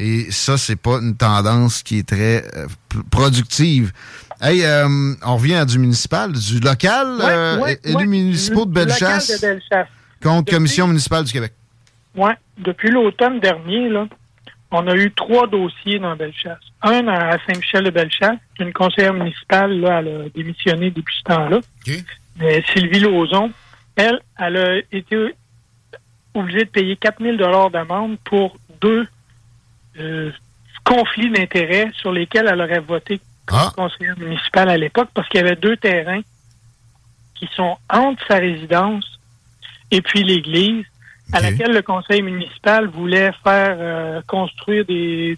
Et 0.00 0.30
ça, 0.30 0.56
c'est 0.56 0.80
pas 0.80 0.98
une 0.98 1.16
tendance 1.16 1.82
qui 1.82 1.98
est 1.98 2.08
très 2.08 2.44
euh, 2.56 2.66
productive. 3.10 3.92
Hey, 4.40 4.64
euh, 4.64 4.86
on 5.26 5.36
revient 5.36 5.56
à 5.56 5.64
du 5.64 5.80
municipal, 5.80 6.30
du 6.32 6.60
local, 6.60 7.18
euh, 7.20 7.74
élus 7.82 8.06
municipaux 8.06 8.64
de 8.64 8.70
Bellechasse, 8.70 9.44
contre 10.22 10.52
Commission 10.52 10.86
municipale 10.86 11.24
du 11.24 11.32
Québec. 11.32 11.52
Oui. 12.14 12.30
Depuis 12.58 12.90
l'automne 12.90 13.40
dernier, 13.40 13.88
là, 13.88 14.06
on 14.70 14.86
a 14.86 14.94
eu 14.94 15.10
trois 15.12 15.48
dossiers 15.48 15.98
dans 15.98 16.14
Bellechasse. 16.14 16.62
Un 16.82 17.08
à 17.08 17.36
Saint-Michel-de-Bellechasse, 17.46 18.38
une 18.60 18.72
conseillère 18.72 19.14
municipale, 19.14 19.80
là, 19.80 19.98
elle 19.98 20.08
a 20.08 20.28
démissionné 20.32 20.92
depuis 20.92 21.16
ce 21.18 21.24
temps-là. 21.24 21.60
Mais 22.38 22.62
Sylvie 22.72 23.00
Lauzon, 23.00 23.50
elle, 23.96 24.20
elle 24.38 24.56
a 24.56 24.76
été 24.92 25.34
obligée 26.34 26.64
de 26.64 26.70
payer 26.70 26.96
4 26.96 27.20
000 27.20 27.36
d'amende 27.70 28.16
pour 28.24 28.56
deux 28.80 29.08
euh, 30.00 30.32
conflits 30.84 31.30
d'intérêts 31.30 31.90
sur 32.00 32.12
lesquels 32.12 32.48
elle 32.48 32.60
aurait 32.60 32.80
voté 32.80 33.20
comme 33.46 33.58
ah. 33.58 33.72
conseillère 33.74 34.18
municipale 34.18 34.68
à 34.68 34.76
l'époque 34.76 35.08
parce 35.14 35.28
qu'il 35.28 35.40
y 35.40 35.44
avait 35.44 35.56
deux 35.56 35.76
terrains 35.76 36.20
qui 37.34 37.48
sont 37.54 37.76
entre 37.90 38.26
sa 38.26 38.36
résidence 38.36 39.18
et 39.90 40.02
puis 40.02 40.22
l'église 40.22 40.84
à 41.32 41.40
laquelle 41.40 41.72
le 41.72 41.82
conseil 41.82 42.22
municipal 42.22 42.86
voulait 42.88 43.32
faire 43.44 43.76
euh, 43.78 44.22
construire 44.26 44.84
des, 44.86 45.36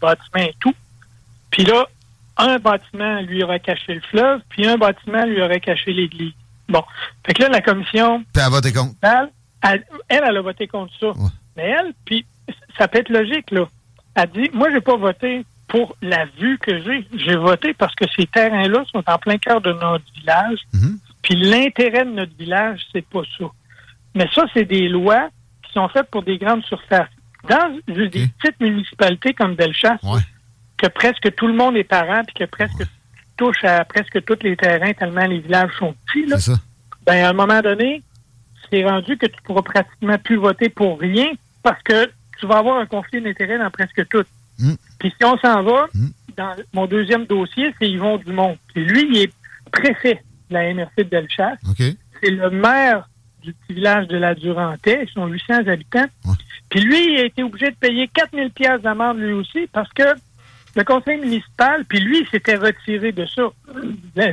bâtiments 0.00 0.42
et 0.42 0.54
tout. 0.58 0.74
Puis 1.50 1.64
là, 1.64 1.86
un 2.36 2.58
bâtiment 2.58 3.20
lui 3.20 3.44
aurait 3.44 3.60
caché 3.60 3.94
le 3.94 4.00
fleuve, 4.00 4.40
puis 4.48 4.66
un 4.66 4.76
bâtiment 4.76 5.24
lui 5.24 5.40
aurait 5.40 5.60
caché 5.60 5.92
l'église. 5.92 6.32
Bon. 6.68 6.82
Fait 7.24 7.34
que 7.34 7.42
là, 7.42 7.50
la 7.50 7.60
commission... 7.60 8.24
Puis 8.32 8.42
elle 8.42 8.42
a 8.42 8.48
voté 8.48 8.72
contre. 8.72 8.94
Elle, 9.02 9.84
elle, 10.08 10.36
a 10.36 10.40
voté 10.40 10.66
contre 10.66 10.92
ça. 10.98 11.12
Mais 11.56 11.68
elle, 11.70 11.92
puis 12.04 12.26
ça 12.76 12.88
peut 12.88 12.98
être 12.98 13.10
logique, 13.10 13.52
là 13.52 13.68
a 14.18 14.26
dit, 14.26 14.50
moi, 14.52 14.68
j'ai 14.72 14.80
pas 14.80 14.96
voté 14.96 15.44
pour 15.68 15.96
la 16.02 16.24
vue 16.38 16.58
que 16.58 16.82
j'ai. 16.82 17.06
J'ai 17.14 17.36
voté 17.36 17.74
parce 17.74 17.94
que 17.94 18.04
ces 18.16 18.26
terrains-là 18.26 18.84
sont 18.92 19.02
en 19.06 19.18
plein 19.18 19.38
cœur 19.38 19.60
de 19.60 19.72
notre 19.72 20.04
village. 20.14 20.58
Mhm. 20.72 20.98
Puis 21.22 21.36
l'intérêt 21.36 22.04
de 22.04 22.10
notre 22.10 22.36
village, 22.36 22.80
c'est 22.92 23.06
pas 23.06 23.22
ça. 23.38 23.44
Mais 24.14 24.26
ça, 24.34 24.44
c'est 24.54 24.64
des 24.64 24.88
lois 24.88 25.28
qui 25.62 25.72
sont 25.72 25.88
faites 25.88 26.10
pour 26.10 26.22
des 26.22 26.38
grandes 26.38 26.64
surfaces. 26.64 27.08
Dans 27.48 27.78
des 27.86 28.08
petites 28.08 28.60
municipalités 28.60 29.34
comme 29.34 29.54
Bellechasse, 29.54 30.00
que 30.76 30.86
presque 30.88 31.34
tout 31.36 31.46
le 31.46 31.54
monde 31.54 31.76
est 31.76 31.84
parent, 31.84 32.22
puis 32.24 32.34
que 32.34 32.44
presque 32.44 32.84
touche 33.36 33.62
à 33.62 33.84
presque 33.84 34.24
tous 34.24 34.42
les 34.42 34.56
terrains 34.56 34.92
tellement 34.94 35.26
les 35.26 35.38
villages 35.38 35.70
sont 35.78 35.94
petits, 36.06 36.26
là, 36.26 36.36
ben, 37.06 37.24
à 37.24 37.30
un 37.30 37.32
moment 37.32 37.60
donné, 37.60 38.02
c'est 38.70 38.84
rendu 38.84 39.16
que 39.16 39.26
tu 39.26 39.40
pourras 39.44 39.62
pratiquement 39.62 40.18
plus 40.18 40.36
voter 40.36 40.68
pour 40.68 40.98
rien 40.98 41.30
parce 41.62 41.82
que 41.82 42.10
tu 42.38 42.46
vas 42.46 42.58
avoir 42.58 42.78
un 42.78 42.86
conflit 42.86 43.20
d'intérêts 43.20 43.58
dans 43.58 43.70
presque 43.70 44.06
tout. 44.08 44.24
Hmm. 44.58 44.74
Puis 44.98 45.12
si 45.16 45.24
on 45.24 45.36
s'en 45.38 45.62
va, 45.62 45.86
hmm. 45.94 46.08
dans 46.36 46.56
mon 46.72 46.86
deuxième 46.86 47.26
dossier, 47.26 47.74
c'est 47.78 47.88
Yvon 47.88 48.18
Dumont. 48.18 48.56
Puis 48.74 48.84
lui, 48.84 49.06
il 49.10 49.22
est 49.22 49.32
préfet 49.70 50.22
de 50.50 50.54
la 50.54 50.72
MRC 50.74 50.96
de 50.98 51.02
Bellechasse. 51.04 51.58
C'est 51.76 52.30
le 52.30 52.50
maire 52.50 53.08
du 53.42 53.52
petit 53.52 53.74
village 53.74 54.08
de 54.08 54.16
la 54.16 54.34
Durantais. 54.34 55.04
Ils 55.04 55.12
sont 55.12 55.26
800 55.26 55.68
habitants. 55.68 56.06
Puis 56.70 56.80
lui, 56.80 57.14
il 57.14 57.20
a 57.20 57.24
été 57.24 57.42
obligé 57.42 57.70
de 57.70 57.76
payer 57.76 58.08
4000 58.08 58.50
pièces 58.50 58.82
d'amende 58.82 59.18
lui 59.18 59.32
aussi 59.32 59.66
parce 59.72 59.90
que 59.92 60.02
le 60.76 60.84
conseil 60.84 61.18
municipal, 61.18 61.84
puis 61.86 61.98
lui, 62.00 62.20
il 62.20 62.28
s'était 62.28 62.56
retiré 62.56 63.12
de 63.12 63.26
ça, 63.26 63.50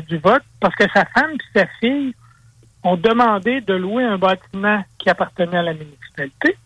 du 0.08 0.18
vote, 0.18 0.44
parce 0.60 0.76
que 0.76 0.84
sa 0.94 1.06
femme 1.06 1.32
et 1.32 1.60
sa 1.60 1.66
fille 1.80 2.14
ont 2.84 2.98
demandé 2.98 3.62
de 3.62 3.74
louer 3.74 4.04
un 4.04 4.18
bâtiment 4.18 4.84
qui 5.00 5.10
appartenait 5.10 5.58
à 5.58 5.64
la 5.64 5.74
municipalité. 5.74 6.58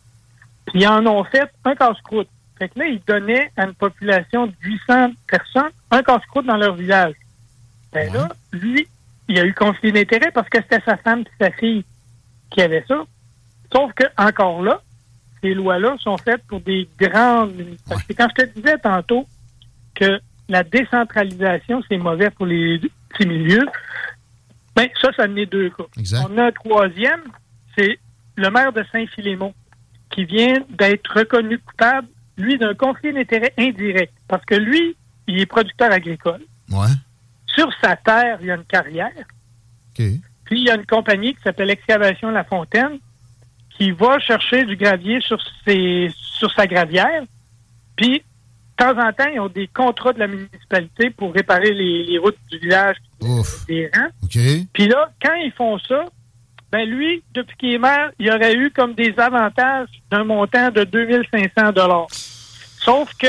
Puis 0.69 0.81
ils 0.81 0.87
en 0.87 1.05
ont 1.05 1.23
fait 1.23 1.49
un 1.65 1.75
casse-croûte. 1.75 2.27
Fait 2.57 2.69
que 2.69 2.79
là, 2.79 2.85
ils 2.87 3.01
donnaient 3.07 3.51
à 3.57 3.65
une 3.65 3.73
population 3.73 4.47
de 4.47 4.53
800 4.61 5.11
personnes 5.27 5.71
un 5.91 6.03
casse-croûte 6.03 6.45
dans 6.45 6.57
leur 6.57 6.75
village. 6.75 7.15
Ben 7.91 8.11
là, 8.13 8.29
lui, 8.51 8.87
il 9.27 9.39
a 9.39 9.45
eu 9.45 9.53
conflit 9.53 9.91
d'intérêt 9.91 10.31
parce 10.31 10.49
que 10.49 10.61
c'était 10.61 10.83
sa 10.85 10.97
femme 10.97 11.21
et 11.21 11.43
sa 11.43 11.51
fille 11.51 11.83
qui 12.51 12.61
avaient 12.61 12.83
ça. 12.87 13.03
Sauf 13.71 13.93
que, 13.93 14.03
encore 14.17 14.61
là, 14.61 14.81
ces 15.41 15.53
lois-là 15.53 15.95
sont 15.99 16.17
faites 16.17 16.43
pour 16.47 16.59
des 16.61 16.87
grandes 16.99 17.55
municipalités. 17.55 18.13
Quand 18.13 18.27
je 18.37 18.43
te 18.43 18.49
disais 18.55 18.77
tantôt 18.77 19.25
que 19.95 20.19
la 20.49 20.63
décentralisation, 20.63 21.81
c'est 21.87 21.97
mauvais 21.97 22.29
pour 22.31 22.45
les 22.45 22.79
petits 23.09 23.27
milieux, 23.27 23.65
ben, 24.75 24.87
ça, 25.01 25.09
ça 25.15 25.23
en 25.27 25.35
est 25.35 25.45
deux 25.45 25.69
cas. 25.69 25.85
On 26.27 26.37
a 26.37 26.45
un 26.45 26.51
troisième, 26.51 27.21
c'est 27.77 27.99
le 28.35 28.49
maire 28.49 28.73
de 28.73 28.83
Saint-Philémon, 28.91 29.53
qui 30.09 30.25
vient 30.25 30.55
d'être 30.69 31.07
reconnu 31.13 31.59
coupable, 31.59 32.07
lui, 32.37 32.57
d'un 32.57 32.73
conflit 32.73 33.13
d'intérêt 33.13 33.53
indirect. 33.57 34.13
Parce 34.27 34.43
que 34.45 34.55
lui, 34.55 34.95
il 35.27 35.39
est 35.39 35.45
producteur 35.45 35.91
agricole. 35.91 36.41
Sur 37.47 37.69
sa 37.81 37.95
terre, 37.95 38.37
il 38.41 38.47
y 38.47 38.51
a 38.51 38.55
une 38.55 38.63
carrière. 38.63 39.11
Puis, 39.95 40.61
il 40.61 40.63
y 40.63 40.69
a 40.69 40.75
une 40.75 40.85
compagnie 40.85 41.35
qui 41.35 41.41
s'appelle 41.43 41.69
Excavation 41.69 42.31
La 42.31 42.43
Fontaine, 42.43 42.99
qui 43.77 43.91
va 43.91 44.19
chercher 44.19 44.65
du 44.65 44.75
gravier 44.75 45.21
sur, 45.21 45.39
ses, 45.65 46.09
sur 46.15 46.51
sa 46.53 46.65
gravière. 46.65 47.23
Puis, 47.95 48.19
de 48.19 48.23
temps 48.77 48.97
en 48.97 49.11
temps, 49.11 49.29
ils 49.33 49.39
ont 49.39 49.49
des 49.49 49.67
contrats 49.67 50.13
de 50.13 50.19
la 50.19 50.27
municipalité 50.27 51.09
pour 51.09 51.33
réparer 51.33 51.73
les, 51.73 52.17
routes 52.17 52.37
du 52.49 52.59
village 52.59 52.95
des 53.67 53.89
Puis 54.73 54.87
là, 54.87 55.11
quand 55.21 55.35
ils 55.35 55.51
font 55.51 55.77
ça, 55.79 56.05
ben 56.71 56.87
lui, 56.87 57.23
depuis 57.33 57.55
qu'il 57.57 57.73
est 57.73 57.79
maire, 57.79 58.11
il 58.19 58.29
aurait 58.29 58.55
eu 58.55 58.71
comme 58.71 58.93
des 58.93 59.13
avantages 59.17 59.87
d'un 60.11 60.23
montant 60.23 60.69
de 60.69 60.83
2500 60.83 61.71
dollars. 61.71 62.07
Sauf 62.11 63.11
que, 63.15 63.27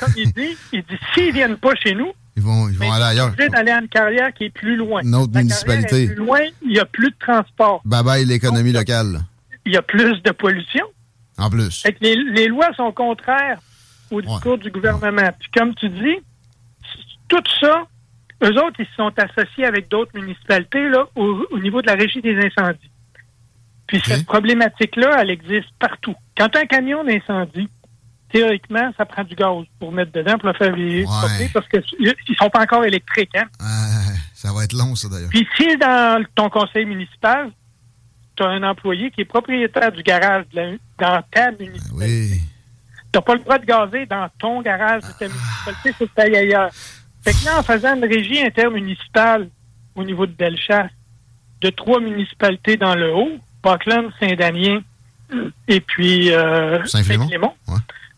comme 0.00 0.12
il 0.16 0.32
dit, 0.32 0.56
il 0.72 0.82
dit, 0.82 0.98
s'ils 1.14 1.32
viennent 1.32 1.56
pas 1.56 1.74
chez 1.76 1.94
nous, 1.94 2.12
ils 2.36 2.42
vont, 2.42 2.68
ils 2.68 2.76
vont 2.76 2.92
aller 2.92 3.04
ailleurs. 3.04 3.32
Ils 3.38 3.48
d'aller 3.48 3.70
à 3.70 3.80
une 3.80 3.88
carrière 3.88 4.32
qui 4.34 4.44
est 4.44 4.50
plus 4.50 4.76
loin. 4.76 5.02
Une 5.02 5.14
autre 5.14 5.32
municipalité. 5.34 6.02
Est 6.02 6.06
plus 6.08 6.16
loin, 6.16 6.40
il 6.62 6.68
n'y 6.68 6.78
a 6.78 6.84
plus 6.84 7.10
de 7.10 7.16
transport. 7.18 7.80
Bye 7.84 8.02
bye 8.02 8.24
l'économie 8.24 8.72
locale. 8.72 9.20
Il 9.64 9.72
y 9.72 9.76
a 9.76 9.82
plus 9.82 10.22
de 10.22 10.30
pollution. 10.32 10.84
En 11.38 11.48
plus. 11.50 11.84
les, 12.00 12.16
les, 12.16 12.48
lois 12.48 12.72
sont 12.76 12.92
contraires 12.92 13.58
au 14.10 14.20
discours 14.20 14.58
du 14.58 14.70
gouvernement. 14.70 15.30
Puis 15.38 15.50
comme 15.54 15.74
tu 15.74 15.88
dis, 15.88 16.18
tout 17.28 17.42
ça, 17.60 17.86
eux 18.42 18.62
autres, 18.62 18.76
ils 18.78 18.86
se 18.86 18.94
sont 18.94 19.12
associés 19.16 19.64
avec 19.64 19.88
d'autres 19.88 20.12
municipalités 20.14 20.88
là, 20.88 21.06
au, 21.14 21.58
niveau 21.58 21.80
de 21.80 21.86
la 21.86 21.94
régie 21.94 22.20
des 22.20 22.36
incendies. 22.36 22.90
Puis 23.86 24.02
cette 24.04 24.26
problématique-là, 24.26 25.18
elle 25.20 25.30
existe 25.30 25.70
partout. 25.78 26.14
Quand 26.36 26.54
un 26.56 26.66
camion 26.66 27.04
d'incendie, 27.04 27.68
théoriquement, 28.30 28.92
ça 28.96 29.06
prend 29.06 29.24
du 29.24 29.34
gaz 29.34 29.64
pour 29.78 29.92
mettre 29.92 30.12
dedans, 30.12 30.36
pour 30.38 30.48
le 30.48 30.54
faire 30.54 30.74
ouais. 30.74 31.04
parce 31.54 31.68
qu'ils 31.68 32.36
sont 32.36 32.50
pas 32.50 32.62
encore 32.62 32.84
électriques. 32.84 33.34
Hein? 33.36 33.46
ça 34.34 34.52
va 34.52 34.64
être 34.64 34.74
long, 34.74 34.94
ça, 34.94 35.08
d'ailleurs. 35.08 35.30
Puis 35.30 35.46
si 35.56 35.76
dans 35.76 36.22
ton 36.34 36.50
conseil 36.50 36.84
municipal, 36.84 37.50
tu 38.36 38.42
as 38.42 38.48
un 38.48 38.62
employé 38.64 39.10
qui 39.10 39.22
est 39.22 39.26
propriétaire 39.26 39.92
du 39.92 40.02
garage 40.02 40.44
dans 40.52 41.22
ta 41.30 41.50
municipalité, 41.52 41.94
oui. 41.94 42.40
tu 43.12 43.18
n'as 43.18 43.22
pas 43.22 43.34
le 43.34 43.40
droit 43.40 43.58
de 43.58 43.64
gazer 43.64 44.06
dans 44.06 44.28
ton 44.38 44.60
garage 44.60 45.02
de 45.02 45.12
ta 45.18 45.28
municipalité, 45.28 45.94
c'est 45.98 46.06
faut 46.06 46.36
ailleurs. 46.36 46.70
Fait 47.26 47.32
que 47.32 47.44
là, 47.44 47.58
en 47.58 47.62
faisant 47.64 47.96
une 47.96 48.04
régie 48.04 48.40
intermunicipale 48.40 49.48
au 49.96 50.04
niveau 50.04 50.26
de 50.26 50.30
Bellechasse, 50.30 50.92
de 51.60 51.70
trois 51.70 51.98
municipalités 51.98 52.76
dans 52.76 52.94
le 52.94 53.12
haut, 53.12 53.32
Parkland, 53.62 54.12
Saint-Damien 54.20 54.80
et 55.66 55.80
puis 55.80 56.30
euh, 56.30 56.84
Saint-Philémon, 56.84 57.52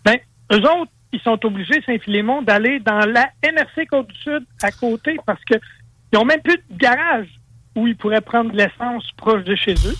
ben, 0.04 0.18
eux 0.52 0.60
autres, 0.60 0.92
ils 1.14 1.20
sont 1.20 1.42
obligés, 1.46 1.80
Saint-Philémon, 1.86 2.42
d'aller 2.42 2.80
dans 2.80 3.06
la 3.06 3.30
MRC 3.42 3.86
Côte-du-Sud 3.86 4.44
à 4.62 4.70
côté 4.72 5.16
parce 5.24 5.42
qu'ils 5.44 5.58
n'ont 6.12 6.26
même 6.26 6.42
plus 6.42 6.58
de 6.68 6.76
garage 6.76 7.28
où 7.76 7.86
ils 7.86 7.96
pourraient 7.96 8.20
prendre 8.20 8.52
de 8.52 8.58
l'essence 8.58 9.10
proche 9.16 9.42
de 9.44 9.54
chez 9.54 9.72
eux. 9.86 9.96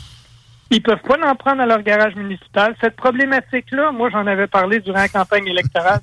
Ils 0.71 0.83
peuvent 0.83 1.01
pas 1.01 1.17
en 1.27 1.35
prendre 1.35 1.63
à 1.63 1.67
leur 1.67 1.81
garage 1.81 2.15
municipal. 2.15 2.77
Cette 2.83 2.97
problématique-là, 2.97 3.91
moi, 3.91 4.11
j'en 4.11 4.27
avais 4.27 4.49
parlé 4.49 4.81
durant 4.81 4.99
la 4.99 5.09
campagne 5.09 5.47
électorale 5.47 6.01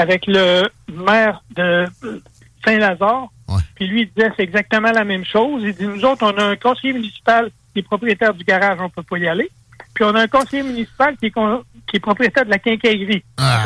avec 0.00 0.26
le 0.26 0.68
maire 0.92 1.42
de 1.54 1.86
Saint-Lazare. 2.64 3.28
Puis 3.74 3.86
lui, 3.86 4.02
il 4.02 4.10
disait 4.12 4.32
c'est 4.36 4.44
exactement 4.44 4.90
la 4.90 5.04
même 5.04 5.24
chose. 5.24 5.62
Il 5.64 5.74
dit 5.74 5.86
nous 5.86 6.04
autres, 6.04 6.24
on 6.24 6.36
a 6.38 6.44
un 6.44 6.56
conseiller 6.56 6.92
municipal 6.92 7.50
qui 7.72 7.80
est 7.80 7.82
propriétaire 7.82 8.34
du 8.34 8.44
garage, 8.44 8.78
on 8.80 8.90
peut 8.90 9.02
pas 9.02 9.18
y 9.18 9.28
aller. 9.28 9.50
Puis 9.94 10.04
on 10.04 10.14
a 10.14 10.22
un 10.22 10.28
conseiller 10.28 10.62
municipal 10.62 11.16
qui 11.16 11.26
est, 11.26 11.32
qui 11.86 11.96
est 11.96 12.00
propriétaire 12.00 12.44
de 12.44 12.50
la 12.50 12.58
quincaillerie. 12.58 13.24
Ah, 13.36 13.64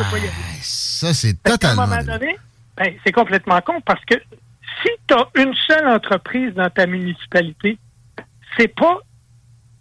ça, 0.60 1.12
c'est 1.12 1.42
totalement. 1.42 1.82
À 1.82 1.84
un 1.84 1.88
moment 1.88 2.04
donné, 2.04 2.36
ben, 2.76 2.94
c'est 3.04 3.12
complètement 3.12 3.60
con 3.60 3.80
parce 3.84 4.04
que 4.04 4.14
si 4.82 4.90
tu 5.06 5.14
as 5.14 5.28
une 5.36 5.54
seule 5.66 5.86
entreprise 5.88 6.54
dans 6.54 6.70
ta 6.70 6.86
municipalité, 6.86 7.78
c'est 8.56 8.74
pas 8.74 8.98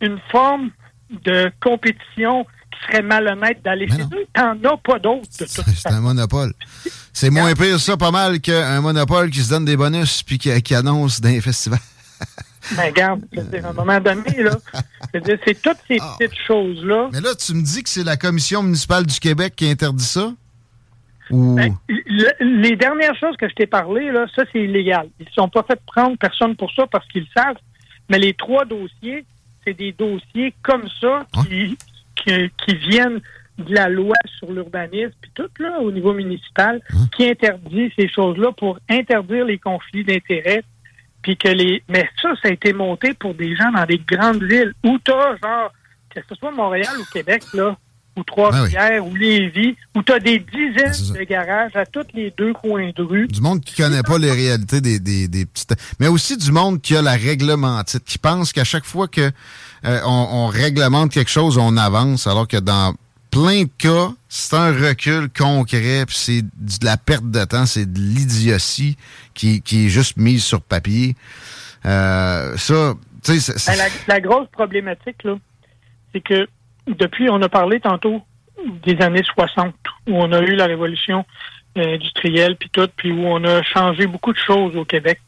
une 0.01 0.19
forme 0.31 0.71
de 1.09 1.51
compétition 1.61 2.45
serait 2.85 3.01
malhonnête 3.01 3.61
d'aller 3.63 3.87
chez 3.87 4.03
eux. 4.03 4.25
T'en 4.33 4.51
as 4.63 4.77
pas 4.77 4.99
d'autres 4.99 5.27
C'est 5.29 5.91
un 5.91 6.01
monopole. 6.01 6.53
C'est 7.11 7.29
moins 7.29 7.53
pire 7.53 7.79
ça 7.79 7.97
pas 7.97 8.11
mal 8.11 8.39
qu'un 8.39 8.81
monopole 8.81 9.29
qui 9.29 9.41
se 9.41 9.49
donne 9.49 9.65
des 9.65 9.77
bonus 9.77 10.23
puis 10.23 10.37
qui, 10.37 10.61
qui 10.61 10.75
annonce 10.75 11.21
des 11.21 11.41
festivals. 11.41 11.79
Ben, 12.77 12.85
regarde, 12.85 13.21
à 13.35 13.67
un 13.67 13.73
moment 13.73 13.99
donné, 13.99 14.41
là, 14.41 14.55
c'est 15.13 15.61
toutes 15.61 15.79
ces 15.85 15.97
ah. 15.99 16.15
petites 16.17 16.39
choses-là. 16.47 17.09
Mais 17.11 17.19
là, 17.19 17.35
tu 17.35 17.53
me 17.53 17.61
dis 17.61 17.83
que 17.83 17.89
c'est 17.89 18.05
la 18.05 18.15
Commission 18.15 18.63
municipale 18.63 19.05
du 19.05 19.19
Québec 19.19 19.53
qui 19.55 19.69
interdit 19.69 20.03
ça? 20.03 20.31
Ben, 21.29 21.75
les 22.39 22.75
dernières 22.75 23.17
choses 23.17 23.35
que 23.37 23.49
je 23.49 23.55
t'ai 23.55 23.67
parlé, 23.67 24.11
là, 24.11 24.27
ça, 24.35 24.43
c'est 24.51 24.61
illégal. 24.61 25.09
Ils 25.19 25.25
ne 25.25 25.31
sont 25.31 25.49
pas 25.49 25.63
fait 25.63 25.79
prendre 25.85 26.17
personne 26.17 26.55
pour 26.55 26.71
ça 26.73 26.85
parce 26.87 27.07
qu'ils 27.07 27.23
le 27.23 27.41
savent. 27.41 27.57
Mais 28.09 28.19
les 28.19 28.33
trois 28.33 28.65
dossiers, 28.65 29.25
c'est 29.65 29.73
des 29.73 29.91
dossiers 29.93 30.53
comme 30.61 30.87
ça 31.01 31.25
ah. 31.33 31.41
Qui, 32.15 32.51
qui, 32.57 32.75
viennent 32.75 33.21
de 33.57 33.73
la 33.73 33.89
loi 33.89 34.15
sur 34.37 34.51
l'urbanisme, 34.51 35.13
puis 35.21 35.31
tout, 35.35 35.49
là, 35.59 35.79
au 35.79 35.91
niveau 35.91 36.13
municipal, 36.13 36.81
ah. 36.89 36.95
qui 37.15 37.25
interdit 37.25 37.91
ces 37.97 38.07
choses-là 38.09 38.51
pour 38.53 38.79
interdire 38.89 39.45
les 39.45 39.59
conflits 39.59 40.03
d'intérêts 40.03 40.63
puis 41.21 41.37
que 41.37 41.47
les. 41.47 41.81
Mais 41.87 42.07
ça, 42.21 42.33
ça 42.41 42.49
a 42.49 42.51
été 42.51 42.73
monté 42.73 43.13
pour 43.13 43.33
des 43.33 43.55
gens 43.55 43.71
dans 43.71 43.85
des 43.85 43.97
grandes 43.97 44.43
villes 44.43 44.73
où 44.83 44.99
t'as, 44.99 45.37
genre, 45.37 45.71
que 46.09 46.19
ce 46.29 46.35
soit 46.35 46.51
Montréal 46.51 46.93
ou 46.99 47.05
Québec, 47.11 47.43
là, 47.53 47.77
ou 48.15 48.23
Trois-Rivières, 48.23 49.05
ou 49.05 49.15
Lévis, 49.15 49.75
où 49.95 50.03
t'as 50.03 50.19
des 50.19 50.39
dizaines 50.39 51.15
de 51.15 51.23
garages 51.23 51.75
à 51.75 51.85
tous 51.85 52.05
les 52.13 52.31
deux 52.37 52.53
coins 52.53 52.91
de 52.95 53.01
rue. 53.01 53.27
Du 53.27 53.41
monde 53.41 53.61
qui 53.61 53.75
connaît 53.75 54.03
pas 54.03 54.17
les 54.17 54.31
réalités 54.31 54.81
des, 54.81 54.99
des, 54.99 55.27
des, 55.27 55.45
petites. 55.45 55.73
Mais 55.99 56.07
aussi 56.07 56.37
du 56.37 56.51
monde 56.51 56.81
qui 56.81 56.95
a 56.95 57.01
la 57.01 57.13
réglementite, 57.13 58.03
qui 58.03 58.17
pense 58.17 58.53
qu'à 58.53 58.63
chaque 58.63 58.85
fois 58.85 59.07
que 59.07 59.31
euh, 59.85 59.99
on, 60.05 60.27
on 60.31 60.47
réglemente 60.47 61.11
quelque 61.11 61.31
chose, 61.31 61.57
on 61.57 61.75
avance, 61.77 62.27
alors 62.27 62.47
que 62.47 62.57
dans 62.57 62.93
plein 63.33 63.63
de 63.63 63.69
cas, 63.79 64.13
c'est 64.29 64.55
un 64.55 64.71
recul 64.71 65.27
concret, 65.29 66.05
puis 66.05 66.15
c'est 66.15 66.41
de 66.43 66.85
la 66.85 66.97
perte 66.97 67.29
de 67.31 67.43
temps, 67.45 67.65
c'est 67.65 67.91
de 67.91 67.99
l'idiotie 67.99 68.95
qui, 69.33 69.61
qui 69.61 69.87
est 69.87 69.89
juste 69.89 70.17
mise 70.17 70.43
sur 70.43 70.61
papier. 70.61 71.15
Euh, 71.85 72.55
ça, 72.57 72.93
tu 73.23 73.39
sais... 73.39 73.53
Ben, 73.67 73.89
la, 74.07 74.21
grosse 74.21 74.47
problématique, 74.49 75.23
là, 75.23 75.35
c'est 76.13 76.21
que 76.21 76.47
depuis, 76.87 77.29
on 77.29 77.41
a 77.41 77.49
parlé 77.49 77.79
tantôt 77.79 78.21
des 78.83 79.01
années 79.01 79.23
60, 79.23 79.73
où 80.07 80.15
on 80.15 80.31
a 80.31 80.39
eu 80.41 80.55
la 80.55 80.65
révolution 80.65 81.25
euh, 81.77 81.95
industrielle, 81.95 82.55
puis 82.57 82.69
tout, 82.69 82.87
puis 82.95 83.11
où 83.11 83.25
on 83.25 83.43
a 83.43 83.61
changé 83.63 84.05
beaucoup 84.07 84.33
de 84.33 84.37
choses 84.37 84.75
au 84.75 84.85
Québec. 84.85 85.19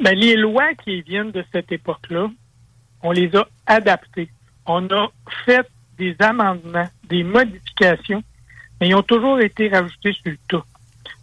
Ben, 0.00 0.16
les 0.16 0.36
lois 0.36 0.74
qui 0.74 1.02
viennent 1.02 1.30
de 1.30 1.44
cette 1.52 1.72
époque-là, 1.72 2.28
on 3.02 3.10
les 3.12 3.34
a 3.36 3.46
adaptées. 3.66 4.30
On 4.66 4.86
a 4.90 5.08
fait 5.44 5.66
des 5.98 6.16
amendements, 6.20 6.88
des 7.08 7.22
modifications, 7.22 8.22
mais 8.80 8.88
ils 8.88 8.94
ont 8.94 9.02
toujours 9.02 9.40
été 9.40 9.68
rajoutés 9.68 10.12
sur 10.12 10.32
le 10.32 10.38
tas. 10.48 10.64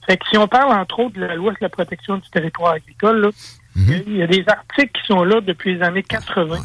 Fait 0.06 0.18
que 0.18 0.28
si 0.30 0.38
on 0.38 0.48
parle 0.48 0.72
entre 0.74 1.00
autres 1.00 1.16
de 1.16 1.26
la 1.26 1.36
loi 1.36 1.54
sur 1.54 1.64
la 1.64 1.70
protection 1.70 2.18
du 2.18 2.30
territoire 2.30 2.74
agricole, 2.74 3.32
mhm. 3.76 4.04
il 4.08 4.18
y 4.18 4.24
a 4.24 4.28
des 4.28 4.44
articles 4.48 5.00
qui 5.00 5.06
sont 5.08 5.24
là 5.24 5.42
depuis 5.42 5.76
les 5.76 5.84
années 5.84 6.04
80 6.04 6.58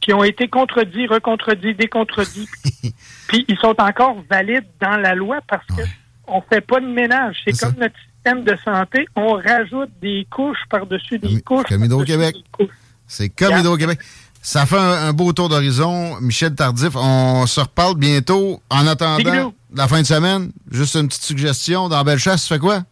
qui 0.00 0.12
ont 0.12 0.24
été 0.24 0.48
contredits, 0.48 1.06
recontredits, 1.06 1.74
décontredits. 1.74 2.48
puis 3.28 3.44
ils 3.48 3.58
sont 3.58 3.74
encore 3.78 4.16
valides 4.30 4.66
dans 4.80 4.96
la 4.96 5.14
loi 5.14 5.40
parce 5.46 5.66
que 5.66 5.82
on 6.26 6.40
fait 6.42 6.60
pas 6.60 6.80
de 6.80 6.86
ménage. 6.86 7.42
C'est 7.44 7.58
comme 7.58 7.74
notre 7.74 7.96
système 8.14 8.44
de 8.44 8.56
santé, 8.64 9.06
on 9.16 9.34
rajoute 9.34 9.90
des 10.00 10.26
couches 10.30 10.62
par-dessus 10.68 11.18
des 11.18 11.40
couches. 11.42 11.66
Comme 11.68 11.84
Hydro-Québec. 11.84 12.36
C'est 13.06 13.28
comme 13.28 13.58
Hydro-Québec. 13.58 13.98
Ça 14.42 14.64
fait 14.64 14.78
un, 14.78 15.12
beau 15.12 15.32
tour 15.32 15.48
d'horizon. 15.48 16.18
Michel 16.20 16.54
Tardif, 16.54 16.96
on 16.96 17.46
se 17.46 17.60
reparle 17.60 17.96
bientôt. 17.96 18.62
En 18.70 18.86
attendant 18.86 19.52
la 19.74 19.86
fin 19.86 20.00
de 20.00 20.06
semaine, 20.06 20.50
juste 20.70 20.94
une 20.94 21.08
petite 21.08 21.24
suggestion. 21.24 21.88
Dans 21.88 22.02
Bellechasse, 22.04 22.46
tu 22.46 22.54
fais 22.54 22.60
quoi? 22.60 22.82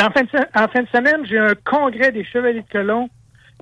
en 0.00 0.10
fin 0.10 0.22
de 0.22 0.88
semaine, 0.88 1.26
j'ai 1.28 1.38
un 1.38 1.54
congrès 1.64 2.12
des 2.12 2.24
Chevaliers 2.24 2.62
de 2.62 2.72
Colomb 2.72 3.08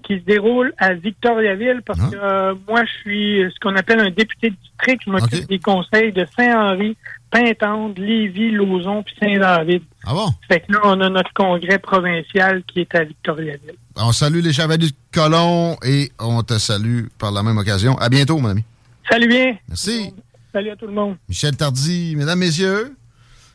qui 0.03 0.19
se 0.19 0.25
déroule 0.25 0.73
à 0.79 0.95
Victoriaville 0.95 1.83
parce 1.85 2.01
ah. 2.03 2.11
que 2.11 2.17
euh, 2.17 2.55
moi, 2.69 2.85
je 2.85 2.91
suis 3.01 3.53
ce 3.53 3.61
qu'on 3.61 3.77
appelle 3.77 4.01
un 4.01 4.11
député 4.11 4.51
de 4.51 4.57
district. 4.57 5.03
Je 5.07 5.11
m'occupe 5.11 5.49
des 5.49 5.59
conseils 5.59 6.13
de 6.13 6.27
Saint-Henri, 6.37 6.97
Pintante, 7.31 7.99
Lévis, 7.99 8.51
Lauzon 8.51 9.03
puis 9.03 9.15
Saint-David. 9.21 9.83
Ah 10.05 10.15
bon? 10.15 10.29
Fait 10.49 10.61
que 10.61 10.73
là, 10.73 10.81
on 10.85 11.01
a 11.01 11.09
notre 11.09 11.33
congrès 11.33 11.79
provincial 11.79 12.63
qui 12.65 12.81
est 12.81 12.95
à 12.95 13.05
Victoriaville. 13.05 13.75
On 13.97 14.13
salue 14.13 14.41
les 14.41 14.53
Chevaliers 14.53 14.89
de 14.89 14.95
Colomb 15.13 15.77
et 15.85 16.11
on 16.19 16.43
te 16.43 16.59
salue 16.59 17.07
par 17.19 17.33
la 17.33 17.43
même 17.43 17.59
occasion. 17.59 17.97
À 17.99 18.09
bientôt, 18.09 18.39
mon 18.39 18.49
ami. 18.49 18.65
Salut 19.11 19.29
bien. 19.29 19.57
Merci. 19.69 20.13
Salut 20.53 20.71
à 20.71 20.77
tout 20.77 20.87
le 20.87 20.93
monde. 20.93 21.17
Michel 21.29 21.57
Tardy, 21.57 22.15
mesdames, 22.17 22.39
messieurs. 22.39 22.97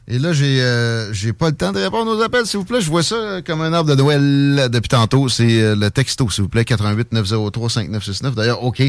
Et 0.07 0.19
là, 0.19 0.33
j'ai 0.33 0.61
euh, 0.61 1.11
j'ai 1.13 1.33
pas 1.33 1.49
le 1.49 1.55
temps 1.55 1.71
de 1.71 1.79
répondre 1.79 2.15
aux 2.15 2.21
appels, 2.21 2.45
s'il 2.45 2.59
vous 2.59 2.65
plaît. 2.65 2.81
Je 2.81 2.89
vois 2.89 3.01
ça 3.01 3.41
comme 3.43 3.61
un 3.61 3.73
arbre 3.73 3.89
de 3.89 3.95
Noël 3.95 4.69
depuis 4.71 4.89
tantôt. 4.89 5.29
C'est 5.29 5.61
euh, 5.61 5.75
le 5.75 5.89
texto, 5.89 6.29
s'il 6.29 6.43
vous 6.43 6.49
plaît, 6.49 6.63
88 6.63 7.11
903 7.11 7.69
5969. 7.69 8.35
D'ailleurs, 8.35 8.63
OK. 8.63 8.83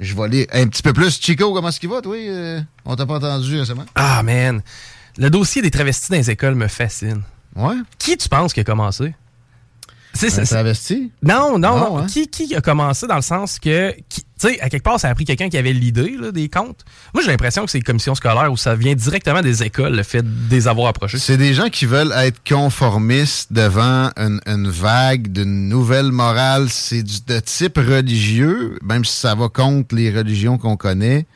Je 0.00 0.14
vais 0.14 0.22
aller 0.22 0.48
un 0.52 0.66
petit 0.66 0.82
peu 0.82 0.92
plus. 0.92 1.20
Chico, 1.20 1.52
comment 1.52 1.68
est-ce 1.68 1.78
qu'il 1.78 1.90
va, 1.90 2.00
toi? 2.00 2.16
Euh, 2.16 2.60
on 2.84 2.96
t'a 2.96 3.06
pas 3.06 3.16
entendu 3.16 3.58
récemment? 3.58 3.84
Ah, 3.94 4.22
man. 4.22 4.62
Le 5.18 5.30
dossier 5.30 5.62
des 5.62 5.70
travestis 5.70 6.10
dans 6.10 6.16
les 6.16 6.30
écoles 6.30 6.54
me 6.54 6.66
fascine. 6.66 7.22
Ouais? 7.54 7.76
Qui 7.98 8.16
tu 8.16 8.28
penses 8.28 8.52
qui 8.52 8.60
a 8.60 8.64
commencé? 8.64 9.14
C'est 10.14 10.38
un 10.38 10.44
travesti? 10.44 11.10
Non, 11.22 11.58
non, 11.58 11.76
non. 11.76 11.98
Hein? 11.98 12.06
Qui, 12.06 12.28
qui 12.28 12.54
a 12.54 12.60
commencé 12.60 13.06
dans 13.06 13.16
le 13.16 13.22
sens 13.22 13.58
que, 13.58 13.92
tu 13.92 14.22
sais, 14.36 14.60
à 14.60 14.68
quelque 14.68 14.84
part, 14.84 15.00
ça 15.00 15.08
a 15.08 15.14
pris 15.14 15.24
quelqu'un 15.24 15.48
qui 15.48 15.58
avait 15.58 15.72
l'idée 15.72 16.16
des 16.32 16.48
comptes. 16.48 16.84
Moi, 17.12 17.22
j'ai 17.22 17.30
l'impression 17.30 17.64
que 17.64 17.70
c'est 17.70 17.78
les 17.78 17.84
commissions 17.84 18.14
scolaires 18.14 18.50
où 18.50 18.56
ça 18.56 18.76
vient 18.76 18.94
directement 18.94 19.42
des 19.42 19.62
écoles, 19.64 19.96
le 19.96 20.02
fait 20.02 20.22
de 20.22 20.54
les 20.54 20.68
avoir 20.68 20.88
approchés. 20.88 21.18
C'est 21.18 21.36
des 21.36 21.52
gens 21.52 21.68
qui 21.68 21.86
veulent 21.86 22.14
être 22.16 22.40
conformistes 22.48 23.52
devant 23.52 24.10
une, 24.16 24.68
vague 24.68 25.28
d'une 25.32 25.68
nouvelle 25.68 26.12
morale. 26.12 26.68
C'est 26.70 27.02
de 27.02 27.40
type 27.40 27.76
religieux, 27.76 28.78
même 28.82 29.04
si 29.04 29.16
ça 29.16 29.34
va 29.34 29.48
contre 29.48 29.94
les 29.94 30.10
religions 30.10 30.58
qu'on 30.58 30.76
connaît. 30.76 31.26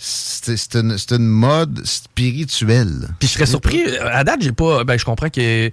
C'est 0.00 0.76
une, 0.76 0.96
une, 1.10 1.26
mode 1.26 1.84
spirituelle. 1.84 3.08
Puis 3.18 3.26
je 3.26 3.32
serais 3.34 3.46
surpris. 3.46 3.82
À 3.98 4.22
date, 4.22 4.42
j'ai 4.42 4.52
pas. 4.52 4.84
Ben, 4.84 4.96
je 4.96 5.04
comprends 5.04 5.28
que 5.28 5.72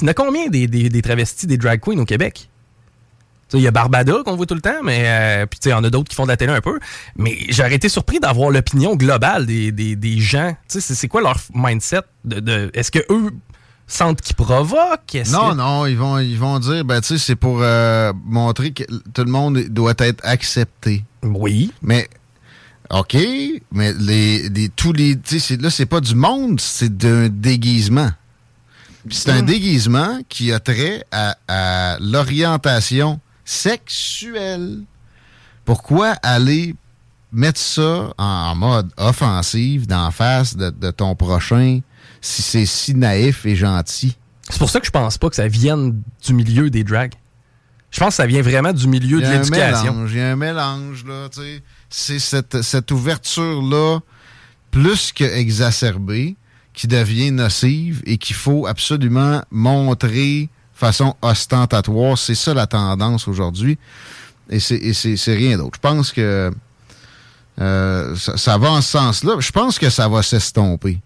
il 0.00 0.06
y 0.06 0.10
a 0.10 0.14
combien 0.14 0.48
des, 0.48 0.66
des, 0.66 1.02
travestis, 1.02 1.46
des 1.46 1.56
drag 1.56 1.80
queens 1.80 1.98
au 1.98 2.04
Québec? 2.04 2.48
Il 3.54 3.60
y 3.60 3.68
a 3.68 3.70
Barbada 3.70 4.22
qu'on 4.24 4.34
voit 4.34 4.46
tout 4.46 4.54
le 4.54 4.62
temps, 4.62 4.82
mais 4.82 5.02
euh, 5.04 5.46
puis 5.46 5.60
il 5.66 5.68
y 5.68 5.72
en 5.74 5.84
a 5.84 5.90
d'autres 5.90 6.08
qui 6.08 6.16
font 6.16 6.22
de 6.22 6.28
la 6.28 6.38
télé 6.38 6.52
un 6.52 6.62
peu. 6.62 6.80
Mais 7.16 7.36
j'aurais 7.50 7.74
été 7.74 7.90
surpris 7.90 8.18
d'avoir 8.18 8.50
l'opinion 8.50 8.96
globale 8.96 9.44
des, 9.44 9.70
des, 9.72 10.18
gens. 10.18 10.56
C'est 10.68 11.08
quoi 11.08 11.20
leur 11.20 11.36
mindset? 11.54 12.00
De, 12.24 12.70
Est-ce 12.72 12.90
que 12.90 13.00
eux 13.10 13.30
sentent 13.86 14.22
qu'ils 14.22 14.36
provoquent? 14.36 15.18
Non, 15.30 15.54
non, 15.54 15.86
ils 15.86 15.98
vont, 15.98 16.18
ils 16.18 16.38
vont 16.38 16.58
dire, 16.60 16.84
ben, 16.84 17.02
tu 17.02 17.18
c'est 17.18 17.36
pour 17.36 17.58
euh, 17.60 18.12
montrer 18.24 18.72
que 18.72 18.84
tout 18.84 19.24
le 19.24 19.30
monde 19.30 19.58
doit 19.68 19.94
être 19.98 20.24
accepté. 20.24 21.04
Oui. 21.22 21.72
Mais, 21.82 22.08
OK, 22.90 23.16
mais 23.70 23.92
les, 23.92 24.48
les 24.48 24.68
tous 24.70 24.92
les. 24.92 25.18
Là, 25.60 25.70
c'est 25.70 25.86
pas 25.86 26.00
du 26.00 26.14
monde, 26.14 26.60
c'est 26.60 26.96
d'un 26.96 27.28
déguisement. 27.28 28.10
C'est 29.10 29.30
un 29.30 29.42
déguisement 29.42 30.20
qui 30.28 30.52
a 30.52 30.60
trait 30.60 31.04
à, 31.10 31.96
l'orientation 32.00 33.20
sexuelle. 33.44 34.80
Pourquoi 35.64 36.10
aller 36.22 36.74
mettre 37.32 37.60
ça 37.60 38.12
en, 38.18 38.54
mode 38.54 38.90
offensive 38.96 39.86
d'en 39.86 40.10
face 40.10 40.56
de, 40.56 40.90
ton 40.90 41.14
prochain 41.14 41.80
si 42.20 42.42
c'est 42.42 42.66
si 42.66 42.94
naïf 42.94 43.44
et 43.46 43.56
gentil? 43.56 44.16
C'est 44.48 44.58
pour 44.58 44.70
ça 44.70 44.80
que 44.80 44.86
je 44.86 44.90
pense 44.90 45.18
pas 45.18 45.30
que 45.30 45.36
ça 45.36 45.48
vienne 45.48 46.00
du 46.24 46.34
milieu 46.34 46.70
des 46.70 46.84
drags. 46.84 47.14
Je 47.90 47.98
pense 47.98 48.10
que 48.10 48.14
ça 48.14 48.26
vient 48.26 48.42
vraiment 48.42 48.72
du 48.72 48.88
milieu 48.88 49.20
de 49.20 49.26
l'éducation. 49.26 50.06
Il 50.06 50.16
y 50.16 50.20
a 50.20 50.32
un 50.32 50.36
mélange, 50.36 51.04
là, 51.04 51.28
tu 51.28 51.40
sais. 51.40 51.62
C'est 51.90 52.18
cette, 52.18 52.62
cette 52.62 52.90
ouverture-là, 52.90 54.00
plus 54.70 55.12
que 55.12 55.24
exacerbée, 55.24 56.36
qui 56.74 56.86
devient 56.86 57.30
nocive 57.30 58.02
et 58.06 58.18
qu'il 58.18 58.36
faut 58.36 58.66
absolument 58.66 59.42
montrer 59.50 60.48
façon 60.74 61.14
ostentatoire. 61.22 62.18
C'est 62.18 62.34
ça 62.34 62.54
la 62.54 62.66
tendance 62.66 63.28
aujourd'hui. 63.28 63.78
Et 64.50 64.60
c'est 64.60 65.34
rien 65.34 65.56
d'autre. 65.58 65.76
Je 65.76 65.80
pense 65.80 66.12
que 66.12 66.52
euh, 67.60 68.16
ça, 68.16 68.58
va 68.58 68.70
en 68.70 68.80
ce 68.80 68.90
sens-là. 68.90 69.36
Je 69.38 69.52
pense 69.52 69.78
que 69.78 69.90
ça 69.90 70.08
va 70.08 70.22
s'estomper. 70.22 71.00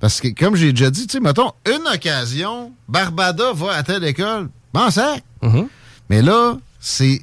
Parce 0.00 0.20
que, 0.20 0.28
comme 0.28 0.56
j'ai 0.56 0.72
déjà 0.72 0.90
dit, 0.90 1.06
tu 1.06 1.12
sais, 1.12 1.20
mettons, 1.20 1.52
une 1.66 1.86
occasion, 1.86 2.72
Barbada 2.88 3.52
va 3.52 3.74
à 3.74 3.82
telle 3.82 4.04
école, 4.04 4.48
bon 4.72 4.90
sac. 4.90 5.22
Mm-hmm. 5.42 5.68
Mais 6.10 6.22
là, 6.22 6.58
c'est 6.80 7.22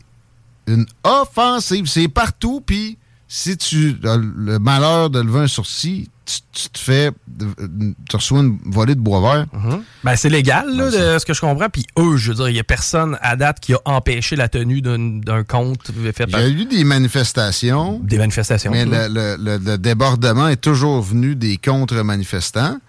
une 0.67 0.85
offensive. 1.03 1.87
C'est 1.87 2.07
partout, 2.07 2.61
puis 2.65 2.97
si 3.33 3.55
tu 3.55 3.95
as 4.03 4.17
le 4.17 4.59
malheur 4.59 5.09
de 5.09 5.21
lever 5.21 5.39
un 5.39 5.47
sourcil, 5.47 6.09
tu, 6.25 6.69
te 6.69 6.77
fais. 6.77 7.11
Tu 7.39 8.15
reçois 8.17 8.41
une 8.41 8.59
volée 8.65 8.93
de 8.93 8.99
bois 8.99 9.21
vert. 9.21 9.45
Mhm. 9.53 9.83
ben, 10.03 10.15
c'est 10.17 10.27
légal, 10.27 10.75
là, 10.75 10.91
de 10.91 11.17
ce 11.17 11.25
que 11.25 11.33
je 11.33 11.39
comprends. 11.39 11.69
Puis 11.69 11.87
eux, 11.97 12.17
je 12.17 12.31
veux 12.31 12.35
dire, 12.35 12.49
il 12.49 12.53
n'y 12.55 12.59
a 12.59 12.65
personne 12.65 13.17
à 13.21 13.37
date 13.37 13.61
qui 13.61 13.73
a 13.73 13.79
empêché 13.85 14.35
la 14.35 14.49
tenue 14.49 14.81
d'un 14.81 15.45
compte 15.45 15.91
fait 16.13 16.25
Il 16.27 16.33
y 16.33 16.35
a 16.35 16.49
eu 16.49 16.65
des 16.65 16.83
manifestations. 16.83 18.01
Des 18.03 18.17
manifestations. 18.17 18.69
Mais 18.69 18.83
le, 18.85 19.77
débordement 19.77 20.49
est 20.49 20.59
toujours 20.59 21.01
venu 21.01 21.35
des 21.35 21.55
contre-manifestants. 21.55 22.79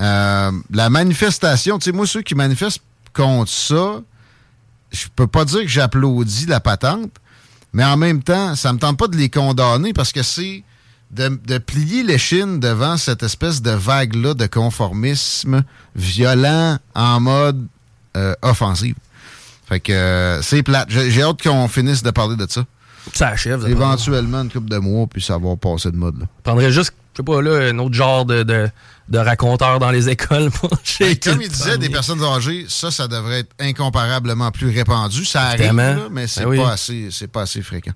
Euh, 0.00 0.50
la 0.72 0.90
manifestation, 0.90 1.78
tu 1.78 1.84
sais, 1.84 1.92
moi, 1.92 2.04
ceux 2.04 2.22
qui 2.22 2.34
manifestent 2.34 2.82
contre 3.14 3.52
ça, 3.52 4.00
je 4.90 5.06
peux 5.14 5.28
pas 5.28 5.44
dire 5.44 5.60
que 5.60 5.68
j'applaudis 5.68 6.46
la 6.46 6.58
patente, 6.58 7.12
mais 7.72 7.84
en 7.84 7.96
même 7.96 8.22
temps, 8.22 8.54
ça 8.54 8.72
me 8.72 8.78
tente 8.78 8.98
pas 8.98 9.08
de 9.08 9.16
les 9.16 9.28
condamner 9.28 9.92
parce 9.92 10.12
que 10.12 10.22
c'est 10.22 10.62
de, 11.10 11.58
plier 11.58 12.02
les 12.02 12.18
chines 12.18 12.60
devant 12.60 12.96
cette 12.96 13.22
espèce 13.22 13.62
de 13.62 13.70
vague-là 13.70 14.34
de 14.34 14.46
conformisme 14.46 15.62
violent 15.96 16.78
en 16.94 17.20
mode 17.20 17.66
euh, 18.16 18.34
offensif. 18.42 18.94
Fait 19.68 19.80
que 19.80 19.92
euh, 19.92 20.42
c'est 20.42 20.62
plate. 20.62 20.88
J'ai 20.90 21.22
hâte 21.22 21.42
qu'on 21.42 21.68
finisse 21.68 22.02
de 22.02 22.10
parler 22.10 22.36
de 22.36 22.46
ça. 22.48 22.64
Ça 23.14 23.28
achève. 23.28 23.66
Éventuellement, 23.68 24.42
une 24.42 24.50
couple 24.50 24.68
de 24.68 24.78
mois, 24.78 25.06
puis 25.06 25.22
ça 25.22 25.38
va 25.38 25.56
passer 25.56 25.90
de 25.90 25.96
mode. 25.96 26.20
Là. 26.20 26.26
prendrais 26.42 26.72
juste, 26.72 26.92
je 27.18 27.22
sais 27.22 27.26
pas, 27.34 27.42
là, 27.42 27.70
un 27.70 27.78
autre 27.80 27.96
genre 27.96 28.24
de, 28.24 28.44
de, 28.44 29.18
raconteur 29.18 29.80
dans 29.80 29.90
les 29.90 30.08
écoles. 30.08 30.50
comme 30.60 31.42
il 31.42 31.48
disait, 31.48 31.76
des 31.76 31.88
personnes 31.88 32.22
âgées, 32.22 32.66
ça, 32.68 32.92
ça 32.92 33.08
devrait 33.08 33.40
être 33.40 33.52
incomparablement 33.58 34.52
plus 34.52 34.68
répandu. 34.68 35.24
Ça 35.24 35.42
arrive, 35.42 35.72
mais 36.12 36.28
c'est 36.28 36.44
ben 36.44 36.62
pas, 36.62 36.72
assez, 36.72 37.08
pas 37.32 37.42
assez 37.42 37.60
fréquent. 37.60 37.90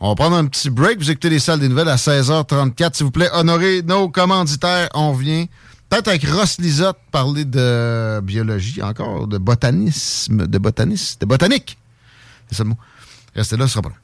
On 0.00 0.08
va 0.08 0.14
prendre 0.14 0.36
un 0.36 0.46
petit 0.46 0.70
break. 0.70 0.98
Vous 0.98 1.10
écoutez 1.10 1.28
les 1.28 1.40
salles 1.40 1.60
des 1.60 1.68
nouvelles 1.68 1.90
à 1.90 1.96
16h34. 1.96 2.94
S'il 2.94 3.04
vous 3.04 3.10
plaît, 3.10 3.28
honorez 3.34 3.82
nos 3.82 4.08
commanditaires. 4.08 4.88
On 4.94 5.12
vient 5.12 5.44
peut-être 5.90 6.08
avec 6.08 6.26
Ross 6.26 6.56
Lisotte 6.58 6.96
parler 7.12 7.44
de 7.44 8.20
biologie 8.20 8.80
encore, 8.82 9.26
de 9.26 9.36
botanisme, 9.36 10.46
de 10.46 10.58
botanisme, 10.58 11.18
de 11.20 11.26
botanique. 11.26 11.76
C'est 12.48 12.56
ça 12.56 12.62
le 12.62 12.70
mot. 12.70 12.78
Restez 13.36 13.58
là, 13.58 13.66
ce 13.66 13.74
sera 13.74 13.82
pas 13.82 13.90
là. 13.90 13.96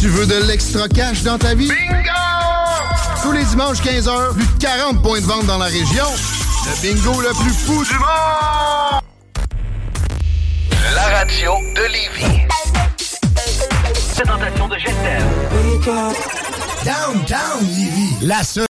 Tu 0.00 0.08
veux 0.08 0.26
de 0.26 0.48
l'extra 0.48 0.88
cash 0.88 1.22
dans 1.22 1.38
ta 1.38 1.54
vie? 1.54 1.68
Bingo! 1.68 2.49
Tous 3.22 3.32
les 3.32 3.44
dimanches 3.44 3.82
15h, 3.82 4.34
plus 4.34 4.46
de 4.46 4.60
40 4.60 5.02
points 5.02 5.20
de 5.20 5.26
vente 5.26 5.46
dans 5.46 5.58
la 5.58 5.66
région. 5.66 6.06
Le 6.66 6.82
bingo 6.82 7.20
le 7.20 7.30
plus 7.30 7.54
fou 7.54 7.84
du 7.84 7.98
monde! 7.98 9.00
La 10.94 11.18
radio 11.18 11.52
de 11.76 11.82
Lévis 11.92 12.40
présentation 14.22 14.68
de 14.68 14.76
Downtown 16.84 17.66
La 18.22 18.42
seule. 18.42 18.69